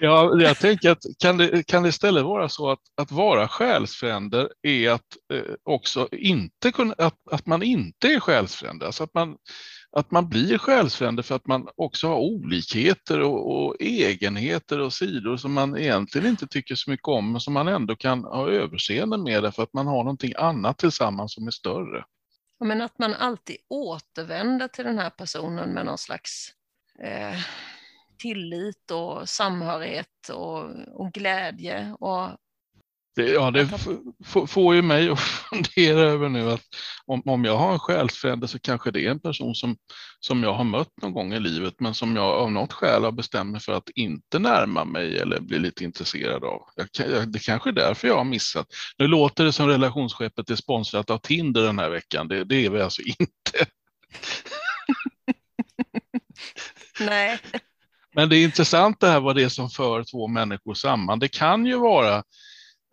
Ja, 0.00 0.40
jag 0.40 0.58
tänker 0.58 0.90
att 0.90 1.02
kan 1.18 1.36
det, 1.36 1.66
kan 1.66 1.82
det 1.82 1.88
istället 1.88 2.24
vara 2.24 2.48
så 2.48 2.70
att, 2.70 2.80
att 2.96 3.12
vara 3.12 3.48
själsfränder 3.48 4.48
är 4.62 4.90
att 4.90 5.16
eh, 5.32 5.54
också 5.64 6.08
inte 6.12 6.72
kunna, 6.72 6.94
att, 6.98 7.14
att 7.30 7.46
man 7.46 7.62
inte 7.62 8.08
är 8.08 8.20
själsfrände, 8.20 8.86
alltså 8.86 9.04
att 9.04 9.14
man, 9.14 9.36
att 9.96 10.10
man 10.10 10.28
blir 10.28 10.58
själsfrände 10.58 11.22
för 11.22 11.34
att 11.34 11.46
man 11.46 11.68
också 11.76 12.08
har 12.08 12.16
olikheter 12.16 13.20
och, 13.20 13.66
och, 13.66 13.76
egenheter 13.80 14.80
och 14.80 14.92
sidor 14.92 15.36
som 15.36 15.52
man 15.52 15.78
egentligen 15.78 16.26
inte 16.26 16.46
tycker 16.46 16.74
så 16.74 16.90
mycket 16.90 17.08
om, 17.08 17.32
men 17.32 17.40
som 17.40 17.54
man 17.54 17.68
ändå 17.68 17.96
kan 17.96 18.24
ha 18.24 18.50
överseende 18.50 19.18
med 19.18 19.42
därför 19.42 19.62
att 19.62 19.72
man 19.72 19.86
har 19.86 20.04
någonting 20.04 20.32
annat 20.36 20.78
tillsammans 20.78 21.34
som 21.34 21.46
är 21.46 21.50
större. 21.50 22.04
Men 22.60 22.82
att 22.82 22.98
man 22.98 23.14
alltid 23.14 23.56
återvänder 23.68 24.68
till 24.68 24.84
den 24.84 24.98
här 24.98 25.10
personen 25.10 25.70
med 25.70 25.86
någon 25.86 25.98
slags 25.98 26.52
eh, 27.02 27.38
tillit 28.18 28.90
och 28.90 29.28
samhörighet 29.28 30.28
och, 30.32 30.64
och 30.94 31.12
glädje. 31.12 31.96
Och 32.00 32.30
det, 33.18 33.30
ja, 33.30 33.50
det 33.50 33.68
får 34.46 34.74
ju 34.74 34.82
mig 34.82 35.10
att 35.10 35.20
fundera 35.20 36.00
över 36.00 36.28
nu 36.28 36.50
att 36.50 36.64
om, 37.06 37.22
om 37.24 37.44
jag 37.44 37.56
har 37.56 37.72
en 37.72 37.78
själsfrände 37.78 38.48
så 38.48 38.58
kanske 38.58 38.90
det 38.90 39.06
är 39.06 39.10
en 39.10 39.20
person 39.20 39.54
som, 39.54 39.76
som 40.20 40.42
jag 40.42 40.52
har 40.52 40.64
mött 40.64 41.02
någon 41.02 41.12
gång 41.12 41.32
i 41.32 41.40
livet 41.40 41.74
men 41.80 41.94
som 41.94 42.16
jag 42.16 42.24
av 42.24 42.52
något 42.52 42.72
skäl 42.72 43.04
har 43.04 43.12
bestämt 43.12 43.50
mig 43.50 43.60
för 43.60 43.72
att 43.72 43.88
inte 43.94 44.38
närma 44.38 44.84
mig 44.84 45.18
eller 45.18 45.40
bli 45.40 45.58
lite 45.58 45.84
intresserad 45.84 46.44
av. 46.44 46.62
Jag, 46.74 47.32
det 47.32 47.38
kanske 47.38 47.70
är 47.70 47.72
därför 47.72 48.08
jag 48.08 48.16
har 48.16 48.24
missat. 48.24 48.66
Nu 48.98 49.06
låter 49.06 49.44
det 49.44 49.52
som 49.52 49.68
relationsskeppet 49.68 50.50
är 50.50 50.56
sponsrat 50.56 51.10
av 51.10 51.18
Tinder 51.18 51.62
den 51.62 51.78
här 51.78 51.90
veckan. 51.90 52.28
Det, 52.28 52.44
det 52.44 52.66
är 52.66 52.70
vi 52.70 52.80
alltså 52.80 53.02
inte. 53.02 53.66
Nej. 57.00 57.38
Men 58.14 58.28
det 58.28 58.36
är 58.36 58.44
intressant 58.44 59.00
det 59.00 59.06
här 59.06 59.20
vad 59.20 59.36
det 59.36 59.42
är 59.42 59.48
som 59.48 59.70
för 59.70 60.04
två 60.04 60.28
människor 60.28 60.74
samman. 60.74 61.18
Det 61.18 61.28
kan 61.28 61.66
ju 61.66 61.78
vara 61.78 62.22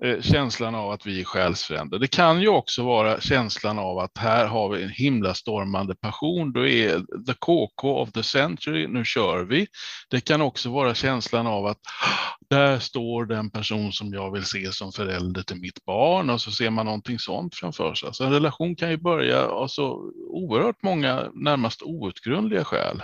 eh, 0.04 0.22
känslan 0.22 0.76
av 0.76 0.92
att 0.92 1.06
vi 1.06 1.20
är 1.20 1.24
själsfränder. 1.24 2.00
Det 2.00 2.08
kan 2.08 2.42
ju 2.42 2.48
också 2.48 2.84
vara 2.84 3.22
känslan 3.22 3.80
av 3.80 4.00
att 4.00 4.18
här 4.18 4.46
har 4.46 4.70
vi 4.70 4.84
en 4.84 4.90
himlastormande 4.90 5.96
passion. 5.96 6.54
Då 6.54 6.68
är 6.68 7.00
the 7.26 7.34
KK 7.34 8.02
of 8.02 8.12
the 8.12 8.24
century, 8.24 8.88
nu 8.88 9.06
kör 9.06 9.44
vi. 9.44 9.68
Det 10.10 10.22
kan 10.22 10.42
också 10.42 10.70
vara 10.70 10.94
känslan 10.94 11.48
av 11.48 11.66
att 11.66 11.78
ah, 12.04 12.36
där 12.50 12.80
står 12.80 13.26
den 13.26 13.50
person 13.50 13.92
som 13.92 14.14
jag 14.14 14.32
vill 14.32 14.46
se 14.46 14.72
som 14.72 14.92
förälder 14.92 15.44
till 15.44 15.62
mitt 15.62 15.86
barn 15.86 16.30
och 16.30 16.42
så 16.42 16.52
ser 16.52 16.70
man 16.70 16.86
någonting 16.86 17.20
sånt 17.20 17.56
framför 17.56 17.94
sig. 17.94 18.10
Så 18.14 18.24
en 18.24 18.34
relation 18.34 18.76
kan 18.76 18.90
ju 18.90 18.98
börja 18.98 19.48
av 19.48 19.68
så 19.68 20.12
oerhört 20.30 20.84
många 20.84 21.32
närmast 21.34 21.82
outgrundliga 21.82 22.64
skäl. 22.64 23.02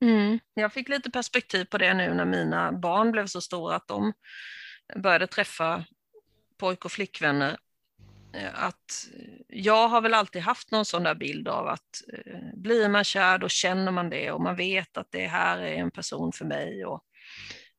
Mm. 0.00 0.38
Jag 0.54 0.72
fick 0.72 0.88
lite 0.88 1.10
perspektiv 1.10 1.64
på 1.64 1.78
det 1.78 1.94
nu 1.94 2.14
när 2.14 2.24
mina 2.24 2.72
barn 2.72 3.12
blev 3.12 3.26
så 3.26 3.40
stora 3.40 3.76
att 3.76 3.88
de 3.88 4.12
började 4.96 5.26
träffa 5.26 5.84
pojk 6.58 6.84
och 6.84 6.92
flickvänner. 6.92 7.56
Eh, 8.32 8.64
att 8.64 9.08
jag 9.48 9.88
har 9.88 10.00
väl 10.00 10.14
alltid 10.14 10.42
haft 10.42 10.70
någon 10.70 10.84
sån 10.84 11.02
där 11.02 11.14
bild 11.14 11.48
av 11.48 11.68
att 11.68 12.02
eh, 12.12 12.40
blir 12.54 12.88
man 12.88 13.04
kär 13.04 13.38
då 13.38 13.48
känner 13.48 13.92
man 13.92 14.10
det 14.10 14.30
och 14.32 14.40
man 14.40 14.56
vet 14.56 14.96
att 14.96 15.08
det 15.10 15.26
här 15.26 15.58
är 15.58 15.74
en 15.74 15.90
person 15.90 16.32
för 16.32 16.44
mig. 16.44 16.84
Och, 16.84 17.02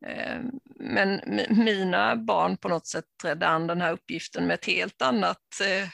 eh, 0.05 0.41
men 0.75 1.21
mina 1.49 2.15
barn 2.15 2.57
på 2.57 2.67
något 2.67 2.87
sätt 2.87 3.05
trädde 3.21 3.47
an 3.47 3.67
den 3.67 3.81
här 3.81 3.93
uppgiften 3.93 4.47
med 4.47 4.53
ett 4.53 4.65
helt 4.65 5.01
annat 5.01 5.43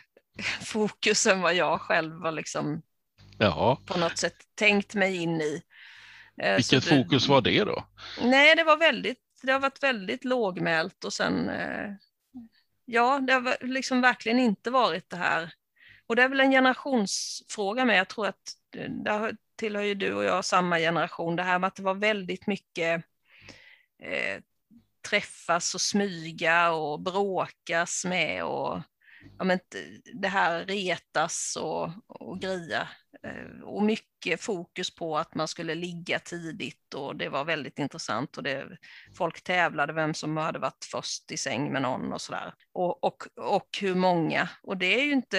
fokus 0.61 1.27
än 1.27 1.41
vad 1.41 1.55
jag 1.55 1.81
själv 1.81 2.21
var 2.21 2.31
liksom 2.31 2.81
Jaha. 3.37 3.77
på 3.85 3.97
något 3.97 4.17
sätt 4.17 4.37
tänkt 4.55 4.95
mig 4.95 5.15
in 5.15 5.41
i. 5.41 5.61
Eh, 6.41 6.55
Vilket 6.55 6.83
det, 6.83 6.89
fokus 6.89 7.27
var 7.27 7.41
det 7.41 7.63
då? 7.63 7.85
Nej, 8.21 8.55
det 8.55 8.63
var 8.63 8.77
väldigt, 8.77 9.19
det 9.41 9.51
har 9.51 9.59
varit 9.59 9.83
väldigt 9.83 10.23
lågmält 10.25 11.03
och 11.03 11.13
sen 11.13 11.49
eh, 11.49 11.89
ja, 12.85 13.19
det 13.19 13.33
har 13.33 13.67
liksom 13.67 14.01
verkligen 14.01 14.39
inte 14.39 14.71
varit 14.71 15.09
det 15.09 15.17
här. 15.17 15.53
Och 16.07 16.15
det 16.15 16.23
är 16.23 16.29
väl 16.29 16.39
en 16.39 16.51
generationsfråga 16.51 17.85
med. 17.85 17.97
Jag 17.97 18.07
tror 18.07 18.27
att 18.27 18.53
där 18.89 19.35
tillhör 19.55 19.83
ju 19.83 19.95
du 19.95 20.13
och 20.13 20.23
jag 20.23 20.45
samma 20.45 20.77
generation. 20.77 21.35
Det 21.35 21.43
här 21.43 21.59
med 21.59 21.67
att 21.67 21.75
det 21.75 21.83
var 21.83 21.93
väldigt 21.93 22.47
mycket 22.47 23.03
eh, 24.03 24.41
träffas 25.09 25.75
och 25.75 25.81
smyga 25.81 26.71
och 26.71 26.99
bråkas 26.99 28.05
med 28.05 28.43
och 28.43 28.81
ja, 29.37 29.45
men, 29.45 29.59
det 30.13 30.27
här 30.27 30.65
retas 30.65 31.57
och, 31.61 31.91
och 32.07 32.39
greja. 32.39 32.87
Eh, 33.23 33.63
och 33.63 33.83
mycket 33.83 34.41
fokus 34.41 34.95
på 34.95 35.17
att 35.17 35.35
man 35.35 35.47
skulle 35.47 35.75
ligga 35.75 36.19
tidigt 36.19 36.93
och 36.93 37.15
det 37.15 37.29
var 37.29 37.45
väldigt 37.45 37.79
intressant 37.79 38.37
och 38.37 38.43
det, 38.43 38.77
folk 39.17 39.43
tävlade 39.43 39.93
vem 39.93 40.13
som 40.13 40.37
hade 40.37 40.59
varit 40.59 40.87
först 40.91 41.31
i 41.31 41.37
säng 41.37 41.71
med 41.71 41.81
någon 41.81 42.13
och 42.13 42.21
sådär. 42.21 42.53
Och, 42.73 43.03
och, 43.03 43.23
och 43.35 43.69
hur 43.81 43.95
många. 43.95 44.49
Och 44.63 44.77
det 44.77 44.99
är 44.99 45.05
ju 45.05 45.11
inte, 45.11 45.37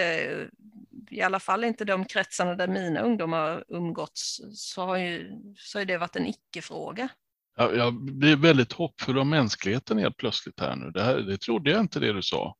i 1.10 1.22
alla 1.22 1.40
fall 1.40 1.64
inte 1.64 1.84
de 1.84 2.04
kretsarna 2.04 2.54
där 2.54 2.68
mina 2.68 3.00
ungdomar 3.00 3.64
umgåtts, 3.68 4.40
så 4.52 4.86
har 4.86 4.96
ju, 4.96 5.32
så 5.56 5.78
har 5.78 5.84
det 5.84 5.98
varit 5.98 6.16
en 6.16 6.26
icke-fråga. 6.26 7.08
Jag, 7.56 7.76
jag 7.76 7.94
blir 7.94 8.36
väldigt 8.36 8.72
hoppfull 8.72 9.18
om 9.18 9.30
mänskligheten 9.30 9.98
helt 9.98 10.16
plötsligt 10.16 10.60
här 10.60 10.76
nu. 10.76 10.90
Det, 10.90 11.02
här, 11.02 11.16
det 11.16 11.38
trodde 11.38 11.70
jag 11.70 11.80
inte 11.80 12.00
det 12.00 12.12
du 12.12 12.22
sa. 12.22 12.56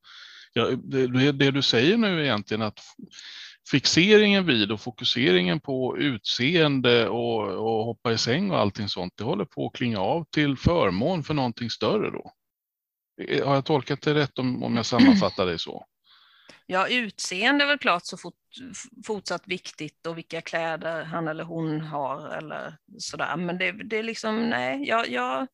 Ja, 0.57 0.71
det, 0.85 1.33
det, 1.33 1.51
du 1.51 1.63
säger 1.63 1.97
nu 1.97 2.21
är 2.21 2.25
egentligen 2.25 2.63
att 2.63 2.81
fixeringen 3.71 4.47
vid 4.47 4.73
och 4.73 4.81
fokuseringen 4.81 5.61
på 5.61 5.99
utseende 5.99 7.09
och, 7.09 7.43
och 7.43 7.85
hoppa 7.85 8.13
i 8.13 8.19
säng 8.19 8.51
och 8.51 8.59
allting 8.59 8.89
sånt, 8.89 9.13
det 9.17 9.25
håller 9.25 9.45
på 9.45 9.67
att 9.67 9.73
klinga 9.73 9.99
av 9.99 10.25
till 10.25 10.57
förmån 10.57 11.25
för 11.25 11.35
någonting 11.35 11.71
större 11.71 12.11
då. 12.11 12.33
Eh, 13.23 13.47
har 13.47 13.55
jag 13.55 13.65
tolkat 13.65 14.03
det 14.03 14.15
rätt 14.15 14.39
om, 14.39 14.63
om 14.63 14.77
jag 14.77 14.87
sammanfattar 14.87 15.47
det 15.47 15.59
så? 15.59 15.87
Ja, 16.67 16.89
utseende 16.89 17.65
är 17.65 17.69
väl 17.69 17.79
klart 17.79 18.07
så 18.07 18.17
fort, 18.17 18.35
fortsatt 19.07 19.43
viktigt 19.47 20.07
och 20.07 20.19
vilka 20.19 20.41
kläder 20.41 21.05
han 21.05 21.29
eller 21.29 21.45
hon 21.45 21.81
har 21.81 22.29
eller 22.29 22.77
sådär. 22.99 23.37
Men 23.37 23.59
det, 23.59 23.73
det 23.73 23.97
är 23.99 24.03
liksom, 24.03 24.51
nej, 24.51 24.89
jag, 24.89 25.09
jag, 25.09 25.47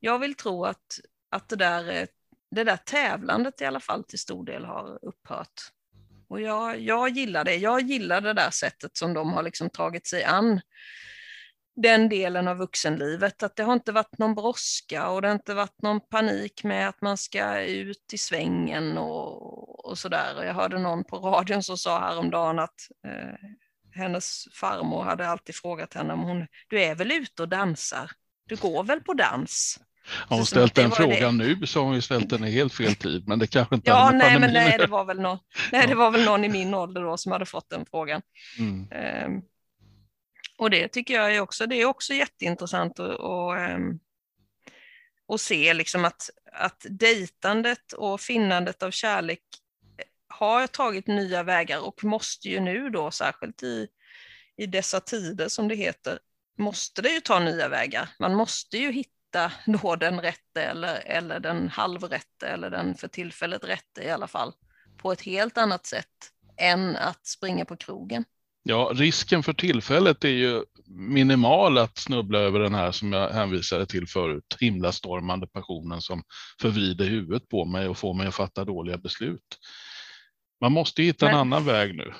jag 0.00 0.18
vill 0.18 0.34
tro 0.34 0.64
att, 0.64 1.00
att 1.30 1.48
det, 1.48 1.56
där, 1.56 2.06
det 2.50 2.64
där 2.64 2.76
tävlandet 2.76 3.60
i 3.60 3.64
alla 3.64 3.80
fall 3.80 4.04
till 4.04 4.18
stor 4.18 4.44
del 4.44 4.64
har 4.64 4.98
upphört. 5.02 5.72
Och 6.28 6.40
jag, 6.40 6.80
jag 6.80 7.08
gillar 7.08 7.44
det. 7.44 7.54
Jag 7.56 7.80
gillar 7.80 8.20
det 8.20 8.32
där 8.32 8.50
sättet 8.50 8.96
som 8.96 9.14
de 9.14 9.32
har 9.32 9.42
liksom 9.42 9.70
tagit 9.70 10.06
sig 10.06 10.24
an 10.24 10.60
den 11.82 12.08
delen 12.08 12.48
av 12.48 12.56
vuxenlivet. 12.56 13.42
Att 13.42 13.56
det 13.56 13.62
har 13.62 13.72
inte 13.72 13.92
varit 13.92 14.18
någon 14.18 14.34
brådska 14.34 15.08
och 15.08 15.22
det 15.22 15.28
har 15.28 15.34
inte 15.34 15.54
varit 15.54 15.82
någon 15.82 16.00
panik 16.00 16.64
med 16.64 16.88
att 16.88 17.02
man 17.02 17.16
ska 17.16 17.60
ut 17.60 18.12
i 18.12 18.18
svängen 18.18 18.98
och, 18.98 19.84
och 19.84 19.98
sådär. 19.98 20.44
Jag 20.44 20.54
hörde 20.54 20.78
någon 20.78 21.04
på 21.04 21.16
radion 21.16 21.62
som 21.62 21.78
sa 21.78 22.00
häromdagen 22.00 22.58
att 22.58 22.88
eh, 23.06 23.48
hennes 23.92 24.44
farmor 24.52 25.02
hade 25.02 25.28
alltid 25.28 25.54
frågat 25.54 25.94
henne 25.94 26.12
om 26.12 26.20
hon, 26.22 26.46
du 26.68 26.82
är 26.82 26.94
väl 26.94 27.12
ute 27.12 27.42
och 27.42 27.48
dansar? 27.48 28.10
Du 28.46 28.56
går 28.56 28.84
väl 28.84 29.00
på 29.00 29.14
dans? 29.14 29.80
Har 30.10 30.36
hon 30.36 30.46
ställt 30.46 30.74
den 30.74 30.90
frågan 30.90 31.38
det. 31.38 31.44
nu 31.44 31.66
så 31.66 31.80
har 31.80 31.86
hon 31.86 31.94
ju 31.94 32.00
ställt 32.00 32.30
den 32.30 32.44
i 32.44 32.50
helt 32.50 32.74
fel 32.74 32.94
tid, 32.94 33.28
men 33.28 33.38
det 33.38 33.46
kanske 33.46 33.74
inte 33.74 33.90
Ja, 33.90 34.10
nej, 34.14 34.40
men 34.40 34.52
nej, 34.52 34.78
det 34.78 34.86
var 34.86 35.04
väl 35.04 35.20
någon, 35.20 35.38
nej, 35.72 35.86
det 35.86 35.94
var 35.94 36.10
väl 36.10 36.24
någon 36.24 36.44
i 36.44 36.48
min 36.48 36.74
ålder 36.74 37.02
då 37.02 37.16
som 37.16 37.32
hade 37.32 37.46
fått 37.46 37.70
den 37.70 37.86
frågan. 37.90 38.22
Mm. 38.58 38.88
Um, 39.26 39.42
och 40.58 40.70
det 40.70 40.88
tycker 40.88 41.14
jag 41.14 41.34
är 41.34 41.40
också, 41.40 41.66
det 41.66 41.76
är 41.76 41.84
också 41.84 42.14
jätteintressant 42.14 43.00
att, 43.00 43.20
att, 43.20 43.74
um, 43.76 44.00
att 45.32 45.40
se 45.40 45.74
liksom 45.74 46.04
att, 46.04 46.30
att 46.52 46.86
dejtandet 46.90 47.92
och 47.92 48.20
finnandet 48.20 48.82
av 48.82 48.90
kärlek 48.90 49.40
har 50.28 50.66
tagit 50.66 51.06
nya 51.06 51.42
vägar 51.42 51.86
och 51.86 52.04
måste 52.04 52.48
ju 52.48 52.60
nu 52.60 52.90
då, 52.90 53.10
särskilt 53.10 53.62
i, 53.62 53.88
i 54.56 54.66
dessa 54.66 55.00
tider 55.00 55.48
som 55.48 55.68
det 55.68 55.74
heter, 55.74 56.18
måste 56.58 57.02
det 57.02 57.08
ju 57.08 57.20
ta 57.20 57.38
nya 57.38 57.68
vägar. 57.68 58.08
Man 58.18 58.34
måste 58.34 58.78
ju 58.78 58.92
hitta 58.92 59.10
hitta 59.28 59.52
då 59.82 59.96
den 59.96 60.20
rätte 60.20 60.62
eller, 60.62 61.02
eller 61.06 61.40
den 61.40 61.68
halvrätte 61.68 62.46
eller 62.46 62.70
den 62.70 62.94
för 62.94 63.08
tillfället 63.08 63.64
rätte 63.64 64.02
i 64.02 64.10
alla 64.10 64.28
fall 64.28 64.52
på 64.96 65.12
ett 65.12 65.20
helt 65.20 65.58
annat 65.58 65.86
sätt 65.86 66.06
än 66.56 66.96
att 66.96 67.26
springa 67.26 67.64
på 67.64 67.76
krogen. 67.76 68.24
Ja, 68.62 68.90
risken 68.94 69.42
för 69.42 69.52
tillfället 69.52 70.24
är 70.24 70.28
ju 70.28 70.64
minimal 70.86 71.78
att 71.78 71.98
snubbla 71.98 72.38
över 72.38 72.60
den 72.60 72.74
här 72.74 72.92
som 72.92 73.12
jag 73.12 73.30
hänvisade 73.30 73.86
till 73.86 74.06
förut, 74.06 74.56
himlastormande 74.60 75.46
passionen 75.46 76.00
som 76.00 76.22
förvrider 76.60 77.04
huvudet 77.04 77.48
på 77.48 77.64
mig 77.64 77.88
och 77.88 77.98
får 77.98 78.14
mig 78.14 78.26
att 78.26 78.34
fatta 78.34 78.64
dåliga 78.64 78.98
beslut. 78.98 79.58
Man 80.60 80.72
måste 80.72 81.02
hitta 81.02 81.26
Men... 81.26 81.34
en 81.34 81.40
annan 81.40 81.64
väg 81.64 81.96
nu. 81.96 82.12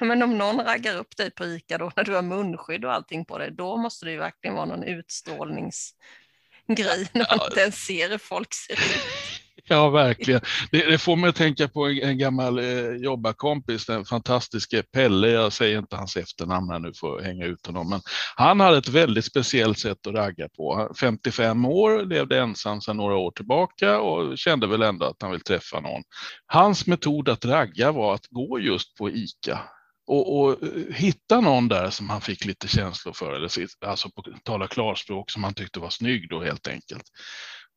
Men 0.00 0.22
om 0.22 0.38
någon 0.38 0.60
raggar 0.60 0.96
upp 0.96 1.16
dig 1.16 1.30
på 1.30 1.44
ICA 1.44 1.78
då 1.78 1.92
när 1.96 2.04
du 2.04 2.14
har 2.14 2.22
munskydd 2.22 2.84
och 2.84 2.92
allting 2.92 3.24
på 3.24 3.38
dig, 3.38 3.50
då 3.50 3.76
måste 3.76 4.04
det 4.04 4.12
ju 4.12 4.18
verkligen 4.18 4.56
vara 4.56 4.66
någon 4.66 4.82
utstrålningsgrej 4.82 7.08
när 7.12 7.36
man 7.36 7.48
inte 7.48 7.60
ens 7.60 7.76
ser 7.76 8.10
hur 8.10 8.18
folk 8.18 8.54
ser 8.54 8.74
ut. 8.74 8.78
Ja, 9.68 9.90
verkligen. 9.90 10.40
Det, 10.70 10.90
det, 10.90 10.98
får 10.98 11.16
mig 11.16 11.30
att 11.30 11.36
tänka 11.36 11.68
på 11.68 11.86
en, 11.86 12.02
en 12.02 12.18
gammal 12.18 12.58
eh, 12.58 12.90
jobbarkompis, 12.90 13.86
den 13.86 14.04
fantastiske 14.04 14.82
Pelle, 14.82 15.28
jag 15.28 15.52
säger 15.52 15.78
inte 15.78 15.96
hans 15.96 16.16
efternamn 16.16 16.70
här 16.70 16.78
nu 16.78 16.92
för 17.00 17.18
att 17.18 17.24
hänga 17.24 17.44
ut 17.44 17.66
honom, 17.66 17.90
men 17.90 18.00
han 18.36 18.60
hade 18.60 18.78
ett 18.78 18.88
väldigt 18.88 19.24
speciellt 19.24 19.78
sätt 19.78 20.06
att 20.06 20.14
ragga 20.14 20.48
på. 20.48 20.94
55 21.00 21.64
år, 21.64 22.04
levde 22.04 22.38
ensam 22.38 22.80
sedan 22.80 22.96
några 22.96 23.16
år 23.16 23.30
tillbaka 23.30 24.00
och 24.00 24.38
kände 24.38 24.66
väl 24.66 24.82
ändå 24.82 25.06
att 25.06 25.22
han 25.22 25.30
vill 25.30 25.40
träffa 25.40 25.80
någon. 25.80 26.02
Hans 26.46 26.86
metod 26.86 27.28
att 27.28 27.44
ragga 27.44 27.92
var 27.92 28.14
att 28.14 28.26
gå 28.26 28.60
just 28.60 28.96
på 28.96 29.10
ICA 29.10 29.60
och, 30.06 30.38
och, 30.38 30.62
eh, 30.62 30.94
hitta 30.94 31.40
någon 31.40 31.68
där 31.68 31.90
som 31.90 32.10
han 32.10 32.20
fick 32.20 32.44
lite 32.44 32.68
känslor 32.68 33.12
för, 33.12 33.32
eller 33.32 33.50
alltså 33.86 34.10
på 34.10 34.22
tala 34.42 34.66
klarspråk 34.68 35.30
som 35.30 35.44
han 35.44 35.54
tyckte 35.54 35.80
var 35.80 35.90
snygg 35.90 36.28
då 36.28 36.42
helt 36.42 36.68
enkelt. 36.68 37.04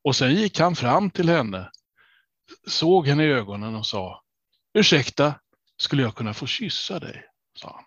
Och 0.03 0.15
sen 0.15 0.35
gick 0.35 0.59
han 0.59 0.75
fram 0.75 1.09
till 1.09 1.29
henne, 1.29 1.69
såg 2.67 3.07
henne 3.07 3.23
i 3.23 3.31
ögonen 3.31 3.75
och 3.75 3.85
sa 3.85 4.21
Ursäkta, 4.73 5.33
skulle 5.77 6.03
jag 6.03 6.15
kunna 6.15 6.33
få 6.33 6.47
kyssa 6.47 6.99
dig? 6.99 7.25
sa 7.59 7.75
han. 7.75 7.85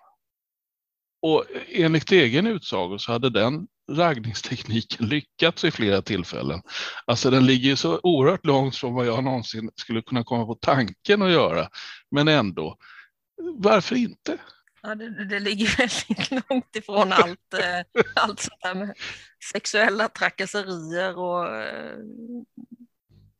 Och 1.23 1.51
eh, 1.51 1.85
enligt 1.85 2.13
egen 2.13 2.47
utsago 2.47 2.99
så 2.99 3.13
hade 3.13 3.31
den 3.31 3.67
raggningstekniken 3.93 5.07
lyckats 5.09 5.65
i 5.65 5.71
flera 5.71 6.03
tillfällen. 6.03 6.63
Alltså 7.07 7.31
den 7.31 7.47
ligger 7.47 7.77
så 7.77 8.01
oerhört 8.03 8.47
långt 8.47 8.77
från 8.77 8.95
vad 8.95 9.07
jag 9.07 9.25
någonsin 9.25 9.71
skulle 9.77 10.03
kunna 10.03 10.25
komma 10.25 10.47
på 10.47 10.55
tanken 10.55 11.23
att 11.23 11.31
göra, 11.31 11.69
men 12.11 12.29
ändå 12.29 12.77
varför 13.59 13.97
inte? 13.97 14.39
Ja, 14.83 14.95
det, 14.95 15.25
det 15.25 15.41
ligger 15.41 15.77
väldigt 15.79 16.51
långt 16.51 16.77
ifrån 16.77 17.13
allt, 17.13 17.55
eh, 17.55 18.03
allt 18.15 18.41
sånt 18.41 18.63
där 18.63 18.75
med 18.75 18.97
sexuella 19.53 20.09
trakasserier 20.09 21.19
och, 21.19 21.57
eh, 21.57 21.99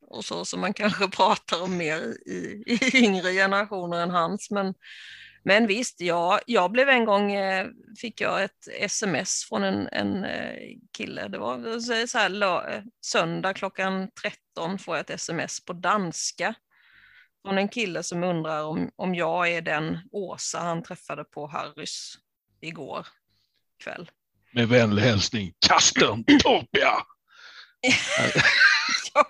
och 0.07 0.25
så 0.25 0.45
som 0.45 0.61
man 0.61 0.73
kanske 0.73 1.07
pratar 1.07 1.63
om 1.63 1.77
mer 1.77 1.99
i, 2.25 2.63
i 2.65 2.97
yngre 3.03 3.31
generationer 3.31 4.01
än 4.01 4.09
hans. 4.09 4.51
Men, 4.51 4.73
men 5.43 5.67
visst, 5.67 6.01
ja, 6.01 6.39
jag 6.45 6.71
blev 6.71 6.89
en 6.89 7.05
gång, 7.05 7.31
eh, 7.33 7.67
fick 7.99 8.21
jag 8.21 8.43
ett 8.43 8.67
sms 8.79 9.45
från 9.49 9.63
en, 9.63 9.87
en 9.87 10.25
kille, 10.97 11.27
det 11.27 11.37
var 11.37 11.79
så 12.07 12.17
här, 12.17 12.83
söndag 13.05 13.53
klockan 13.53 14.09
13 14.21 14.79
får 14.79 14.95
jag 14.95 15.01
ett 15.01 15.09
sms 15.09 15.65
på 15.65 15.73
danska 15.73 16.55
från 17.43 17.57
en 17.57 17.69
kille 17.69 18.03
som 18.03 18.23
undrar 18.23 18.63
om, 18.63 18.91
om 18.95 19.15
jag 19.15 19.49
är 19.49 19.61
den 19.61 19.99
Åsa 20.11 20.59
han 20.59 20.83
träffade 20.83 21.23
på 21.23 21.47
Harrys 21.47 22.17
igår 22.61 23.07
kväll. 23.83 24.11
Med 24.51 24.67
vänlig 24.67 25.01
hälsning, 25.01 25.53
Kasten 25.67 26.23
Topia! 26.23 26.93
ja, 29.13 29.25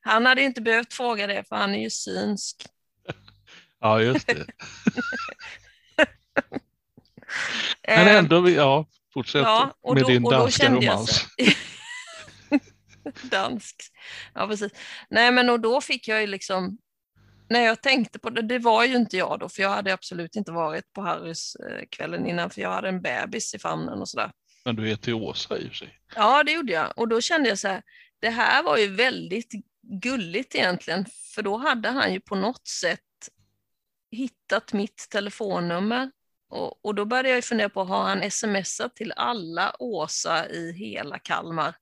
Han 0.00 0.26
hade 0.26 0.42
inte 0.42 0.60
behövt 0.60 0.94
fråga 0.94 1.26
det, 1.26 1.44
för 1.48 1.56
han 1.56 1.74
är 1.74 1.82
ju 1.82 1.90
synsk. 1.90 2.66
ja, 3.80 4.00
just 4.00 4.26
det. 4.26 4.46
Men 7.86 8.08
ändå, 8.08 8.50
ja, 8.50 8.86
fortsätt 9.14 9.42
ja, 9.42 9.74
med 9.94 10.02
då, 10.02 10.08
din 10.08 10.22
danska 10.22 10.70
romans. 10.70 11.26
Dansk. 13.30 13.76
Ja, 14.34 14.46
precis. 14.48 14.72
Nej, 15.10 15.32
men 15.32 15.50
och 15.50 15.60
då 15.60 15.80
fick 15.80 16.08
jag 16.08 16.20
ju 16.20 16.26
liksom, 16.26 16.78
när 17.48 17.60
jag 17.60 17.82
tänkte 17.82 18.18
på 18.18 18.30
det, 18.30 18.42
det 18.42 18.58
var 18.58 18.84
ju 18.84 18.96
inte 18.96 19.16
jag 19.16 19.38
då, 19.40 19.48
för 19.48 19.62
jag 19.62 19.70
hade 19.70 19.92
absolut 19.92 20.36
inte 20.36 20.52
varit 20.52 20.92
på 20.92 21.00
Harrys 21.00 21.56
eh, 21.56 21.86
kvällen 21.90 22.26
innan, 22.26 22.50
för 22.50 22.60
jag 22.60 22.72
hade 22.72 22.88
en 22.88 23.02
bebis 23.02 23.54
i 23.54 23.58
famnen 23.58 24.00
och 24.00 24.08
sådär. 24.08 24.32
Men 24.64 24.76
du 24.76 24.86
heter 24.86 25.12
Åsa 25.12 25.58
i 25.58 25.64
och 25.64 25.68
för 25.68 25.74
sig. 25.74 25.98
Ja, 26.14 26.42
det 26.42 26.52
gjorde 26.52 26.72
jag. 26.72 26.92
Och 26.96 27.08
då 27.08 27.20
kände 27.20 27.48
jag 27.48 27.58
så 27.58 27.68
här, 27.68 27.82
det 28.20 28.30
här 28.30 28.62
var 28.62 28.76
ju 28.76 28.86
väldigt 28.86 29.52
gulligt 29.82 30.54
egentligen, 30.54 31.06
för 31.34 31.42
då 31.42 31.56
hade 31.56 31.88
han 31.88 32.12
ju 32.12 32.20
på 32.20 32.34
något 32.34 32.66
sätt 32.66 33.00
hittat 34.10 34.72
mitt 34.72 35.06
telefonnummer. 35.10 36.10
Och, 36.50 36.84
och 36.84 36.94
då 36.94 37.04
började 37.04 37.28
jag 37.28 37.44
fundera 37.44 37.68
på, 37.68 37.84
har 37.84 38.04
han 38.04 38.30
smsat 38.30 38.96
till 38.96 39.12
alla 39.16 39.76
Åsa 39.78 40.48
i 40.48 40.72
hela 40.72 41.18
Kalmar? 41.18 41.74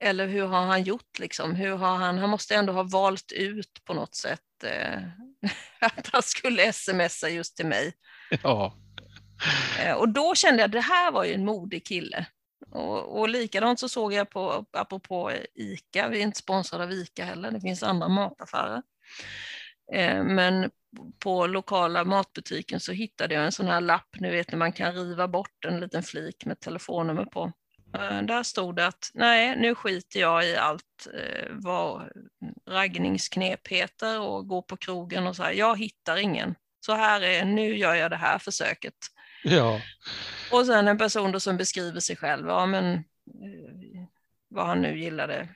Eller 0.00 0.26
hur 0.26 0.46
har 0.46 0.66
han 0.66 0.82
gjort 0.82 1.18
liksom? 1.18 1.54
Hur 1.54 1.76
har 1.76 1.96
han, 1.96 2.18
han 2.18 2.30
måste 2.30 2.54
ändå 2.54 2.72
ha 2.72 2.82
valt 2.82 3.32
ut 3.32 3.84
på 3.84 3.94
något 3.94 4.14
sätt 4.14 4.64
eh, 4.64 5.02
att 5.80 6.08
han 6.12 6.22
skulle 6.22 6.72
smsa 6.72 7.28
just 7.28 7.56
till 7.56 7.66
mig. 7.66 7.92
Ja. 8.42 8.74
Eh, 9.80 9.94
och 9.94 10.08
då 10.08 10.34
kände 10.34 10.60
jag 10.60 10.66
att 10.66 10.72
det 10.72 10.80
här 10.80 11.12
var 11.12 11.24
ju 11.24 11.34
en 11.34 11.44
modig 11.44 11.86
kille. 11.86 12.26
Och, 12.70 13.20
och 13.20 13.28
likadant 13.28 13.80
så 13.80 13.88
såg 13.88 14.12
jag 14.12 14.30
på, 14.30 14.66
apropå 14.72 15.32
ICA, 15.54 16.08
vi 16.08 16.18
är 16.18 16.22
inte 16.22 16.38
sponsrade 16.38 16.84
av 16.84 16.92
ICA 16.92 17.24
heller, 17.24 17.50
det 17.50 17.60
finns 17.60 17.82
andra 17.82 18.08
mataffärer. 18.08 18.82
Eh, 19.92 20.24
men 20.24 20.70
på 21.18 21.46
lokala 21.46 22.04
matbutiken 22.04 22.80
så 22.80 22.92
hittade 22.92 23.34
jag 23.34 23.44
en 23.44 23.52
sån 23.52 23.66
här 23.66 23.80
lapp, 23.80 24.16
nu 24.18 24.30
vet 24.30 24.52
när 24.52 24.58
man 24.58 24.72
kan 24.72 24.94
riva 24.94 25.28
bort 25.28 25.64
en 25.66 25.80
liten 25.80 26.02
flik 26.02 26.44
med 26.44 26.60
telefonnummer 26.60 27.24
på. 27.24 27.52
Eh, 27.94 28.22
där 28.22 28.42
stod 28.42 28.76
det 28.76 28.86
att 28.86 29.10
nej, 29.14 29.56
nu 29.56 29.74
skiter 29.74 30.20
jag 30.20 30.46
i 30.48 30.56
allt 30.56 31.08
eh, 31.14 31.46
vad 31.50 32.10
raggningsknep 32.66 33.68
heter 33.68 34.20
och 34.20 34.48
går 34.48 34.62
på 34.62 34.76
krogen 34.76 35.26
och 35.26 35.36
så 35.36 35.42
här. 35.42 35.52
Jag 35.52 35.78
hittar 35.78 36.16
ingen. 36.16 36.54
Så 36.80 36.92
här 36.92 37.20
är, 37.20 37.44
nu 37.44 37.76
gör 37.76 37.94
jag 37.94 38.10
det 38.10 38.16
här 38.16 38.38
försöket. 38.38 38.94
Ja. 39.44 39.80
Och 40.52 40.66
sen 40.66 40.88
en 40.88 40.98
person 40.98 41.32
då 41.32 41.40
som 41.40 41.56
beskriver 41.56 42.00
sig 42.00 42.16
själv, 42.16 42.48
ja 42.48 42.66
men 42.66 43.04
vad 44.48 44.66
han 44.66 44.82
nu 44.82 44.98
gillade, 44.98 45.48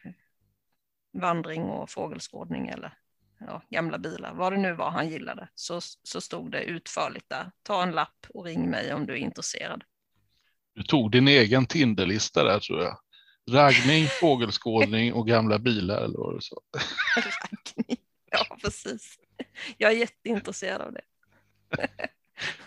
vandring 1.13 1.63
och 1.63 1.91
fågelskådning 1.91 2.69
eller 2.69 2.99
ja, 3.39 3.63
gamla 3.71 3.99
bilar, 3.99 4.35
vad 4.35 4.53
det 4.53 4.59
nu 4.59 4.73
var 4.73 4.91
han 4.91 5.09
gillade, 5.09 5.49
så, 5.55 5.81
så 6.03 6.21
stod 6.21 6.51
det 6.51 6.63
utförligt 6.63 7.29
där. 7.29 7.51
Ta 7.63 7.83
en 7.83 7.93
lapp 7.93 8.27
och 8.29 8.45
ring 8.45 8.71
mig 8.71 8.95
om 8.95 9.07
du 9.07 9.13
är 9.13 9.17
intresserad. 9.17 9.85
Du 10.75 10.83
tog 10.83 11.11
din 11.11 11.29
egen 11.29 11.67
Tinderlista 11.67 12.45
där 12.45 12.61
tror 12.61 12.83
jag. 12.83 12.99
Raggning, 13.51 14.07
fågelskådning 14.21 15.13
och 15.13 15.27
gamla 15.27 15.59
bilar 15.59 16.05
eller 16.05 16.19
vad 16.19 16.37
du 16.37 16.41
sa. 16.41 16.57
Raggning, 17.17 17.97
ja 18.31 18.57
precis. 18.63 19.19
Jag 19.79 19.93
är 19.93 19.97
jätteintresserad 19.97 20.81
av 20.81 20.93
det. 20.93 21.03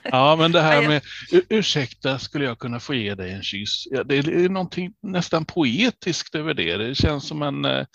Ja, 0.04 0.36
men 0.36 0.52
det 0.52 0.62
här 0.62 0.88
med 0.88 1.02
ursäkta, 1.50 2.20
skulle 2.20 2.46
jag 2.46 2.60
kunna 2.60 2.80
få 2.80 2.94
ge 2.94 3.16
dig 3.16 3.32
en 3.32 3.44
kyss? 3.44 3.88
Ja, 3.92 4.04
det 4.04 4.18
är 4.18 4.50
någonting 4.50 4.94
nästan 5.02 5.46
poetiskt 5.46 6.36
över 6.36 6.54
det. 6.54 6.78
Det 6.78 6.96
känns 6.96 7.28
som 7.28 7.42
en 7.42 7.66
eh, 7.66 7.86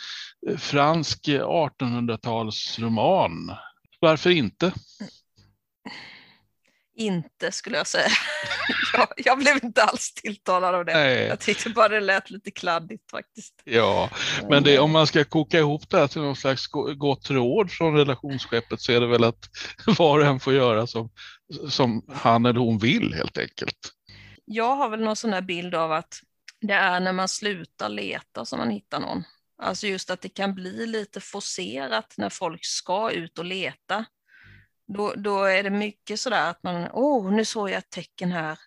fransk 0.58 1.28
1800-talsroman. 1.28 3.56
Varför 4.00 4.30
inte? 4.30 4.72
Inte 6.94 7.52
skulle 7.52 7.76
jag 7.76 7.86
säga. 7.86 8.08
jag, 8.92 9.08
jag, 9.16 9.38
blev 9.38 9.64
inte 9.64 9.82
alls 9.82 10.14
tilltalad 10.14 10.74
av 10.74 10.84
det. 10.84 10.94
Nej. 10.94 11.26
Jag 11.26 11.40
tyckte 11.40 11.70
bara 11.70 11.88
det 11.88 12.00
lät 12.00 12.30
lite 12.30 12.50
kladdigt 12.50 13.10
faktiskt. 13.10 13.54
Ja, 13.64 14.10
men 14.48 14.62
det, 14.62 14.78
om 14.78 14.90
man 14.90 15.06
ska 15.06 15.24
koka 15.24 15.58
ihop 15.58 15.90
det 15.90 15.98
här 15.98 16.06
till 16.06 16.20
någon 16.20 16.36
slags 16.36 16.66
gott 16.96 17.30
råd 17.30 17.70
från 17.70 17.96
relationsskeppet 17.96 18.80
så 18.80 18.92
är 18.92 19.00
det 19.00 19.06
väl 19.06 19.24
att 19.24 19.48
var 19.98 20.18
och 20.18 20.26
en 20.26 20.40
får 20.40 20.54
göra 20.54 20.86
som, 20.86 21.10
som 21.68 22.06
han 22.08 22.46
eller 22.46 22.60
hon 22.60 22.78
vill 22.78 23.14
helt 23.14 23.38
enkelt. 23.38 23.78
Jag 24.44 24.76
har 24.76 24.88
väl 24.88 25.00
någon 25.00 25.16
sån 25.16 25.32
här 25.32 25.42
bild 25.42 25.74
av 25.74 25.92
att 25.92 26.20
det 26.60 26.74
är 26.74 27.00
när 27.00 27.12
man 27.12 27.28
slutar 27.28 27.88
leta 27.88 28.44
som 28.44 28.58
man 28.58 28.70
hittar 28.70 29.00
någon. 29.00 29.24
Alltså 29.62 29.86
just 29.86 30.10
att 30.10 30.20
det 30.20 30.28
kan 30.28 30.54
bli 30.54 30.86
lite 30.86 31.20
forcerat 31.20 32.14
när 32.16 32.28
folk 32.28 32.64
ska 32.64 33.10
ut 33.10 33.38
och 33.38 33.44
leta. 33.44 34.04
Då, 34.92 35.14
då 35.16 35.44
är 35.44 35.62
det 35.62 35.70
mycket 35.70 36.20
sådär 36.20 36.50
att 36.50 36.62
man, 36.62 36.88
åh, 36.92 37.26
oh, 37.26 37.32
nu 37.32 37.44
såg 37.44 37.70
jag 37.70 37.78
ett 37.78 37.90
tecken 37.90 38.32
här, 38.32 38.58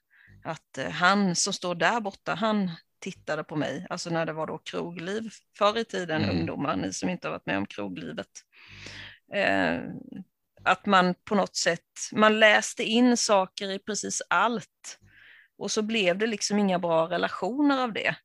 att 0.44 0.78
eh, 0.78 0.90
han 0.90 1.36
som 1.36 1.54
står 1.54 1.76
där 1.76 2.00
borta, 2.00 2.34
han 2.34 2.72
tittade 3.00 3.44
på 3.44 3.56
mig, 3.56 3.88
alltså 3.90 4.10
när 4.10 4.26
det 4.26 4.34
var 4.34 4.48
då 4.48 4.58
krogliv 4.58 5.30
förr 5.58 5.78
i 5.78 5.86
tiden, 5.86 6.24
mm. 6.24 6.38
ungdomar, 6.38 6.76
ni 6.76 6.94
som 6.94 7.10
inte 7.10 7.28
har 7.28 7.32
varit 7.32 7.46
med 7.46 7.58
om 7.58 7.66
kroglivet. 7.66 8.28
Eh, 9.34 9.80
att 10.64 10.86
man 10.86 11.16
på 11.24 11.36
något 11.36 11.56
sätt, 11.56 11.82
man 12.12 12.40
läste 12.40 12.84
in 12.84 13.18
saker 13.18 13.72
i 13.72 13.80
precis 13.80 14.22
allt 14.30 15.00
och 15.58 15.72
så 15.72 15.82
blev 15.82 16.18
det 16.18 16.28
liksom 16.28 16.60
inga 16.60 16.80
bra 16.80 17.10
relationer 17.10 17.84
av 17.84 17.94
det. 17.94 18.16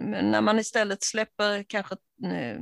Men 0.00 0.30
när 0.30 0.40
man 0.40 0.58
istället 0.58 1.02
släpper 1.02 1.62
kanske 1.62 1.94
eh, 2.24 2.60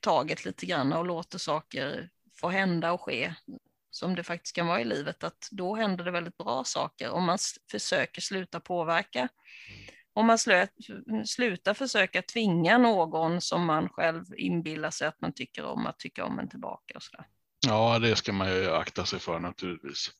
taget 0.00 0.44
lite 0.44 0.66
grann 0.66 0.92
och 0.92 1.04
låter 1.04 1.38
saker 1.38 2.10
får 2.40 2.50
hända 2.50 2.92
och 2.92 3.00
ske 3.00 3.34
som 3.90 4.14
det 4.14 4.22
faktiskt 4.22 4.54
kan 4.54 4.66
vara 4.66 4.80
i 4.80 4.84
livet, 4.84 5.24
att 5.24 5.48
då 5.50 5.76
händer 5.76 6.04
det 6.04 6.10
väldigt 6.10 6.36
bra 6.36 6.64
saker 6.64 7.10
om 7.10 7.24
man 7.24 7.38
försöker 7.70 8.20
sluta 8.20 8.60
påverka. 8.60 9.28
Om 10.12 10.26
man 10.26 10.38
slutar 11.26 11.74
försöka 11.74 12.22
tvinga 12.22 12.78
någon 12.78 13.40
som 13.40 13.66
man 13.66 13.88
själv 13.88 14.24
inbillar 14.36 14.90
sig 14.90 15.08
att 15.08 15.20
man 15.20 15.32
tycker 15.32 15.64
om 15.64 15.86
att 15.86 15.98
tycka 15.98 16.24
om 16.24 16.38
en 16.38 16.48
tillbaka. 16.48 16.94
Och 16.96 17.02
så 17.02 17.16
där. 17.16 17.26
Ja, 17.66 17.98
det 17.98 18.16
ska 18.16 18.32
man 18.32 18.48
ju 18.48 18.70
akta 18.70 19.04
sig 19.04 19.18
för 19.18 19.40
naturligtvis. 19.40 20.10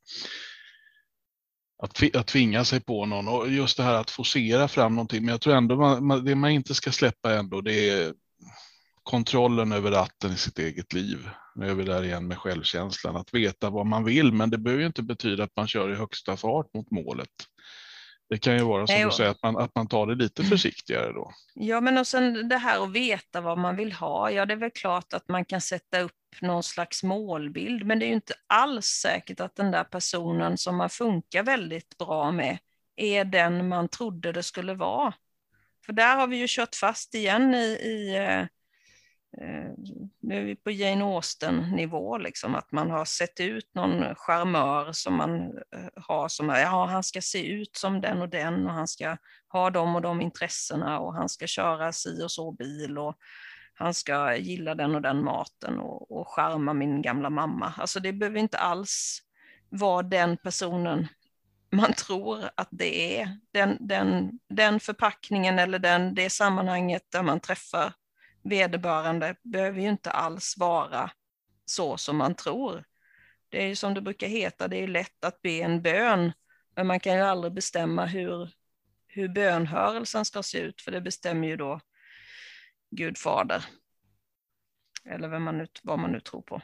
Att, 1.83 2.17
att 2.17 2.27
tvinga 2.27 2.64
sig 2.64 2.81
på 2.81 3.07
någon 3.07 3.29
och 3.29 3.49
just 3.49 3.77
det 3.77 3.83
här 3.83 3.95
att 3.95 4.11
forcera 4.11 4.69
fram 4.69 4.95
någonting. 4.95 5.25
Men 5.25 5.33
jag 5.33 5.41
tror 5.41 5.55
ändå 5.55 6.01
man, 6.01 6.25
det 6.25 6.35
man 6.35 6.51
inte 6.51 6.75
ska 6.75 6.93
släppa 6.93 7.35
ändå, 7.35 7.61
det 7.61 7.91
är 7.91 8.14
kontrollen 9.03 9.73
över 9.73 9.91
ratten 9.91 10.33
i 10.33 10.37
sitt 10.37 10.59
eget 10.59 10.93
liv. 10.93 11.29
Nu 11.57 11.71
är 11.71 11.75
vi 11.75 11.85
där 11.85 12.05
igen 12.05 12.29
med 12.29 12.39
självkänslan, 12.39 13.17
att 13.17 13.35
veta 13.35 13.71
vad 13.71 13.87
man 13.87 14.05
vill, 14.05 14.33
men 14.33 14.51
det 14.51 14.59
behöver 14.59 14.81
ju 14.81 14.87
inte 14.87 15.03
betyda 15.03 15.45
att 15.45 15.57
man 15.57 15.69
kör 15.69 15.93
i 15.93 15.95
högsta 15.95 16.37
fart 16.37 16.75
mot 16.75 16.91
målet. 16.91 17.29
Det 18.29 18.39
kan 18.39 18.57
ju 18.57 18.63
vara 18.63 18.87
som 18.87 19.03
du 19.03 19.11
säger, 19.11 19.31
att 19.31 19.43
man, 19.43 19.57
att 19.57 19.75
man 19.75 19.89
tar 19.89 20.07
det 20.07 20.15
lite 20.15 20.43
mm. 20.43 20.51
försiktigare 20.51 21.13
då. 21.13 21.33
Ja, 21.55 21.81
men 21.81 21.99
och 21.99 22.07
sen 22.07 22.49
det 22.49 22.57
här 22.57 22.85
att 22.85 22.93
veta 22.93 23.41
vad 23.41 23.59
man 23.59 23.77
vill 23.77 23.93
ha. 23.93 24.31
Ja, 24.31 24.47
det 24.47 24.55
är 24.55 24.57
väl 24.57 24.71
klart 24.71 25.13
att 25.13 25.29
man 25.29 25.45
kan 25.45 25.61
sätta 25.61 26.01
upp 26.01 26.13
någon 26.41 26.63
slags 26.63 27.03
målbild, 27.03 27.87
men 27.87 27.99
det 27.99 28.05
är 28.05 28.09
ju 28.09 28.15
inte 28.15 28.35
alls 28.47 28.87
säkert 28.87 29.41
att 29.41 29.57
den 29.57 29.71
där 29.71 29.85
personen 29.85 30.59
som 30.59 30.77
man 30.77 30.91
funkar 30.91 31.43
väldigt 31.43 31.99
bra 31.99 32.33
med 32.33 32.59
är 32.97 33.25
den 33.25 33.69
man 33.69 33.89
trodde 33.89 34.33
det 34.33 34.43
skulle 34.43 34.75
vara. 34.75 35.15
För 35.87 35.93
där 35.93 36.17
har 36.17 36.27
vi 36.27 36.37
ju 36.37 36.47
kört 36.49 36.75
fast 36.75 37.15
igen 37.15 37.55
i, 37.55 37.67
i 37.67 38.17
eh, 38.17 38.47
Eh, 39.39 39.70
nu 40.20 40.39
är 40.39 40.45
vi 40.45 40.57
på 40.57 40.70
Jane 40.70 41.05
Austen-nivå, 41.05 42.18
liksom, 42.18 42.55
att 42.55 42.72
man 42.72 42.91
har 42.91 43.05
sett 43.05 43.41
ut 43.41 43.74
någon 43.74 44.14
charmör 44.14 44.93
som 44.93 45.16
man 45.16 45.59
eh, 45.74 46.03
har 46.03 46.29
som, 46.29 46.49
ja 46.49 46.87
han 46.87 47.03
ska 47.03 47.20
se 47.20 47.47
ut 47.47 47.77
som 47.77 48.01
den 48.01 48.22
och 48.22 48.29
den 48.29 48.66
och 48.66 48.72
han 48.72 48.89
ska 48.89 49.16
ha 49.49 49.70
de 49.70 49.97
och 49.97 50.03
de 50.03 50.20
intressena 50.20 51.01
och 51.01 51.14
han 51.14 51.29
ska 51.29 51.47
köra 51.47 51.93
si 51.93 52.22
och 52.24 52.31
så 52.31 52.53
bil 52.53 52.99
och 52.99 53.18
han 53.74 53.95
ska 53.95 54.37
gilla 54.37 54.74
den 54.74 54.95
och 54.95 55.03
den 55.03 55.24
maten 55.24 55.79
och, 55.79 56.20
och 56.20 56.29
charma 56.29 56.72
min 56.72 57.03
gamla 57.03 57.31
mamma. 57.31 57.74
Alltså 57.79 58.01
det 58.01 58.12
behöver 58.12 58.39
inte 58.39 58.59
alls 58.59 59.22
vara 59.68 60.03
den 60.03 60.37
personen 60.37 61.09
man 61.70 61.93
tror 61.93 62.51
att 62.55 62.68
det 62.70 63.20
är. 63.20 63.39
Den, 63.53 63.77
den, 63.81 64.39
den 64.49 64.81
förpackningen 64.81 65.59
eller 65.59 65.79
den, 65.79 66.14
det 66.14 66.31
sammanhanget 66.31 67.03
där 67.09 67.22
man 67.22 67.41
träffar 67.41 67.93
vederbörande 68.49 69.37
behöver 69.43 69.81
ju 69.81 69.89
inte 69.89 70.11
alls 70.11 70.55
vara 70.59 71.11
så 71.65 71.97
som 71.97 72.17
man 72.17 72.35
tror. 72.35 72.85
Det 73.49 73.63
är 73.63 73.67
ju 73.67 73.77
som 73.77 73.95
det 73.95 74.01
brukar 74.01 74.27
heta, 74.27 74.69
det 74.69 74.77
är 74.77 74.89
lätt 74.89 75.25
att 75.25 75.43
be 75.43 75.51
en 75.51 75.83
bön, 75.83 76.33
men 76.77 76.87
man 76.87 77.01
kan 77.01 77.15
ju 77.15 77.21
aldrig 77.21 77.53
bestämma 77.53 78.07
hur, 78.07 78.51
hur 79.07 79.29
bönhörelsen 79.29 80.25
ska 80.25 80.43
se 80.43 80.59
ut, 80.59 80.81
för 80.81 80.93
det 80.93 81.01
bestämmer 81.01 81.49
ju 81.49 81.57
då 81.57 81.81
Gud 82.91 83.19
fader. 83.19 83.65
Eller 85.05 85.29
vem 85.29 85.43
man 85.43 85.59
nu, 85.59 85.67
vad 85.83 85.99
man 85.99 86.13
nu 86.13 86.21
tror 86.21 86.43
på. 86.43 86.63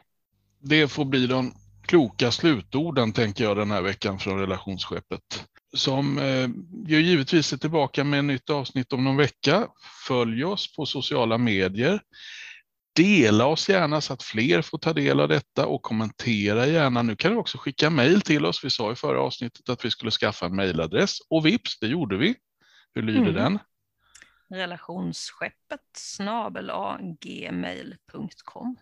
Det 0.61 0.89
får 0.89 1.05
bli 1.05 1.26
de 1.26 1.55
kloka 1.83 2.30
slutorden, 2.30 3.12
tänker 3.12 3.45
jag, 3.45 3.57
den 3.57 3.70
här 3.70 3.83
veckan 3.83 4.18
från 4.18 4.39
relationsskeppet 4.39 5.49
som 5.72 6.18
eh, 6.18 6.48
ju 6.86 7.00
givetvis 7.00 7.52
är 7.52 7.56
tillbaka 7.56 8.04
med 8.04 8.18
ett 8.18 8.24
nytt 8.24 8.50
avsnitt 8.50 8.92
om 8.92 9.04
någon 9.04 9.16
vecka. 9.16 9.68
Följ 10.06 10.44
oss 10.44 10.76
på 10.76 10.86
sociala 10.86 11.38
medier. 11.38 12.00
Dela 12.94 13.46
oss 13.46 13.68
gärna 13.68 14.00
så 14.00 14.12
att 14.12 14.22
fler 14.22 14.62
får 14.62 14.78
ta 14.78 14.92
del 14.92 15.20
av 15.20 15.28
detta 15.28 15.66
och 15.66 15.82
kommentera 15.82 16.66
gärna. 16.66 17.02
Nu 17.02 17.16
kan 17.16 17.32
du 17.32 17.38
också 17.38 17.58
skicka 17.58 17.90
mejl 17.90 18.20
till 18.20 18.46
oss. 18.46 18.64
Vi 18.64 18.70
sa 18.70 18.92
i 18.92 18.94
förra 18.94 19.20
avsnittet 19.20 19.68
att 19.68 19.84
vi 19.84 19.90
skulle 19.90 20.10
skaffa 20.10 20.46
en 20.46 20.56
mejladress 20.56 21.18
och 21.30 21.46
vips, 21.46 21.78
det 21.78 21.86
gjorde 21.86 22.16
vi. 22.16 22.34
Hur 22.94 23.02
lyder 23.02 23.20
mm. 23.20 23.34
den? 23.34 23.58
Relationsskeppet 24.50 25.80
snabel 25.96 26.70
gmail.com 27.20 28.76